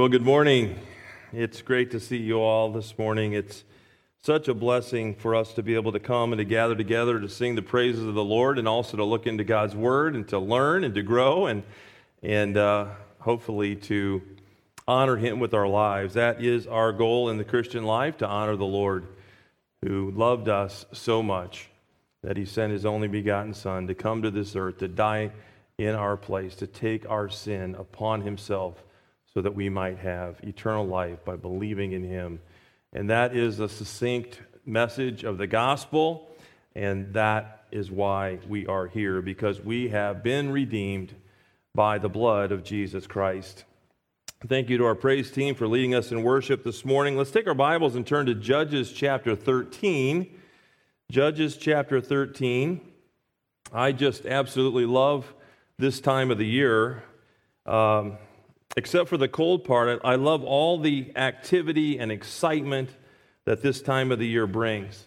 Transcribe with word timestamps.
Well, 0.00 0.08
good 0.08 0.24
morning. 0.24 0.78
It's 1.30 1.60
great 1.60 1.90
to 1.90 2.00
see 2.00 2.16
you 2.16 2.40
all 2.40 2.72
this 2.72 2.96
morning. 2.96 3.34
It's 3.34 3.64
such 4.22 4.48
a 4.48 4.54
blessing 4.54 5.14
for 5.14 5.34
us 5.34 5.52
to 5.52 5.62
be 5.62 5.74
able 5.74 5.92
to 5.92 6.00
come 6.00 6.32
and 6.32 6.38
to 6.38 6.44
gather 6.46 6.74
together 6.74 7.20
to 7.20 7.28
sing 7.28 7.54
the 7.54 7.60
praises 7.60 8.06
of 8.06 8.14
the 8.14 8.24
Lord 8.24 8.58
and 8.58 8.66
also 8.66 8.96
to 8.96 9.04
look 9.04 9.26
into 9.26 9.44
God's 9.44 9.76
Word 9.76 10.14
and 10.14 10.26
to 10.28 10.38
learn 10.38 10.84
and 10.84 10.94
to 10.94 11.02
grow 11.02 11.44
and, 11.44 11.64
and 12.22 12.56
uh, 12.56 12.86
hopefully 13.18 13.76
to 13.76 14.22
honor 14.88 15.18
Him 15.18 15.38
with 15.38 15.52
our 15.52 15.68
lives. 15.68 16.14
That 16.14 16.42
is 16.42 16.66
our 16.66 16.94
goal 16.94 17.28
in 17.28 17.36
the 17.36 17.44
Christian 17.44 17.84
life 17.84 18.16
to 18.16 18.26
honor 18.26 18.56
the 18.56 18.64
Lord 18.64 19.06
who 19.84 20.12
loved 20.12 20.48
us 20.48 20.86
so 20.92 21.22
much 21.22 21.68
that 22.22 22.38
He 22.38 22.46
sent 22.46 22.72
His 22.72 22.86
only 22.86 23.08
begotten 23.08 23.52
Son 23.52 23.86
to 23.86 23.94
come 23.94 24.22
to 24.22 24.30
this 24.30 24.56
earth, 24.56 24.78
to 24.78 24.88
die 24.88 25.30
in 25.76 25.94
our 25.94 26.16
place, 26.16 26.54
to 26.54 26.66
take 26.66 27.06
our 27.06 27.28
sin 27.28 27.74
upon 27.74 28.22
Himself 28.22 28.82
so 29.32 29.40
that 29.40 29.54
we 29.54 29.68
might 29.68 29.98
have 29.98 30.40
eternal 30.42 30.86
life 30.86 31.24
by 31.24 31.36
believing 31.36 31.92
in 31.92 32.02
him. 32.02 32.40
And 32.92 33.08
that 33.10 33.36
is 33.36 33.60
a 33.60 33.68
succinct 33.68 34.40
message 34.66 35.24
of 35.24 35.38
the 35.38 35.46
gospel, 35.46 36.28
and 36.74 37.12
that 37.14 37.64
is 37.70 37.90
why 37.90 38.38
we 38.48 38.66
are 38.66 38.86
here, 38.86 39.22
because 39.22 39.60
we 39.60 39.88
have 39.90 40.22
been 40.22 40.50
redeemed 40.50 41.14
by 41.74 41.98
the 41.98 42.08
blood 42.08 42.50
of 42.50 42.64
Jesus 42.64 43.06
Christ. 43.06 43.64
Thank 44.48 44.68
you 44.70 44.78
to 44.78 44.86
our 44.86 44.94
praise 44.94 45.30
team 45.30 45.54
for 45.54 45.68
leading 45.68 45.94
us 45.94 46.10
in 46.10 46.22
worship 46.22 46.64
this 46.64 46.84
morning. 46.84 47.16
Let's 47.16 47.30
take 47.30 47.46
our 47.46 47.54
Bibles 47.54 47.94
and 47.94 48.06
turn 48.06 48.26
to 48.26 48.34
Judges 48.34 48.90
chapter 48.90 49.36
13. 49.36 50.26
Judges 51.10 51.56
chapter 51.56 52.00
13. 52.00 52.80
I 53.72 53.92
just 53.92 54.26
absolutely 54.26 54.86
love 54.86 55.32
this 55.78 56.00
time 56.00 56.30
of 56.30 56.38
the 56.38 56.46
year. 56.46 57.04
Um, 57.66 58.16
except 58.76 59.08
for 59.08 59.16
the 59.16 59.28
cold 59.28 59.64
part, 59.64 60.00
I 60.04 60.14
love 60.14 60.44
all 60.44 60.78
the 60.78 61.12
activity 61.16 61.98
and 61.98 62.12
excitement 62.12 62.90
that 63.44 63.62
this 63.62 63.82
time 63.82 64.12
of 64.12 64.18
the 64.18 64.26
year 64.26 64.46
brings. 64.46 65.06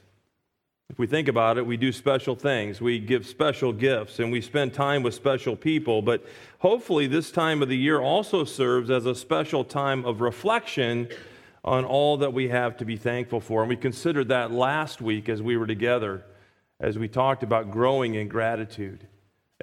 If 0.89 0.99
we 0.99 1.07
think 1.07 1.27
about 1.27 1.57
it, 1.57 1.65
we 1.65 1.77
do 1.77 1.91
special 1.91 2.35
things. 2.35 2.81
We 2.81 2.99
give 2.99 3.25
special 3.25 3.73
gifts 3.73 4.19
and 4.19 4.31
we 4.31 4.41
spend 4.41 4.73
time 4.73 5.01
with 5.01 5.13
special 5.13 5.55
people. 5.55 6.01
But 6.01 6.25
hopefully, 6.59 7.07
this 7.07 7.31
time 7.31 7.63
of 7.63 7.69
the 7.69 7.77
year 7.77 7.99
also 7.99 8.43
serves 8.43 8.91
as 8.91 9.05
a 9.05 9.15
special 9.15 9.63
time 9.63 10.05
of 10.05 10.21
reflection 10.21 11.07
on 11.63 11.85
all 11.85 12.17
that 12.17 12.33
we 12.33 12.49
have 12.49 12.77
to 12.77 12.85
be 12.85 12.97
thankful 12.97 13.39
for. 13.39 13.61
And 13.61 13.69
we 13.69 13.77
considered 13.77 14.27
that 14.27 14.51
last 14.51 15.01
week 15.01 15.29
as 15.29 15.41
we 15.41 15.57
were 15.57 15.65
together, 15.65 16.25
as 16.79 16.99
we 16.99 17.07
talked 17.07 17.43
about 17.43 17.71
growing 17.71 18.15
in 18.15 18.27
gratitude. 18.27 19.07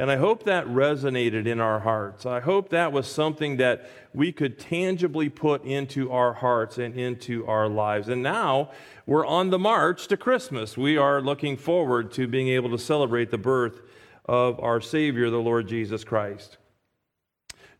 And 0.01 0.11
I 0.11 0.17
hope 0.17 0.45
that 0.45 0.67
resonated 0.67 1.47
in 1.47 1.61
our 1.61 1.81
hearts. 1.81 2.25
I 2.25 2.41
hope 2.41 2.71
that 2.71 2.91
was 2.91 3.07
something 3.07 3.59
that 3.59 3.91
we 4.15 4.33
could 4.33 4.59
tangibly 4.59 5.29
put 5.29 5.63
into 5.63 6.11
our 6.11 6.33
hearts 6.33 6.79
and 6.79 6.99
into 6.99 7.47
our 7.47 7.69
lives. 7.69 8.09
And 8.09 8.23
now 8.23 8.71
we're 9.05 9.27
on 9.27 9.51
the 9.51 9.59
march 9.59 10.09
to 10.09 10.17
Christmas. 10.17 10.75
We 10.75 10.97
are 10.97 11.21
looking 11.21 11.59
forward 11.59 12.13
to 12.13 12.27
being 12.27 12.49
able 12.49 12.71
to 12.71 12.79
celebrate 12.79 13.31
the 13.31 13.37
birth 13.37 13.83
of 14.25 14.59
our 14.61 14.81
Savior, 14.81 15.29
the 15.29 15.37
Lord 15.37 15.69
Jesus 15.69 16.03
Christ. 16.03 16.57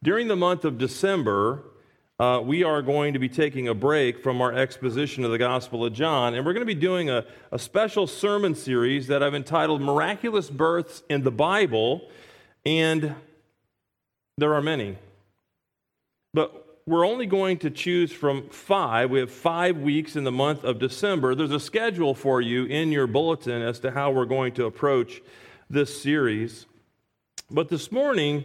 During 0.03 0.29
the 0.29 0.37
month 0.37 0.67
of 0.67 0.77
December, 0.77 1.70
uh, 2.21 2.39
we 2.39 2.63
are 2.63 2.83
going 2.83 3.15
to 3.15 3.19
be 3.19 3.31
taking 3.31 3.67
a 3.67 3.73
break 3.73 4.23
from 4.23 4.43
our 4.43 4.53
exposition 4.53 5.25
of 5.25 5.31
the 5.31 5.39
Gospel 5.39 5.87
of 5.87 5.95
John, 5.95 6.35
and 6.35 6.45
we're 6.45 6.53
going 6.53 6.61
to 6.61 6.67
be 6.67 6.75
doing 6.75 7.09
a, 7.09 7.25
a 7.51 7.59
special 7.59 8.07
sermon 8.07 8.55
series 8.55 9.07
that 9.07 9.23
I've 9.23 9.35
entitled 9.35 9.81
Miraculous 9.81 10.51
Births 10.51 11.03
in 11.09 11.23
the 11.23 11.31
Bible, 11.31 12.07
and 12.67 13.15
there 14.37 14.53
are 14.53 14.61
many. 14.61 14.99
But 16.35 16.83
we're 16.87 17.07
only 17.07 17.25
going 17.25 17.57
to 17.61 17.71
choose 17.71 18.13
from 18.13 18.51
five. 18.51 19.09
We 19.09 19.21
have 19.21 19.31
five 19.31 19.79
weeks 19.79 20.15
in 20.15 20.25
the 20.25 20.31
month 20.31 20.63
of 20.63 20.79
December. 20.79 21.35
There's 21.35 21.53
a 21.53 21.59
schedule 21.59 22.15
for 22.15 22.43
you 22.43 22.67
in 22.67 22.93
your 22.93 23.07
bulletin 23.07 23.63
as 23.63 23.81
to 23.81 23.93
how 23.93 24.11
we're 24.11 24.27
going 24.27 24.53
to 24.55 24.67
approach 24.67 25.23
this 25.71 26.03
series. 26.03 26.67
But 27.51 27.71
this 27.71 27.91
morning, 27.91 28.45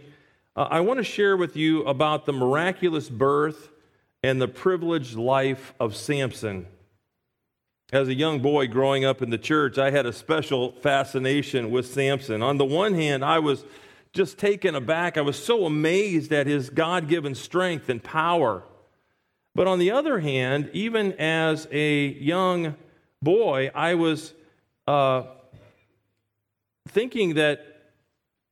uh, 0.56 0.68
I 0.70 0.80
want 0.80 0.96
to 0.96 1.04
share 1.04 1.36
with 1.36 1.54
you 1.54 1.82
about 1.82 2.24
the 2.24 2.32
miraculous 2.32 3.10
birth 3.10 3.68
and 4.26 4.42
the 4.42 4.48
privileged 4.48 5.14
life 5.14 5.72
of 5.78 5.94
Samson. 5.94 6.66
As 7.92 8.08
a 8.08 8.14
young 8.14 8.40
boy 8.40 8.66
growing 8.66 9.04
up 9.04 9.22
in 9.22 9.30
the 9.30 9.38
church, 9.38 9.78
I 9.78 9.92
had 9.92 10.04
a 10.04 10.12
special 10.12 10.72
fascination 10.72 11.70
with 11.70 11.86
Samson. 11.86 12.42
On 12.42 12.58
the 12.58 12.64
one 12.64 12.94
hand, 12.94 13.24
I 13.24 13.38
was 13.38 13.64
just 14.12 14.36
taken 14.36 14.74
aback. 14.74 15.16
I 15.16 15.20
was 15.20 15.40
so 15.40 15.64
amazed 15.64 16.32
at 16.32 16.48
his 16.48 16.70
God 16.70 17.06
given 17.06 17.36
strength 17.36 17.88
and 17.88 18.02
power. 18.02 18.64
But 19.54 19.68
on 19.68 19.78
the 19.78 19.92
other 19.92 20.18
hand, 20.18 20.70
even 20.72 21.12
as 21.20 21.68
a 21.70 22.06
young 22.06 22.74
boy, 23.22 23.70
I 23.76 23.94
was 23.94 24.34
uh, 24.88 25.22
thinking 26.88 27.34
that 27.34 27.92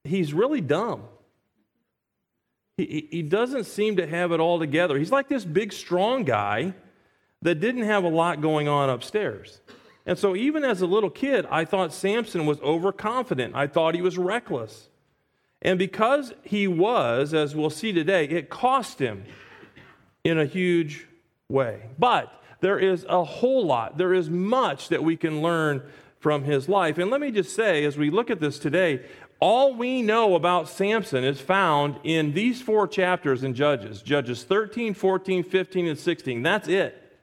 he's 0.05 0.33
really 0.33 0.61
dumb. 0.61 1.03
He, 2.77 3.09
he 3.11 3.23
doesn't 3.23 3.65
seem 3.65 3.97
to 3.97 4.07
have 4.07 4.33
it 4.33 4.41
all 4.41 4.59
together. 4.59 4.99
He's 4.99 5.13
like 5.13 5.29
this 5.29 5.45
big, 5.45 5.73
strong 5.73 6.25
guy 6.25 6.75
that 7.43 7.61
didn't 7.61 7.85
have 7.85 8.05
a 8.05 8.09
lot 8.09 8.41
going 8.41 8.69
on 8.69 8.91
upstairs. 8.91 9.61
And 10.07 10.19
so, 10.19 10.37
even 10.37 10.65
as 10.65 10.83
a 10.83 10.87
little 10.87 11.11
kid, 11.11 11.47
I 11.51 11.65
thought 11.65 11.93
Samson 11.93 12.47
was 12.47 12.61
overconfident. 12.61 13.55
I 13.55 13.67
thought 13.67 13.95
he 13.95 14.03
was 14.03 14.19
reckless. 14.19 14.89
And 15.63 15.79
because 15.79 16.35
he 16.43 16.67
was, 16.67 17.33
as 17.33 17.55
we'll 17.57 17.71
see 17.71 17.93
today, 17.93 18.25
it 18.27 18.51
cost 18.51 18.99
him 18.99 19.25
in 20.23 20.39
a 20.39 20.45
huge 20.45 21.07
way. 21.49 21.89
But 21.99 22.43
there 22.61 22.79
is 22.79 23.07
a 23.09 23.25
whole 23.25 23.65
lot, 23.65 23.97
there 23.97 24.13
is 24.13 24.29
much 24.29 24.89
that 24.89 25.03
we 25.03 25.17
can 25.17 25.41
learn 25.41 25.83
from 26.19 26.45
his 26.45 26.69
life. 26.69 26.97
And 26.97 27.11
let 27.11 27.21
me 27.21 27.31
just 27.31 27.55
say, 27.55 27.85
as 27.85 27.99
we 27.99 28.09
look 28.11 28.31
at 28.31 28.41
this 28.41 28.59
today, 28.59 29.05
all 29.45 29.75
we 29.75 30.01
know 30.01 30.37
about 30.37 30.71
Samson 30.71 31.23
is 31.23 31.39
found 31.39 32.01
in 32.03 32.33
these 32.33 32.63
four 32.63 32.89
chapters 32.89 33.45
in 33.45 33.53
Judges 33.53 34.01
Judges 34.01 34.43
13, 34.43 34.95
14, 34.95 35.45
15, 35.45 35.87
and 35.87 35.99
16. 35.99 36.43
That's 36.43 36.67
it. 36.67 37.19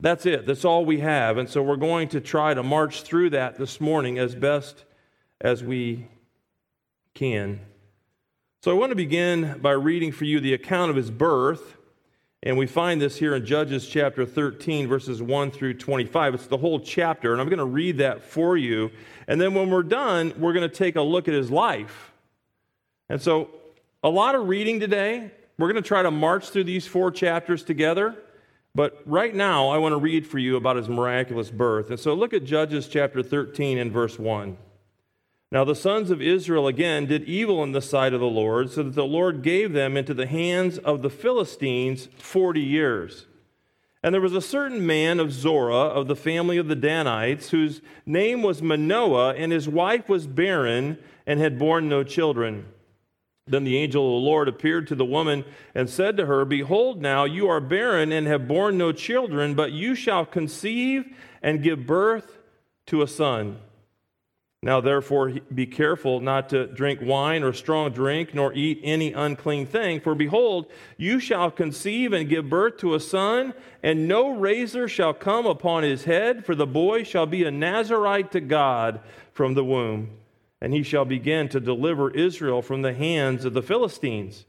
That's 0.00 0.24
it. 0.24 0.46
That's 0.46 0.64
all 0.64 0.86
we 0.86 1.00
have. 1.00 1.36
And 1.36 1.46
so 1.46 1.62
we're 1.62 1.76
going 1.76 2.08
to 2.08 2.22
try 2.22 2.54
to 2.54 2.62
march 2.62 3.02
through 3.02 3.30
that 3.30 3.58
this 3.58 3.82
morning 3.82 4.18
as 4.18 4.34
best 4.34 4.84
as 5.42 5.62
we 5.62 6.08
can. 7.12 7.60
So 8.62 8.70
I 8.70 8.74
want 8.74 8.92
to 8.92 8.96
begin 8.96 9.58
by 9.60 9.72
reading 9.72 10.10
for 10.10 10.24
you 10.24 10.40
the 10.40 10.54
account 10.54 10.88
of 10.88 10.96
his 10.96 11.10
birth. 11.10 11.76
And 12.44 12.58
we 12.58 12.66
find 12.66 13.00
this 13.00 13.16
here 13.16 13.36
in 13.36 13.46
Judges 13.46 13.86
chapter 13.86 14.26
13, 14.26 14.88
verses 14.88 15.22
1 15.22 15.52
through 15.52 15.74
25. 15.74 16.34
It's 16.34 16.46
the 16.48 16.56
whole 16.56 16.80
chapter, 16.80 17.32
and 17.32 17.40
I'm 17.40 17.48
going 17.48 17.58
to 17.58 17.64
read 17.64 17.98
that 17.98 18.22
for 18.22 18.56
you. 18.56 18.90
And 19.28 19.40
then 19.40 19.54
when 19.54 19.70
we're 19.70 19.84
done, 19.84 20.34
we're 20.36 20.52
going 20.52 20.68
to 20.68 20.74
take 20.74 20.96
a 20.96 21.02
look 21.02 21.28
at 21.28 21.34
his 21.34 21.52
life. 21.52 22.10
And 23.08 23.22
so, 23.22 23.50
a 24.02 24.08
lot 24.08 24.34
of 24.34 24.48
reading 24.48 24.80
today. 24.80 25.30
We're 25.58 25.70
going 25.70 25.80
to 25.80 25.86
try 25.86 26.02
to 26.02 26.10
march 26.10 26.48
through 26.48 26.64
these 26.64 26.86
four 26.86 27.12
chapters 27.12 27.62
together. 27.62 28.16
But 28.74 29.00
right 29.06 29.32
now, 29.32 29.68
I 29.68 29.78
want 29.78 29.92
to 29.92 29.98
read 29.98 30.26
for 30.26 30.38
you 30.38 30.56
about 30.56 30.74
his 30.76 30.88
miraculous 30.88 31.50
birth. 31.50 31.90
And 31.90 32.00
so, 32.00 32.14
look 32.14 32.34
at 32.34 32.44
Judges 32.44 32.88
chapter 32.88 33.22
13 33.22 33.78
and 33.78 33.92
verse 33.92 34.18
1. 34.18 34.56
Now 35.52 35.64
the 35.64 35.74
sons 35.74 36.10
of 36.10 36.22
Israel 36.22 36.66
again 36.66 37.04
did 37.04 37.24
evil 37.24 37.62
in 37.62 37.72
the 37.72 37.82
sight 37.82 38.14
of 38.14 38.20
the 38.20 38.26
Lord, 38.26 38.70
so 38.70 38.84
that 38.84 38.94
the 38.94 39.04
Lord 39.04 39.42
gave 39.42 39.74
them 39.74 39.98
into 39.98 40.14
the 40.14 40.26
hands 40.26 40.78
of 40.78 41.02
the 41.02 41.10
Philistines 41.10 42.08
forty 42.16 42.62
years. 42.62 43.26
And 44.02 44.14
there 44.14 44.22
was 44.22 44.34
a 44.34 44.40
certain 44.40 44.86
man 44.86 45.20
of 45.20 45.30
Zorah 45.30 45.74
of 45.74 46.08
the 46.08 46.16
family 46.16 46.56
of 46.56 46.68
the 46.68 46.74
Danites, 46.74 47.50
whose 47.50 47.82
name 48.06 48.42
was 48.42 48.62
Manoah, 48.62 49.34
and 49.34 49.52
his 49.52 49.68
wife 49.68 50.08
was 50.08 50.26
barren 50.26 50.96
and 51.26 51.38
had 51.38 51.58
borne 51.58 51.86
no 51.86 52.02
children. 52.02 52.64
Then 53.46 53.64
the 53.64 53.76
angel 53.76 54.06
of 54.06 54.22
the 54.22 54.26
Lord 54.26 54.48
appeared 54.48 54.86
to 54.86 54.94
the 54.94 55.04
woman 55.04 55.44
and 55.74 55.90
said 55.90 56.16
to 56.16 56.24
her, 56.24 56.46
Behold, 56.46 57.02
now 57.02 57.24
you 57.24 57.46
are 57.48 57.60
barren 57.60 58.10
and 58.10 58.26
have 58.26 58.48
borne 58.48 58.78
no 58.78 58.90
children, 58.90 59.54
but 59.54 59.72
you 59.72 59.94
shall 59.96 60.24
conceive 60.24 61.14
and 61.42 61.62
give 61.62 61.86
birth 61.86 62.38
to 62.86 63.02
a 63.02 63.06
son 63.06 63.58
now, 64.64 64.80
therefore, 64.80 65.32
be 65.52 65.66
careful 65.66 66.20
not 66.20 66.50
to 66.50 66.68
drink 66.68 67.00
wine 67.02 67.42
or 67.42 67.52
strong 67.52 67.90
drink, 67.90 68.32
nor 68.32 68.52
eat 68.52 68.78
any 68.84 69.12
unclean 69.12 69.66
thing. 69.66 70.00
For 70.00 70.14
behold, 70.14 70.66
you 70.96 71.18
shall 71.18 71.50
conceive 71.50 72.12
and 72.12 72.28
give 72.28 72.48
birth 72.48 72.76
to 72.78 72.94
a 72.94 73.00
son, 73.00 73.54
and 73.82 74.06
no 74.06 74.30
razor 74.30 74.86
shall 74.86 75.14
come 75.14 75.46
upon 75.46 75.82
his 75.82 76.04
head, 76.04 76.46
for 76.46 76.54
the 76.54 76.66
boy 76.66 77.02
shall 77.02 77.26
be 77.26 77.42
a 77.42 77.50
Nazarite 77.50 78.30
to 78.32 78.40
God 78.40 79.00
from 79.32 79.54
the 79.54 79.64
womb. 79.64 80.10
And 80.60 80.72
he 80.72 80.84
shall 80.84 81.04
begin 81.04 81.48
to 81.48 81.58
deliver 81.58 82.12
Israel 82.12 82.62
from 82.62 82.82
the 82.82 82.94
hands 82.94 83.44
of 83.44 83.54
the 83.54 83.62
Philistines. 83.62 84.46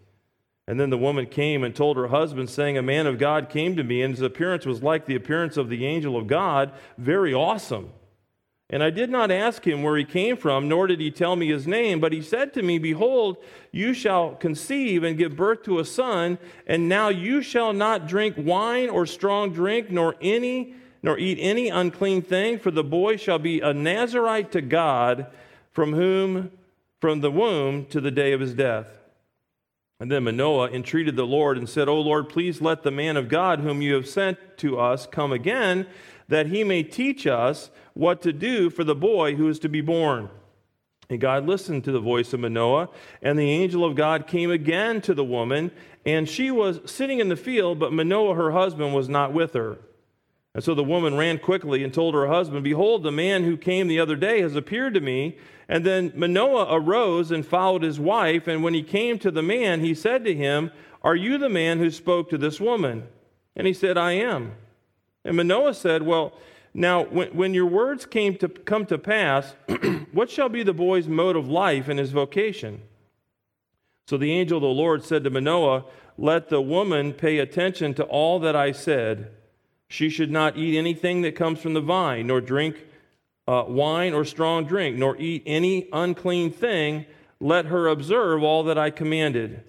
And 0.67 0.79
then 0.79 0.91
the 0.91 0.97
woman 0.97 1.25
came 1.25 1.63
and 1.63 1.75
told 1.75 1.97
her 1.97 2.09
husband, 2.09 2.51
saying, 2.51 2.77
A 2.77 2.83
man 2.83 3.07
of 3.07 3.17
God 3.17 3.49
came 3.49 3.75
to 3.77 3.83
me, 3.83 4.03
and 4.03 4.13
his 4.13 4.21
appearance 4.21 4.63
was 4.63 4.83
like 4.83 5.07
the 5.07 5.15
appearance 5.15 5.57
of 5.57 5.69
the 5.69 5.87
angel 5.87 6.15
of 6.15 6.27
God, 6.27 6.71
very 6.99 7.33
awesome. 7.33 7.89
And 8.73 8.81
I 8.81 8.89
did 8.89 9.11
not 9.11 9.29
ask 9.29 9.67
him 9.67 9.83
where 9.83 9.95
he 9.95 10.03
came 10.03 10.35
from, 10.35 10.67
nor 10.67 10.87
did 10.87 10.99
he 10.99 11.11
tell 11.11 11.35
me 11.35 11.47
his 11.47 11.67
name. 11.67 11.99
But 11.99 12.11
he 12.11 12.23
said 12.23 12.55
to 12.55 12.63
me, 12.63 12.79
Behold, 12.79 13.37
you 13.71 13.93
shall 13.93 14.31
conceive 14.31 15.03
and 15.03 15.15
give 15.15 15.35
birth 15.35 15.61
to 15.65 15.77
a 15.77 15.85
son, 15.85 16.39
and 16.65 16.89
now 16.89 17.09
you 17.09 17.43
shall 17.43 17.71
not 17.71 18.07
drink 18.07 18.33
wine 18.35 18.89
or 18.89 19.05
strong 19.05 19.53
drink, 19.53 19.91
nor 19.91 20.15
any 20.21 20.73
nor 21.03 21.19
eat 21.19 21.37
any 21.39 21.69
unclean 21.69 22.23
thing, 22.23 22.57
for 22.57 22.71
the 22.71 22.83
boy 22.83 23.15
shall 23.15 23.37
be 23.37 23.59
a 23.59 23.75
Nazarite 23.75 24.51
to 24.53 24.61
God, 24.61 25.27
from 25.69 25.93
whom 25.93 26.49
from 26.99 27.21
the 27.21 27.29
womb 27.29 27.85
to 27.87 28.01
the 28.01 28.09
day 28.09 28.31
of 28.31 28.39
his 28.39 28.55
death. 28.55 28.87
And 29.99 30.11
then 30.11 30.23
Manoah 30.23 30.71
entreated 30.71 31.15
the 31.15 31.27
Lord 31.27 31.57
and 31.57 31.69
said, 31.69 31.87
O 31.87 32.01
Lord, 32.01 32.27
please 32.27 32.59
let 32.59 32.81
the 32.81 32.91
man 32.91 33.17
of 33.17 33.29
God 33.29 33.59
whom 33.59 33.81
you 33.81 33.93
have 33.93 34.07
sent 34.07 34.37
to 34.57 34.79
us 34.79 35.05
come 35.05 35.31
again, 35.31 35.85
that 36.27 36.47
he 36.47 36.63
may 36.63 36.83
teach 36.83 37.27
us 37.27 37.69
what 37.93 38.21
to 38.21 38.33
do 38.33 38.69
for 38.69 38.83
the 38.83 38.95
boy 38.95 39.35
who 39.35 39.47
is 39.47 39.59
to 39.59 39.69
be 39.69 39.81
born. 39.81 40.29
And 41.09 41.19
God 41.19 41.45
listened 41.45 41.83
to 41.83 41.91
the 41.91 41.99
voice 41.99 42.33
of 42.33 42.39
Manoah, 42.39 42.89
and 43.21 43.37
the 43.37 43.49
angel 43.49 43.85
of 43.85 43.95
God 43.95 44.25
came 44.25 44.49
again 44.49 45.01
to 45.01 45.13
the 45.13 45.23
woman, 45.23 45.71
and 46.05 46.27
she 46.27 46.49
was 46.49 46.79
sitting 46.85 47.19
in 47.19 47.29
the 47.29 47.35
field, 47.35 47.79
but 47.79 47.93
Manoah, 47.93 48.35
her 48.35 48.51
husband, 48.51 48.95
was 48.95 49.09
not 49.09 49.33
with 49.33 49.53
her. 49.53 49.77
And 50.55 50.63
so 50.63 50.75
the 50.75 50.83
woman 50.83 51.17
ran 51.17 51.39
quickly 51.39 51.83
and 51.83 51.93
told 51.93 52.13
her 52.13 52.27
husband, 52.27 52.63
Behold, 52.63 53.03
the 53.03 53.11
man 53.11 53.43
who 53.43 53.57
came 53.57 53.87
the 53.87 53.99
other 53.99 54.15
day 54.15 54.41
has 54.41 54.55
appeared 54.55 54.93
to 54.93 55.01
me. 55.01 55.37
And 55.67 55.83
then 55.83 56.13
Manoah 56.15 56.67
arose 56.69 57.31
and 57.31 57.45
followed 57.45 57.81
his 57.81 57.99
wife. 57.99 58.47
And 58.47 58.63
when 58.63 58.75
he 58.75 58.83
came 58.83 59.17
to 59.19 59.31
the 59.31 59.41
man, 59.41 59.79
he 59.79 59.95
said 59.95 60.23
to 60.25 60.35
him, 60.35 60.71
Are 61.01 61.15
you 61.15 61.39
the 61.39 61.49
man 61.49 61.79
who 61.79 61.89
spoke 61.89 62.29
to 62.29 62.37
this 62.37 62.59
woman? 62.59 63.07
And 63.55 63.65
he 63.65 63.73
said, 63.73 63.97
I 63.97 64.11
am. 64.11 64.53
And 65.25 65.37
Manoah 65.37 65.73
said, 65.73 66.03
Well, 66.03 66.33
now 66.73 67.03
when, 67.03 67.29
when 67.35 67.53
your 67.53 67.65
words 67.65 68.05
came 68.05 68.35
to 68.37 68.49
come 68.49 68.85
to 68.87 68.97
pass, 68.97 69.55
what 70.11 70.29
shall 70.29 70.49
be 70.49 70.63
the 70.63 70.73
boy's 70.73 71.07
mode 71.07 71.35
of 71.35 71.47
life 71.47 71.87
and 71.87 71.99
his 71.99 72.11
vocation? 72.11 72.81
So 74.07 74.17
the 74.17 74.31
angel 74.31 74.57
of 74.57 74.63
the 74.63 74.67
Lord 74.67 75.03
said 75.03 75.23
to 75.23 75.29
Manoah, 75.29 75.85
Let 76.17 76.49
the 76.49 76.61
woman 76.61 77.13
pay 77.13 77.39
attention 77.39 77.93
to 77.95 78.03
all 78.03 78.39
that 78.39 78.55
I 78.55 78.71
said 78.71 79.31
she 79.87 80.09
should 80.09 80.31
not 80.31 80.57
eat 80.57 80.77
anything 80.77 81.21
that 81.21 81.35
comes 81.35 81.59
from 81.59 81.73
the 81.73 81.81
vine, 81.81 82.27
nor 82.27 82.41
drink 82.41 82.83
uh, 83.47 83.65
wine 83.67 84.13
or 84.13 84.25
strong 84.25 84.65
drink, 84.65 84.97
nor 84.97 85.15
eat 85.17 85.43
any 85.45 85.87
unclean 85.93 86.51
thing. 86.51 87.05
Let 87.39 87.67
her 87.67 87.87
observe 87.87 88.41
all 88.41 88.63
that 88.63 88.77
I 88.77 88.89
commanded. 88.89 89.63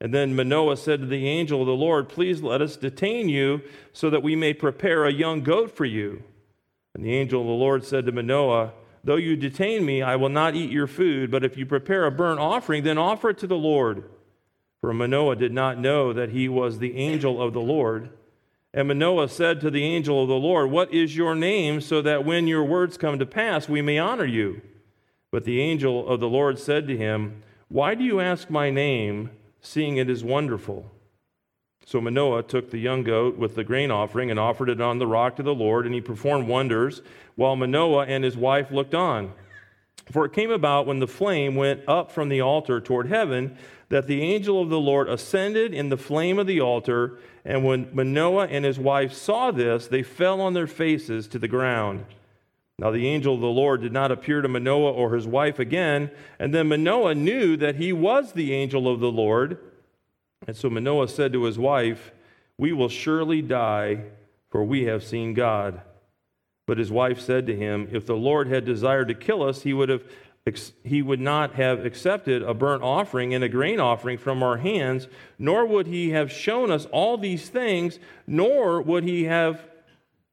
And 0.00 0.14
then 0.14 0.34
Manoah 0.34 0.76
said 0.76 1.00
to 1.00 1.06
the 1.06 1.28
angel 1.28 1.60
of 1.60 1.66
the 1.66 1.74
Lord, 1.74 2.08
Please 2.08 2.42
let 2.42 2.62
us 2.62 2.76
detain 2.76 3.28
you 3.28 3.60
so 3.92 4.08
that 4.08 4.22
we 4.22 4.34
may 4.34 4.54
prepare 4.54 5.04
a 5.04 5.12
young 5.12 5.42
goat 5.42 5.76
for 5.76 5.84
you. 5.84 6.22
And 6.94 7.04
the 7.04 7.14
angel 7.14 7.42
of 7.42 7.46
the 7.46 7.52
Lord 7.52 7.84
said 7.84 8.06
to 8.06 8.12
Manoah, 8.12 8.72
Though 9.04 9.16
you 9.16 9.36
detain 9.36 9.84
me, 9.84 10.02
I 10.02 10.16
will 10.16 10.28
not 10.28 10.54
eat 10.54 10.70
your 10.70 10.86
food, 10.86 11.30
but 11.30 11.44
if 11.44 11.56
you 11.56 11.66
prepare 11.66 12.06
a 12.06 12.10
burnt 12.10 12.40
offering, 12.40 12.82
then 12.82 12.98
offer 12.98 13.30
it 13.30 13.38
to 13.38 13.46
the 13.46 13.56
Lord. 13.56 14.04
For 14.80 14.92
Manoah 14.92 15.36
did 15.36 15.52
not 15.52 15.78
know 15.78 16.12
that 16.12 16.30
he 16.30 16.48
was 16.48 16.78
the 16.78 16.96
angel 16.96 17.40
of 17.40 17.52
the 17.52 17.60
Lord. 17.60 18.10
And 18.72 18.88
Manoah 18.88 19.28
said 19.28 19.60
to 19.60 19.70
the 19.70 19.82
angel 19.82 20.22
of 20.22 20.28
the 20.28 20.34
Lord, 20.34 20.70
What 20.70 20.92
is 20.92 21.16
your 21.16 21.34
name, 21.34 21.80
so 21.80 22.00
that 22.02 22.24
when 22.24 22.46
your 22.46 22.64
words 22.64 22.96
come 22.96 23.18
to 23.18 23.26
pass, 23.26 23.68
we 23.68 23.82
may 23.82 23.98
honor 23.98 24.24
you? 24.24 24.62
But 25.30 25.44
the 25.44 25.60
angel 25.60 26.08
of 26.08 26.20
the 26.20 26.28
Lord 26.28 26.58
said 26.58 26.86
to 26.86 26.96
him, 26.96 27.42
Why 27.68 27.94
do 27.94 28.04
you 28.04 28.20
ask 28.20 28.48
my 28.48 28.70
name, 28.70 29.30
seeing 29.60 29.96
it 29.96 30.10
is 30.10 30.24
wonderful? 30.24 30.90
So 31.84 32.00
Manoah 32.00 32.42
took 32.42 32.70
the 32.70 32.78
young 32.78 33.02
goat 33.02 33.36
with 33.36 33.54
the 33.54 33.64
grain 33.64 33.90
offering 33.90 34.30
and 34.30 34.38
offered 34.38 34.68
it 34.68 34.80
on 34.80 34.98
the 34.98 35.06
rock 35.06 35.36
to 35.36 35.42
the 35.42 35.54
Lord, 35.54 35.86
and 35.86 35.94
he 35.94 36.00
performed 36.00 36.46
wonders 36.46 37.02
while 37.34 37.56
Manoah 37.56 38.06
and 38.06 38.22
his 38.22 38.36
wife 38.36 38.70
looked 38.70 38.94
on. 38.94 39.32
For 40.10 40.24
it 40.24 40.32
came 40.32 40.50
about 40.50 40.86
when 40.86 40.98
the 40.98 41.06
flame 41.06 41.54
went 41.54 41.82
up 41.88 42.10
from 42.10 42.28
the 42.28 42.40
altar 42.40 42.80
toward 42.80 43.06
heaven 43.08 43.56
that 43.88 44.06
the 44.06 44.22
angel 44.22 44.62
of 44.62 44.68
the 44.68 44.80
Lord 44.80 45.08
ascended 45.08 45.74
in 45.74 45.88
the 45.88 45.96
flame 45.96 46.38
of 46.38 46.46
the 46.46 46.60
altar 46.60 47.18
and 47.44 47.64
when 47.64 47.88
Manoah 47.92 48.46
and 48.48 48.64
his 48.64 48.78
wife 48.78 49.12
saw 49.12 49.50
this, 49.50 49.86
they 49.86 50.02
fell 50.02 50.40
on 50.40 50.54
their 50.54 50.66
faces 50.66 51.26
to 51.28 51.38
the 51.38 51.48
ground. 51.48 52.04
Now 52.80 52.90
the 52.90 53.06
angel 53.06 53.34
of 53.34 53.42
the 53.42 53.46
Lord 53.46 53.82
did 53.82 53.92
not 53.92 54.10
appear 54.10 54.40
to 54.40 54.48
Manoah 54.48 54.92
or 54.92 55.14
his 55.14 55.26
wife 55.26 55.58
again, 55.58 56.10
and 56.38 56.54
then 56.54 56.68
Manoah 56.68 57.14
knew 57.14 57.54
that 57.58 57.76
he 57.76 57.92
was 57.92 58.32
the 58.32 58.54
angel 58.54 58.88
of 58.88 59.00
the 59.00 59.12
Lord. 59.12 59.58
And 60.46 60.56
so 60.56 60.70
Manoah 60.70 61.08
said 61.08 61.34
to 61.34 61.44
his 61.44 61.58
wife, 61.58 62.10
We 62.56 62.72
will 62.72 62.88
surely 62.88 63.42
die, 63.42 64.04
for 64.48 64.64
we 64.64 64.84
have 64.84 65.04
seen 65.04 65.34
God. 65.34 65.82
But 66.66 66.78
his 66.78 66.90
wife 66.90 67.20
said 67.20 67.46
to 67.48 67.56
him, 67.56 67.86
If 67.92 68.06
the 68.06 68.16
Lord 68.16 68.48
had 68.48 68.64
desired 68.64 69.08
to 69.08 69.14
kill 69.14 69.42
us, 69.42 69.62
he 69.62 69.74
would 69.74 69.90
have 69.90 70.02
he 70.82 71.02
would 71.02 71.20
not 71.20 71.54
have 71.56 71.84
accepted 71.84 72.42
a 72.42 72.54
burnt 72.54 72.82
offering 72.82 73.34
and 73.34 73.44
a 73.44 73.48
grain 73.48 73.78
offering 73.78 74.16
from 74.16 74.42
our 74.42 74.56
hands, 74.56 75.06
nor 75.38 75.66
would 75.66 75.86
he 75.86 76.10
have 76.10 76.32
shown 76.32 76.70
us 76.70 76.86
all 76.86 77.18
these 77.18 77.50
things, 77.50 77.98
nor 78.26 78.80
would 78.80 79.04
he 79.04 79.24
have 79.24 79.69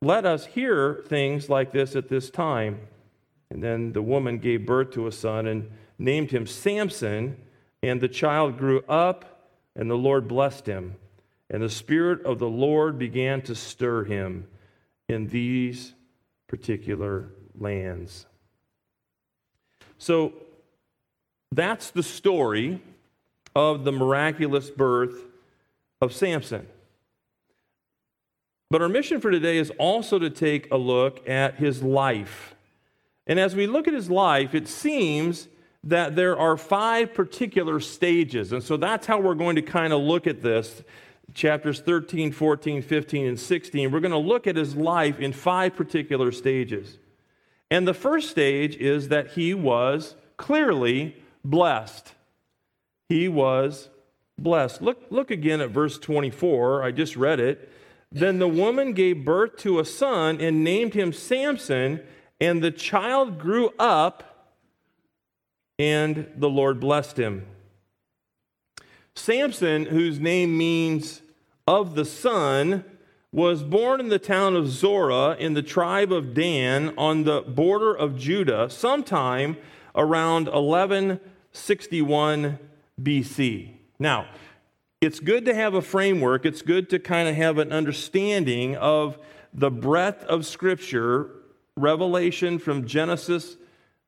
let 0.01 0.25
us 0.25 0.45
hear 0.45 1.03
things 1.07 1.49
like 1.49 1.71
this 1.71 1.95
at 1.95 2.09
this 2.09 2.29
time. 2.29 2.79
And 3.49 3.63
then 3.63 3.93
the 3.93 4.01
woman 4.01 4.39
gave 4.39 4.65
birth 4.65 4.91
to 4.91 5.07
a 5.07 5.11
son 5.11 5.47
and 5.47 5.71
named 5.97 6.31
him 6.31 6.45
Samson, 6.45 7.37
and 7.81 8.01
the 8.01 8.07
child 8.07 8.57
grew 8.57 8.83
up, 8.87 9.49
and 9.75 9.89
the 9.89 9.95
Lord 9.95 10.27
blessed 10.27 10.67
him. 10.67 10.95
And 11.49 11.63
the 11.63 11.69
Spirit 11.69 12.25
of 12.25 12.39
the 12.39 12.49
Lord 12.49 12.99
began 12.99 13.41
to 13.43 13.55
stir 13.55 14.03
him 14.03 14.47
in 15.07 15.27
these 15.27 15.93
particular 16.47 17.29
lands. 17.57 18.25
So 19.97 20.33
that's 21.51 21.91
the 21.91 22.03
story 22.03 22.81
of 23.55 23.85
the 23.85 23.91
miraculous 23.91 24.69
birth 24.69 25.23
of 26.01 26.13
Samson. 26.13 26.67
But 28.69 28.81
our 28.81 28.89
mission 28.89 29.21
for 29.21 29.31
today 29.31 29.57
is 29.57 29.71
also 29.77 30.19
to 30.19 30.29
take 30.29 30.71
a 30.71 30.77
look 30.77 31.27
at 31.27 31.55
his 31.55 31.81
life. 31.81 32.55
And 33.25 33.39
as 33.39 33.55
we 33.55 33.67
look 33.67 33.87
at 33.87 33.93
his 33.93 34.09
life, 34.09 34.53
it 34.53 34.67
seems 34.67 35.47
that 35.83 36.15
there 36.15 36.37
are 36.37 36.57
five 36.57 37.13
particular 37.13 37.79
stages. 37.79 38.51
And 38.51 38.61
so 38.61 38.77
that's 38.77 39.07
how 39.07 39.19
we're 39.19 39.35
going 39.35 39.55
to 39.55 39.61
kind 39.61 39.93
of 39.93 40.01
look 40.01 40.27
at 40.27 40.41
this 40.41 40.83
chapters 41.33 41.79
13, 41.81 42.31
14, 42.31 42.81
15, 42.81 43.27
and 43.27 43.39
16. 43.39 43.91
We're 43.91 43.99
going 43.99 44.11
to 44.11 44.17
look 44.17 44.47
at 44.47 44.55
his 44.55 44.75
life 44.75 45.19
in 45.19 45.33
five 45.33 45.75
particular 45.75 46.31
stages. 46.31 46.97
And 47.69 47.87
the 47.87 47.93
first 47.93 48.29
stage 48.29 48.75
is 48.77 49.09
that 49.09 49.31
he 49.31 49.53
was 49.53 50.15
clearly 50.37 51.15
blessed. 51.43 52.13
He 53.09 53.27
was 53.27 53.89
blessed. 54.37 54.81
Look, 54.81 55.03
look 55.09 55.31
again 55.31 55.61
at 55.61 55.69
verse 55.69 55.97
24. 55.97 56.83
I 56.83 56.91
just 56.91 57.15
read 57.15 57.39
it. 57.39 57.71
Then 58.11 58.39
the 58.39 58.47
woman 58.47 58.93
gave 58.93 59.25
birth 59.25 59.57
to 59.57 59.79
a 59.79 59.85
son 59.85 60.39
and 60.39 60.63
named 60.63 60.93
him 60.93 61.11
Samson, 61.11 62.01
and 62.39 62.63
the 62.63 62.71
child 62.71 63.39
grew 63.39 63.71
up, 63.77 64.55
and 65.77 66.29
the 66.35 66.49
Lord 66.49 66.79
blessed 66.79 67.19
him. 67.19 67.45
Samson, 69.15 69.87
whose 69.87 70.19
name 70.19 70.57
means 70.57 71.21
of 71.67 71.95
the 71.95 72.05
sun, 72.05 72.85
was 73.31 73.63
born 73.63 73.99
in 73.99 74.09
the 74.09 74.19
town 74.19 74.55
of 74.55 74.69
Zorah 74.69 75.35
in 75.37 75.53
the 75.53 75.61
tribe 75.61 76.13
of 76.13 76.33
Dan 76.33 76.93
on 76.97 77.23
the 77.23 77.41
border 77.41 77.93
of 77.93 78.17
Judah 78.17 78.69
sometime 78.69 79.57
around 79.95 80.45
1161 80.45 82.57
BC. 83.01 83.71
Now, 83.99 84.27
it's 85.01 85.19
good 85.19 85.45
to 85.45 85.53
have 85.53 85.73
a 85.73 85.81
framework, 85.81 86.45
it's 86.45 86.61
good 86.61 86.89
to 86.89 86.99
kind 86.99 87.27
of 87.27 87.35
have 87.35 87.57
an 87.57 87.71
understanding 87.71 88.75
of 88.75 89.17
the 89.53 89.69
breadth 89.69 90.23
of 90.25 90.45
Scripture, 90.45 91.31
revelation 91.75 92.59
from 92.59 92.85
Genesis 92.87 93.57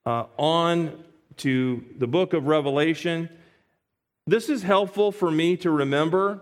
uh, 0.06 0.26
on 0.38 1.04
to 1.38 1.84
the 1.98 2.08
book 2.08 2.34
of 2.34 2.48
Revelation. 2.48 3.30
This 4.26 4.50
is 4.50 4.64
helpful 4.64 5.12
for 5.12 5.32
me 5.32 5.58
to 5.58 5.72
remember 5.72 6.42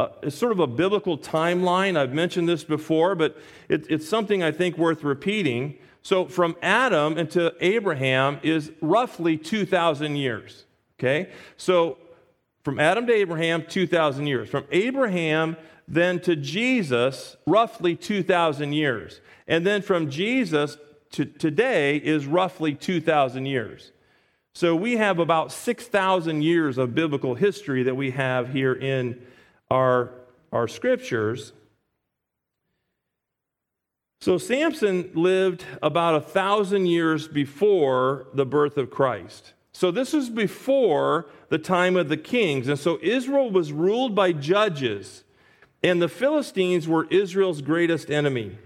uh, 0.00 0.08
it's 0.22 0.38
sort 0.38 0.50
of 0.50 0.60
a 0.60 0.66
biblical 0.66 1.18
timeline. 1.18 1.94
I've 1.94 2.14
mentioned 2.14 2.48
this 2.48 2.64
before, 2.64 3.14
but 3.14 3.36
it, 3.68 3.84
it's 3.90 4.08
something 4.08 4.42
I 4.42 4.50
think 4.50 4.78
worth 4.78 5.04
repeating. 5.04 5.76
So, 6.00 6.24
from 6.24 6.56
Adam 6.62 7.18
into 7.18 7.52
Abraham 7.60 8.40
is 8.42 8.72
roughly 8.80 9.36
2,000 9.36 10.16
years. 10.16 10.64
Okay? 10.98 11.30
So, 11.58 11.98
from 12.62 12.78
Adam 12.78 13.06
to 13.06 13.12
Abraham, 13.12 13.64
2,000 13.66 14.26
years. 14.26 14.48
From 14.48 14.64
Abraham 14.70 15.56
then 15.90 16.20
to 16.20 16.36
Jesus, 16.36 17.36
roughly 17.46 17.96
2,000 17.96 18.72
years. 18.72 19.20
And 19.48 19.66
then 19.66 19.82
from 19.82 20.08
Jesus 20.08 20.78
to 21.12 21.24
today 21.24 21.96
is 21.96 22.26
roughly 22.26 22.74
2,000 22.74 23.44
years. 23.46 23.90
So 24.54 24.76
we 24.76 24.96
have 24.96 25.18
about 25.18 25.50
6,000 25.50 26.42
years 26.42 26.78
of 26.78 26.94
biblical 26.94 27.34
history 27.34 27.82
that 27.82 27.96
we 27.96 28.12
have 28.12 28.52
here 28.52 28.72
in 28.72 29.20
our, 29.68 30.12
our 30.52 30.68
scriptures. 30.68 31.52
So 34.20 34.38
Samson 34.38 35.10
lived 35.14 35.64
about 35.82 36.14
a 36.14 36.20
thousand 36.20 36.86
years 36.86 37.26
before 37.26 38.26
the 38.32 38.46
birth 38.46 38.76
of 38.76 38.90
Christ. 38.90 39.54
So 39.72 39.90
this 39.90 40.12
was 40.12 40.30
before 40.30 41.26
the 41.48 41.58
time 41.58 41.96
of 41.96 42.08
the 42.08 42.16
kings. 42.16 42.68
And 42.68 42.78
so 42.78 42.98
Israel 43.02 43.50
was 43.50 43.72
ruled 43.72 44.14
by 44.14 44.32
judges, 44.32 45.24
and 45.82 46.02
the 46.02 46.08
Philistines 46.08 46.88
were 46.88 47.06
Israel's 47.10 47.62
greatest 47.62 48.10
enemy. 48.10 48.58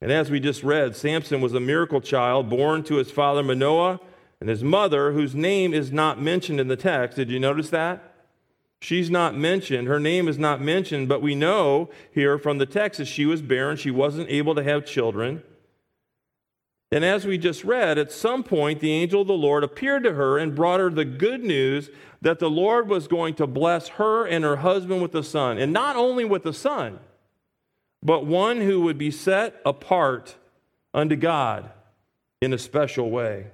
And 0.00 0.10
as 0.10 0.30
we 0.30 0.40
just 0.40 0.62
read, 0.62 0.96
Samson 0.96 1.40
was 1.40 1.54
a 1.54 1.60
miracle 1.60 2.00
child 2.00 2.48
born 2.48 2.82
to 2.84 2.96
his 2.96 3.10
father 3.10 3.42
Manoah 3.42 4.00
and 4.40 4.48
his 4.48 4.64
mother, 4.64 5.12
whose 5.12 5.34
name 5.34 5.74
is 5.74 5.92
not 5.92 6.20
mentioned 6.20 6.58
in 6.58 6.68
the 6.68 6.76
text. 6.76 7.16
Did 7.16 7.30
you 7.30 7.38
notice 7.38 7.70
that? 7.70 8.02
She's 8.80 9.10
not 9.10 9.36
mentioned. 9.36 9.88
Her 9.88 10.00
name 10.00 10.26
is 10.26 10.38
not 10.38 10.62
mentioned, 10.62 11.08
but 11.08 11.20
we 11.20 11.34
know 11.34 11.90
here 12.12 12.38
from 12.38 12.56
the 12.56 12.64
text 12.64 12.96
that 12.96 13.04
she 13.04 13.26
was 13.26 13.42
barren. 13.42 13.76
She 13.76 13.90
wasn't 13.90 14.30
able 14.30 14.54
to 14.54 14.62
have 14.62 14.86
children. 14.86 15.42
And 16.92 17.04
as 17.04 17.24
we 17.24 17.38
just 17.38 17.62
read, 17.62 17.98
at 17.98 18.10
some 18.10 18.42
point 18.42 18.80
the 18.80 18.92
angel 18.92 19.22
of 19.22 19.28
the 19.28 19.34
Lord 19.34 19.62
appeared 19.62 20.02
to 20.04 20.14
her 20.14 20.38
and 20.38 20.56
brought 20.56 20.80
her 20.80 20.90
the 20.90 21.04
good 21.04 21.44
news 21.44 21.88
that 22.20 22.40
the 22.40 22.50
Lord 22.50 22.88
was 22.88 23.06
going 23.06 23.34
to 23.34 23.46
bless 23.46 23.88
her 23.88 24.26
and 24.26 24.44
her 24.44 24.56
husband 24.56 25.00
with 25.00 25.14
a 25.14 25.22
son. 25.22 25.56
And 25.58 25.72
not 25.72 25.94
only 25.94 26.24
with 26.24 26.44
a 26.46 26.52
son, 26.52 26.98
but 28.02 28.26
one 28.26 28.60
who 28.60 28.80
would 28.80 28.98
be 28.98 29.10
set 29.10 29.60
apart 29.64 30.36
unto 30.92 31.14
God 31.14 31.70
in 32.40 32.52
a 32.52 32.58
special 32.58 33.10
way. 33.10 33.46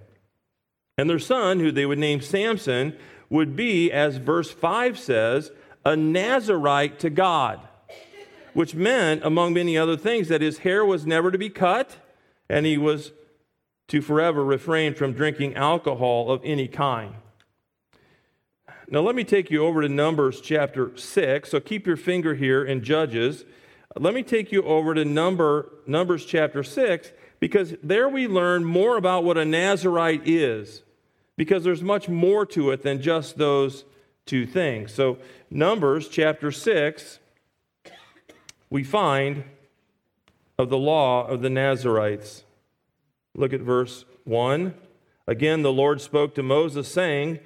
And 0.97 1.11
their 1.11 1.19
son, 1.19 1.61
who 1.61 1.71
they 1.71 1.85
would 1.85 1.99
name 1.99 2.23
Samson, 2.23 2.97
would 3.29 3.55
be, 3.55 3.93
as 3.93 4.17
verse 4.17 4.51
5 4.51 4.99
says, 4.99 5.51
a 5.85 5.95
Nazarite 5.95 6.99
to 7.01 7.11
God, 7.11 7.61
which 8.55 8.75
meant, 8.75 9.23
among 9.25 9.53
many 9.53 9.77
other 9.77 9.97
things, 9.97 10.29
that 10.29 10.41
his 10.41 10.59
hair 10.59 10.85
was 10.85 11.05
never 11.05 11.31
to 11.31 11.37
be 11.37 11.51
cut 11.51 11.99
and 12.49 12.65
he 12.65 12.79
was 12.79 13.13
to 13.89 14.01
forever 14.01 14.45
refrain 14.45 14.95
from 14.95 15.13
drinking 15.13 15.55
alcohol 15.55 16.31
of 16.31 16.41
any 16.45 16.69
kind. 16.69 17.15
Now, 18.89 19.01
let 19.01 19.17
me 19.17 19.25
take 19.25 19.51
you 19.51 19.65
over 19.65 19.83
to 19.83 19.89
Numbers 19.89 20.41
chapter 20.41 20.97
6. 20.97 21.51
So 21.51 21.59
keep 21.59 21.87
your 21.87 21.97
finger 21.97 22.35
here 22.35 22.65
in 22.65 22.85
Judges. 22.85 23.45
Let 23.99 24.15
me 24.15 24.23
take 24.23 24.53
you 24.53 24.63
over 24.63 24.95
to 24.95 25.05
number, 25.05 25.73
Numbers 25.87 26.25
chapter 26.25 26.63
6 26.63 27.13
because 27.41 27.75
there 27.83 28.09
we 28.09 28.27
learn 28.27 28.65
more 28.65 28.97
about 28.97 29.25
what 29.25 29.39
a 29.39 29.45
Nazarite 29.45 30.27
is 30.27 30.83
because 31.37 31.65
there's 31.65 31.83
much 31.83 32.09
more 32.09 32.47
to 32.47 32.71
it 32.71 32.83
than 32.83 33.01
just 33.01 33.39
those 33.39 33.85
two 34.25 34.47
things. 34.47 34.93
So, 34.93 35.19
Numbers 35.51 36.09
chapter 36.09 36.51
6, 36.51 37.19
we 38.71 38.83
find 38.83 39.45
of 40.59 40.71
the 40.71 40.79
law 40.79 41.27
of 41.27 41.43
the 41.43 41.51
Nazarites. 41.51 42.43
Look 43.37 43.53
at 43.53 43.61
verse 43.61 44.05
1. 44.25 44.75
Again, 45.27 45.63
the 45.63 45.73
Lord 45.73 46.01
spoke 46.01 46.35
to 46.35 46.43
Moses, 46.43 46.89
saying, 46.89 47.39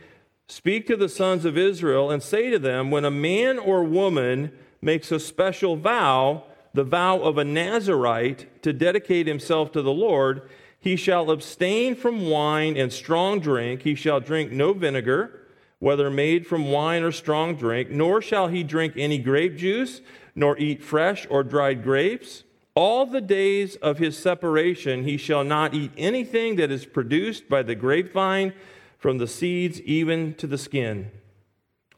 Speak 0.47 0.87
to 0.87 0.97
the 0.97 1.09
sons 1.09 1.45
of 1.45 1.59
Israel 1.59 2.11
and 2.11 2.23
say 2.23 2.51
to 2.51 2.59
them, 2.59 2.91
When 2.91 3.05
a 3.05 3.11
man 3.11 3.59
or 3.59 3.83
woman 3.83 4.53
makes 4.81 5.11
a 5.11 5.21
special 5.21 5.77
vow, 5.77 6.45
the 6.75 6.85
vow 6.85 7.19
of 7.19 7.39
a 7.39 7.45
Nazarite, 7.45 8.63
to 8.63 8.73
dedicate 8.73 9.27
himself 9.27 9.73
to 9.73 9.83
the 9.83 9.93
Lord, 9.93 10.49
he 10.79 10.97
shall 10.97 11.31
abstain 11.31 11.95
from 11.95 12.29
wine 12.29 12.77
and 12.77 12.93
strong 12.93 13.41
drink. 13.41 13.83
He 13.83 13.95
shall 13.95 14.21
drink 14.21 14.53
no 14.53 14.73
vinegar, 14.73 15.47
whether 15.79 16.09
made 16.09 16.47
from 16.47 16.71
wine 16.71 17.03
or 17.03 17.13
strong 17.13 17.57
drink, 17.57 17.91
nor 17.91 18.23
shall 18.23 18.49
he 18.49 18.63
drink 18.63 18.95
any 18.97 19.19
grape 19.19 19.57
juice, 19.57 20.01
nor 20.35 20.57
eat 20.59 20.83
fresh 20.83 21.27
or 21.29 21.43
dried 21.43 21.83
grapes. 21.83 22.45
All 22.75 23.05
the 23.07 23.21
days 23.21 23.77
of 23.77 23.99
his 23.99 24.17
separation 24.17 25.05
he 25.05 25.17
shall 25.17 25.45
not 25.45 25.75
eat 25.75 25.91
anything 25.97 26.57
that 26.57 26.71
is 26.71 26.87
produced 26.87 27.49
by 27.49 27.63
the 27.63 27.75
grapevine, 27.75 28.55
from 28.99 29.19
the 29.19 29.27
seeds 29.27 29.81
even 29.81 30.35
to 30.35 30.47
the 30.47 30.59
skin. 30.59 31.11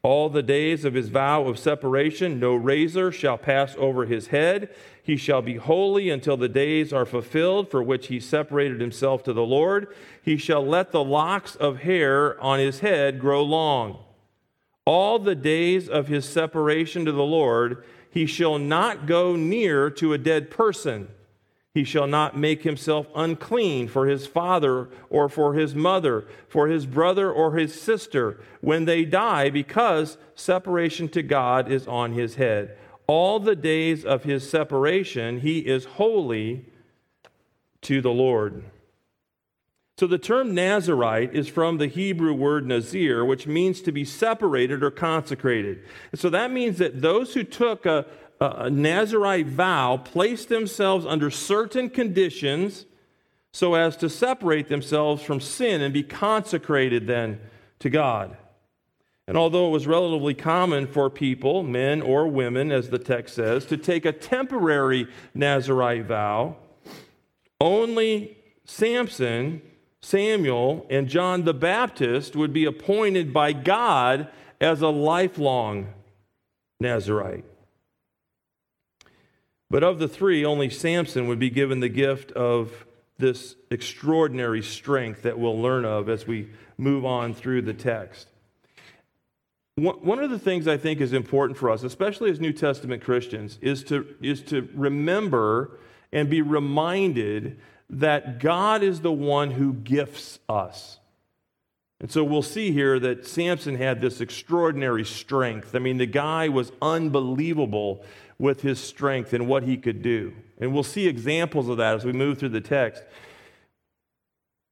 All 0.05 0.29
the 0.29 0.43
days 0.43 0.85
of 0.85 0.95
his 0.95 1.11
vow 1.11 1.45
of 1.45 1.59
separation, 1.59 2.41
no 2.41 2.55
razor 2.55 3.13
shall 3.13 3.39
pass 3.39 3.77
over 3.79 4.05
his 4.05 4.29
head. 4.29 4.69
He 5.03 5.17
shall 5.17 5.43
be 5.43 5.57
holy 5.57 6.11
until 6.11 6.37
the 6.37 6.49
days 6.49 6.93
are 6.93 7.07
fulfilled 7.07 7.71
for 7.71 7.83
which 7.83 8.09
he 8.09 8.19
separated 8.19 8.81
himself 8.81 9.23
to 9.25 9.33
the 9.33 9.45
Lord. 9.45 9.95
He 10.23 10.37
shall 10.37 10.65
let 10.65 10.91
the 10.91 11.05
locks 11.05 11.55
of 11.57 11.79
hair 11.79 12.41
on 12.41 12.59
his 12.59 12.81
head 12.81 13.21
grow 13.21 13.43
long. 13.45 13.99
All 14.85 15.21
the 15.21 15.37
days 15.37 15.89
of 15.89 16.09
his 16.09 16.29
separation 16.29 17.05
to 17.05 17.13
the 17.13 17.23
Lord, 17.23 17.85
he 18.13 18.27
shall 18.27 18.59
not 18.59 19.07
go 19.07 19.35
near 19.35 19.91
to 19.91 20.13
a 20.13 20.19
dead 20.19 20.51
person 20.51 21.09
he 21.75 21.85
shall 21.85 22.07
not 22.07 22.37
make 22.37 22.63
himself 22.63 23.07
unclean 23.15 23.89
for 23.89 24.07
his 24.07 24.27
father 24.27 24.91
or 25.09 25.29
for 25.29 25.55
his 25.55 25.75
mother, 25.75 26.27
for 26.47 26.69
his 26.69 26.85
brother 26.85 27.33
or 27.33 27.57
his 27.57 27.81
sister 27.81 28.39
when 28.61 28.85
they 28.85 29.07
die, 29.07 29.49
because 29.49 30.19
separation 30.35 31.09
to 31.09 31.23
God 31.23 31.71
is 31.71 31.89
on 31.89 32.13
his 32.13 32.35
head. 32.35 32.77
All 33.07 33.41
the 33.41 33.57
days 33.57 34.05
of 34.05 34.25
his 34.25 34.49
separation, 34.49 35.41
he 35.41 35.61
is 35.61 35.87
holy 35.87 36.67
to 37.83 38.03
the 38.03 38.13
Lord. 38.13 38.65
So 40.03 40.09
the 40.09 40.19
term 40.19 40.53
Nazarite 40.53 41.33
is 41.33 41.47
from 41.47 41.79
the 41.79 41.87
Hebrew 41.87 42.35
word 42.35 42.67
Nazir, 42.67 43.25
which 43.25 43.47
means 43.47 43.81
to 43.83 43.93
be 43.93 44.05
separated 44.05 44.83
or 44.83 44.91
consecrated. 44.91 45.85
And 46.11 46.21
so 46.21 46.29
that 46.31 46.51
means 46.51 46.79
that 46.79 47.03
those 47.03 47.35
who 47.35 47.45
took 47.45 47.87
a, 47.87 48.05
a 48.41 48.69
Nazarite 48.69 49.47
vow 49.47 49.99
placed 49.99 50.49
themselves 50.49 51.07
under 51.07 51.31
certain 51.31 51.89
conditions 51.89 52.85
so 53.53 53.75
as 53.75 53.97
to 53.99 54.09
separate 54.09 54.67
themselves 54.67 55.23
from 55.23 55.39
sin 55.39 55.81
and 55.81 55.95
be 55.95 56.03
consecrated 56.03 57.07
then 57.07 57.39
to 57.79 57.89
God. 57.89 58.37
And 59.29 59.37
although 59.37 59.69
it 59.69 59.71
was 59.71 59.87
relatively 59.87 60.35
common 60.35 60.89
for 60.89 61.11
people, 61.11 61.63
men 61.63 62.03
or 62.03 62.27
women, 62.27 62.73
as 62.73 62.91
the 62.91 62.99
text 62.99 63.37
says, 63.37 63.67
to 63.67 63.77
take 63.77 64.05
a 64.05 64.11
temporary 64.11 65.07
Nazarite 65.33 66.07
vow, 66.07 66.57
only 67.61 68.37
Samson, 68.65 69.63
Samuel, 70.03 70.87
and 70.91 71.09
John 71.09 71.45
the 71.45 71.55
Baptist 71.55 72.35
would 72.35 72.53
be 72.53 72.65
appointed 72.65 73.33
by 73.33 73.53
God 73.53 74.29
as 74.61 74.83
a 74.83 74.89
lifelong 74.89 75.89
Nazarite. 76.81 77.45
But 79.71 79.83
of 79.83 79.99
the 79.99 80.09
three, 80.09 80.45
only 80.45 80.69
Samson 80.69 81.27
would 81.29 81.39
be 81.39 81.51
given 81.51 81.81
the 81.81 81.89
gift 81.89 82.33
of 82.33 82.87
this 83.19 83.55
extraordinary 83.71 84.63
strength 84.63 85.23
that 85.23 85.39
we'll 85.39 85.61
learn 85.61 85.85
of 85.85 86.09
as 86.09 86.27
we 86.27 86.51
move 86.77 87.05
on 87.05 87.33
through 87.33 87.63
the 87.63 87.73
text. 87.73 88.29
One 89.77 90.19
of 90.19 90.29
the 90.29 90.39
things 90.39 90.69
I 90.69 90.77
think 90.77 91.01
is 91.01 91.15
important 91.15 91.59
for 91.59 91.71
us, 91.71 91.83
especially 91.83 92.31
as 92.31 92.41
New 92.41 92.53
Testament 92.53 93.03
Christians, 93.03 93.59
is 93.63 93.83
to, 93.85 94.07
is 94.21 94.43
to 94.43 94.69
remember 94.75 95.79
and 96.13 96.29
be 96.29 96.43
reminded 96.43 97.59
that 97.91 98.39
God 98.39 98.83
is 98.83 99.01
the 99.01 99.13
one 99.13 99.51
who 99.51 99.73
gifts 99.73 100.39
us. 100.49 100.99
And 102.01 102.11
so 102.11 102.25
we'll 102.25 102.43
see 102.43 102.73
here 102.73 102.99
that 102.99 103.27
Samson 103.27 103.77
had 103.77 104.01
this 104.01 104.21
extraordinary 104.21 105.05
strength. 105.05 105.75
I 105.75 105.79
mean, 105.79 105.99
the 105.99 106.07
guy 106.07 106.49
was 106.49 106.73
unbelievable 106.83 108.05
with 108.39 108.63
his 108.63 108.81
strength 108.81 109.33
and 109.33 109.47
what 109.47 109.63
he 109.63 109.77
could 109.77 110.03
do. 110.03 110.35
And 110.59 110.75
we'll 110.75 110.83
see 110.83 111.07
examples 111.07 111.69
of 111.69 111.77
that 111.77 111.95
as 111.95 112.05
we 112.05 112.13
move 112.13 112.39
through 112.39 112.49
the 112.49 112.61
text. 112.61 113.05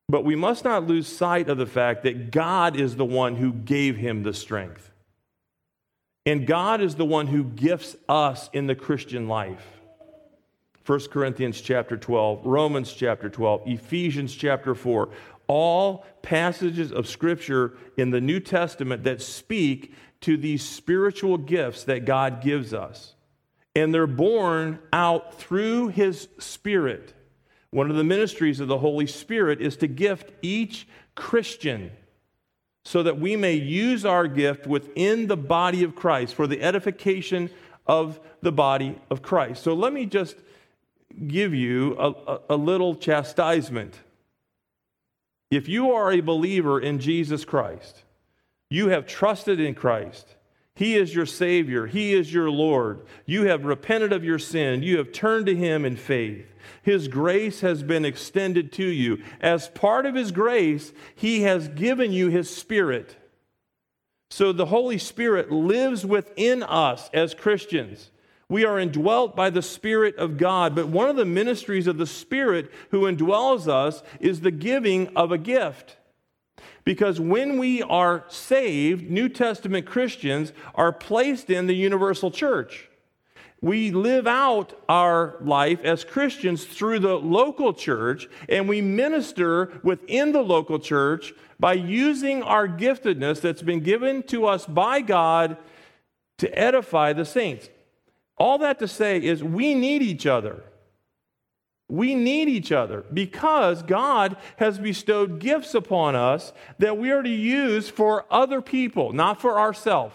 But 0.09 0.25
we 0.25 0.35
must 0.35 0.64
not 0.64 0.88
lose 0.88 1.07
sight 1.07 1.49
of 1.49 1.57
the 1.57 1.67
fact 1.67 2.02
that 2.02 2.33
God 2.33 2.75
is 2.75 2.97
the 2.97 3.05
one 3.05 3.37
who 3.37 3.52
gave 3.52 3.97
him 3.97 4.25
the 4.25 4.35
strength. 4.35 4.90
And 6.26 6.49
God 6.49 6.81
is 6.81 6.97
the 6.97 7.05
one 7.05 7.29
who 7.29 7.45
gifts 7.45 7.97
us 8.09 8.50
in 8.52 8.67
the 8.67 8.75
Christian 8.75 9.29
life. 9.29 9.79
1 10.90 10.99
Corinthians 11.12 11.61
chapter 11.61 11.97
12, 11.97 12.44
Romans 12.44 12.92
chapter 12.92 13.30
12, 13.30 13.62
Ephesians 13.64 14.35
chapter 14.35 14.75
4, 14.75 15.09
all 15.47 16.04
passages 16.20 16.90
of 16.90 17.06
Scripture 17.06 17.75
in 17.97 18.11
the 18.11 18.20
New 18.20 18.40
Testament 18.40 19.04
that 19.04 19.23
speak 19.23 19.94
to 20.23 20.37
these 20.37 20.64
spiritual 20.64 21.38
gifts 21.38 21.85
that 21.85 22.06
God 22.06 22.42
gives 22.42 22.75
us 22.75 23.14
and 23.76 23.94
they're 23.94 24.09
born 24.09 24.80
out 24.92 25.35
through 25.35 25.90
his 25.90 26.26
spirit. 26.40 27.14
One 27.70 27.88
of 27.88 27.94
the 27.94 28.02
ministries 28.02 28.59
of 28.59 28.66
the 28.66 28.78
Holy 28.78 29.06
Spirit 29.06 29.61
is 29.61 29.76
to 29.76 29.87
gift 29.87 30.32
each 30.42 30.88
Christian 31.14 31.92
so 32.85 33.04
that 33.04 33.20
we 33.20 33.37
may 33.37 33.54
use 33.54 34.04
our 34.04 34.26
gift 34.26 34.66
within 34.66 35.28
the 35.28 35.37
body 35.37 35.85
of 35.85 35.94
Christ 35.94 36.35
for 36.35 36.49
the 36.49 36.61
edification 36.61 37.49
of 37.87 38.18
the 38.42 38.50
body 38.50 38.99
of 39.09 39.23
Christ. 39.23 39.62
So 39.62 39.73
let 39.73 39.92
me 39.92 40.04
just 40.04 40.35
give 41.26 41.55
you 41.55 41.97
a, 41.99 42.11
a, 42.11 42.40
a 42.50 42.57
little 42.57 42.95
chastisement. 42.95 43.99
If 45.50 45.69
you 45.69 45.93
are 45.93 46.12
a 46.12 46.21
believer 46.21 46.81
in 46.81 47.00
Jesus 47.00 47.45
Christ, 47.45 48.05
you 48.69 48.88
have 48.88 49.07
trusted 49.07 49.59
in 49.61 49.75
Christ 49.75 50.37
He 50.76 50.97
is 50.97 51.14
your 51.14 51.26
Savior. 51.26 51.87
He 51.87 52.14
is 52.14 52.33
your 52.33 52.50
Lord. 52.50 53.05
You 53.26 53.47
have 53.47 53.64
repented 53.64 54.12
of 54.12 54.25
your 54.25 54.38
sin. 54.38 54.83
You 54.83 54.99
have 54.99 55.12
turned 55.12 55.47
to 55.47 55.57
Him 55.57 55.85
in 55.85 55.97
faith. 55.97 56.47
His 56.83 57.09
grace 57.09 57.61
has 57.61 57.83
been 57.83 58.05
extended 58.05 58.73
to 58.73 58.87
you. 58.87 59.23
As 59.40 59.69
part 59.69 60.07
of 60.07 60.14
His 60.14 60.33
grace, 60.33 60.93
He 61.14 61.43
has 61.43 61.69
given 61.69 62.12
you 62.12 62.29
His 62.29 62.49
Spirit. 62.49 63.17
So 64.31 64.52
the 64.52 64.67
Holy 64.67 64.99
Spirit 64.99 65.50
lives 65.50 66.07
within 66.07 66.62
us 66.62 67.11
as 67.12 67.35
Christians. 67.35 68.11
We 68.50 68.64
are 68.64 68.80
indwelt 68.80 69.37
by 69.37 69.49
the 69.50 69.62
Spirit 69.62 70.16
of 70.16 70.37
God, 70.37 70.75
but 70.75 70.88
one 70.88 71.09
of 71.09 71.14
the 71.14 71.25
ministries 71.25 71.87
of 71.87 71.99
the 71.99 72.07
Spirit 72.07 72.69
who 72.90 73.02
indwells 73.02 73.69
us 73.69 74.02
is 74.19 74.40
the 74.40 74.50
giving 74.50 75.16
of 75.16 75.30
a 75.30 75.38
gift. 75.38 75.97
Because 76.85 77.21
when 77.21 77.59
we 77.59 77.80
are 77.80 78.25
saved, 78.26 79.09
New 79.09 79.28
Testament 79.28 79.87
Christians 79.87 80.52
are 80.75 80.92
placed 80.92 81.49
in 81.49 81.69
the 81.69 81.76
universal 81.76 82.33
church. 82.33 82.88
We 83.62 83.92
live 83.92 84.26
out 84.26 84.73
our 84.88 85.37
life 85.40 85.85
as 85.85 86.02
Christians 86.02 86.64
through 86.64 86.99
the 86.99 87.19
local 87.19 87.73
church, 87.73 88.26
and 88.49 88.69
we 88.69 88.80
minister 88.80 89.80
within 89.85 90.33
the 90.33 90.42
local 90.42 90.80
church 90.80 91.33
by 91.61 91.75
using 91.75 92.42
our 92.42 92.66
giftedness 92.66 93.40
that's 93.40 93.62
been 93.62 93.80
given 93.80 94.25
to 94.25 94.47
us 94.47 94.66
by 94.66 95.02
God 95.02 95.57
to 96.38 96.59
edify 96.59 97.12
the 97.12 97.25
saints. 97.25 97.69
All 98.40 98.56
that 98.59 98.78
to 98.78 98.88
say 98.88 99.18
is 99.18 99.44
we 99.44 99.75
need 99.75 100.00
each 100.00 100.25
other. 100.25 100.64
We 101.90 102.14
need 102.14 102.49
each 102.49 102.73
other 102.73 103.04
because 103.12 103.82
God 103.82 104.38
has 104.56 104.78
bestowed 104.78 105.40
gifts 105.40 105.75
upon 105.75 106.16
us 106.16 106.54
that 106.78 106.97
we 106.97 107.11
are 107.11 107.23
to 107.23 107.28
use 107.28 107.90
for 107.90 108.25
other 108.30 108.62
people, 108.62 109.12
not 109.12 109.42
for 109.42 109.61
ourselves. 109.61 110.14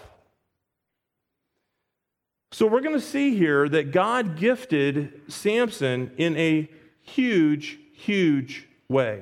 So 2.52 2.66
we're 2.66 2.82
going 2.82 2.96
to 2.96 3.06
see 3.06 3.38
here 3.38 3.70
that 3.70 3.92
God 3.92 4.38
gifted 4.38 5.22
Samson 5.28 6.10
in 6.18 6.36
a 6.36 6.68
huge, 7.04 7.78
huge 7.94 8.68
way. 8.90 9.22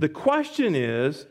The 0.00 0.08
question 0.08 0.74
is 0.74 1.26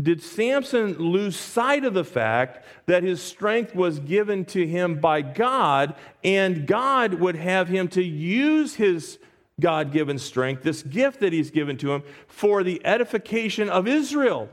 did 0.00 0.22
Samson 0.22 0.98
lose 0.98 1.36
sight 1.36 1.84
of 1.84 1.94
the 1.94 2.04
fact 2.04 2.64
that 2.86 3.02
his 3.02 3.22
strength 3.22 3.74
was 3.74 3.98
given 3.98 4.44
to 4.46 4.66
him 4.66 5.00
by 5.00 5.22
God 5.22 5.94
and 6.22 6.66
God 6.66 7.14
would 7.14 7.36
have 7.36 7.68
him 7.68 7.88
to 7.88 8.02
use 8.02 8.74
his 8.74 9.18
God 9.58 9.92
given 9.92 10.18
strength, 10.18 10.62
this 10.62 10.82
gift 10.82 11.20
that 11.20 11.32
he's 11.32 11.50
given 11.50 11.78
to 11.78 11.92
him, 11.92 12.02
for 12.28 12.62
the 12.62 12.84
edification 12.84 13.70
of 13.70 13.88
Israel? 13.88 14.50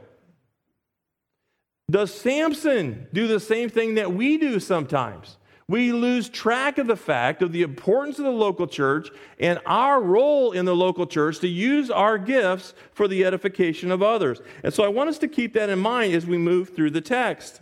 Does 1.92 2.14
Samson 2.14 3.08
do 3.12 3.28
the 3.28 3.42
same 3.42 3.70
thing 3.70 3.96
that 3.96 4.14
we 4.14 4.38
do 4.38 4.62
sometimes? 4.62 5.38
We 5.68 5.94
lose 5.94 6.30
track 6.30 6.78
of 6.78 6.88
the 6.88 6.96
fact 6.96 7.42
of 7.42 7.52
the 7.52 7.62
importance 7.62 8.20
of 8.20 8.26
the 8.26 8.32
local 8.32 8.68
church 8.68 9.10
and 9.40 9.60
our 9.66 10.02
role 10.02 10.52
in 10.52 10.66
the 10.66 10.76
local 10.76 11.08
church 11.08 11.40
to 11.40 11.48
use 11.48 11.90
our 11.90 12.18
gifts 12.18 12.74
for 12.92 13.08
the 13.08 13.24
edification 13.24 13.92
of 13.92 14.04
others. 14.04 14.42
And 14.64 14.74
so 14.74 14.84
I 14.84 14.90
want 14.90 15.10
us 15.10 15.18
to 15.20 15.28
keep 15.28 15.54
that 15.54 15.70
in 15.70 15.80
mind 15.80 16.14
as 16.14 16.26
we 16.26 16.38
move 16.38 16.76
through 16.76 16.92
the 16.92 17.02
text. 17.02 17.62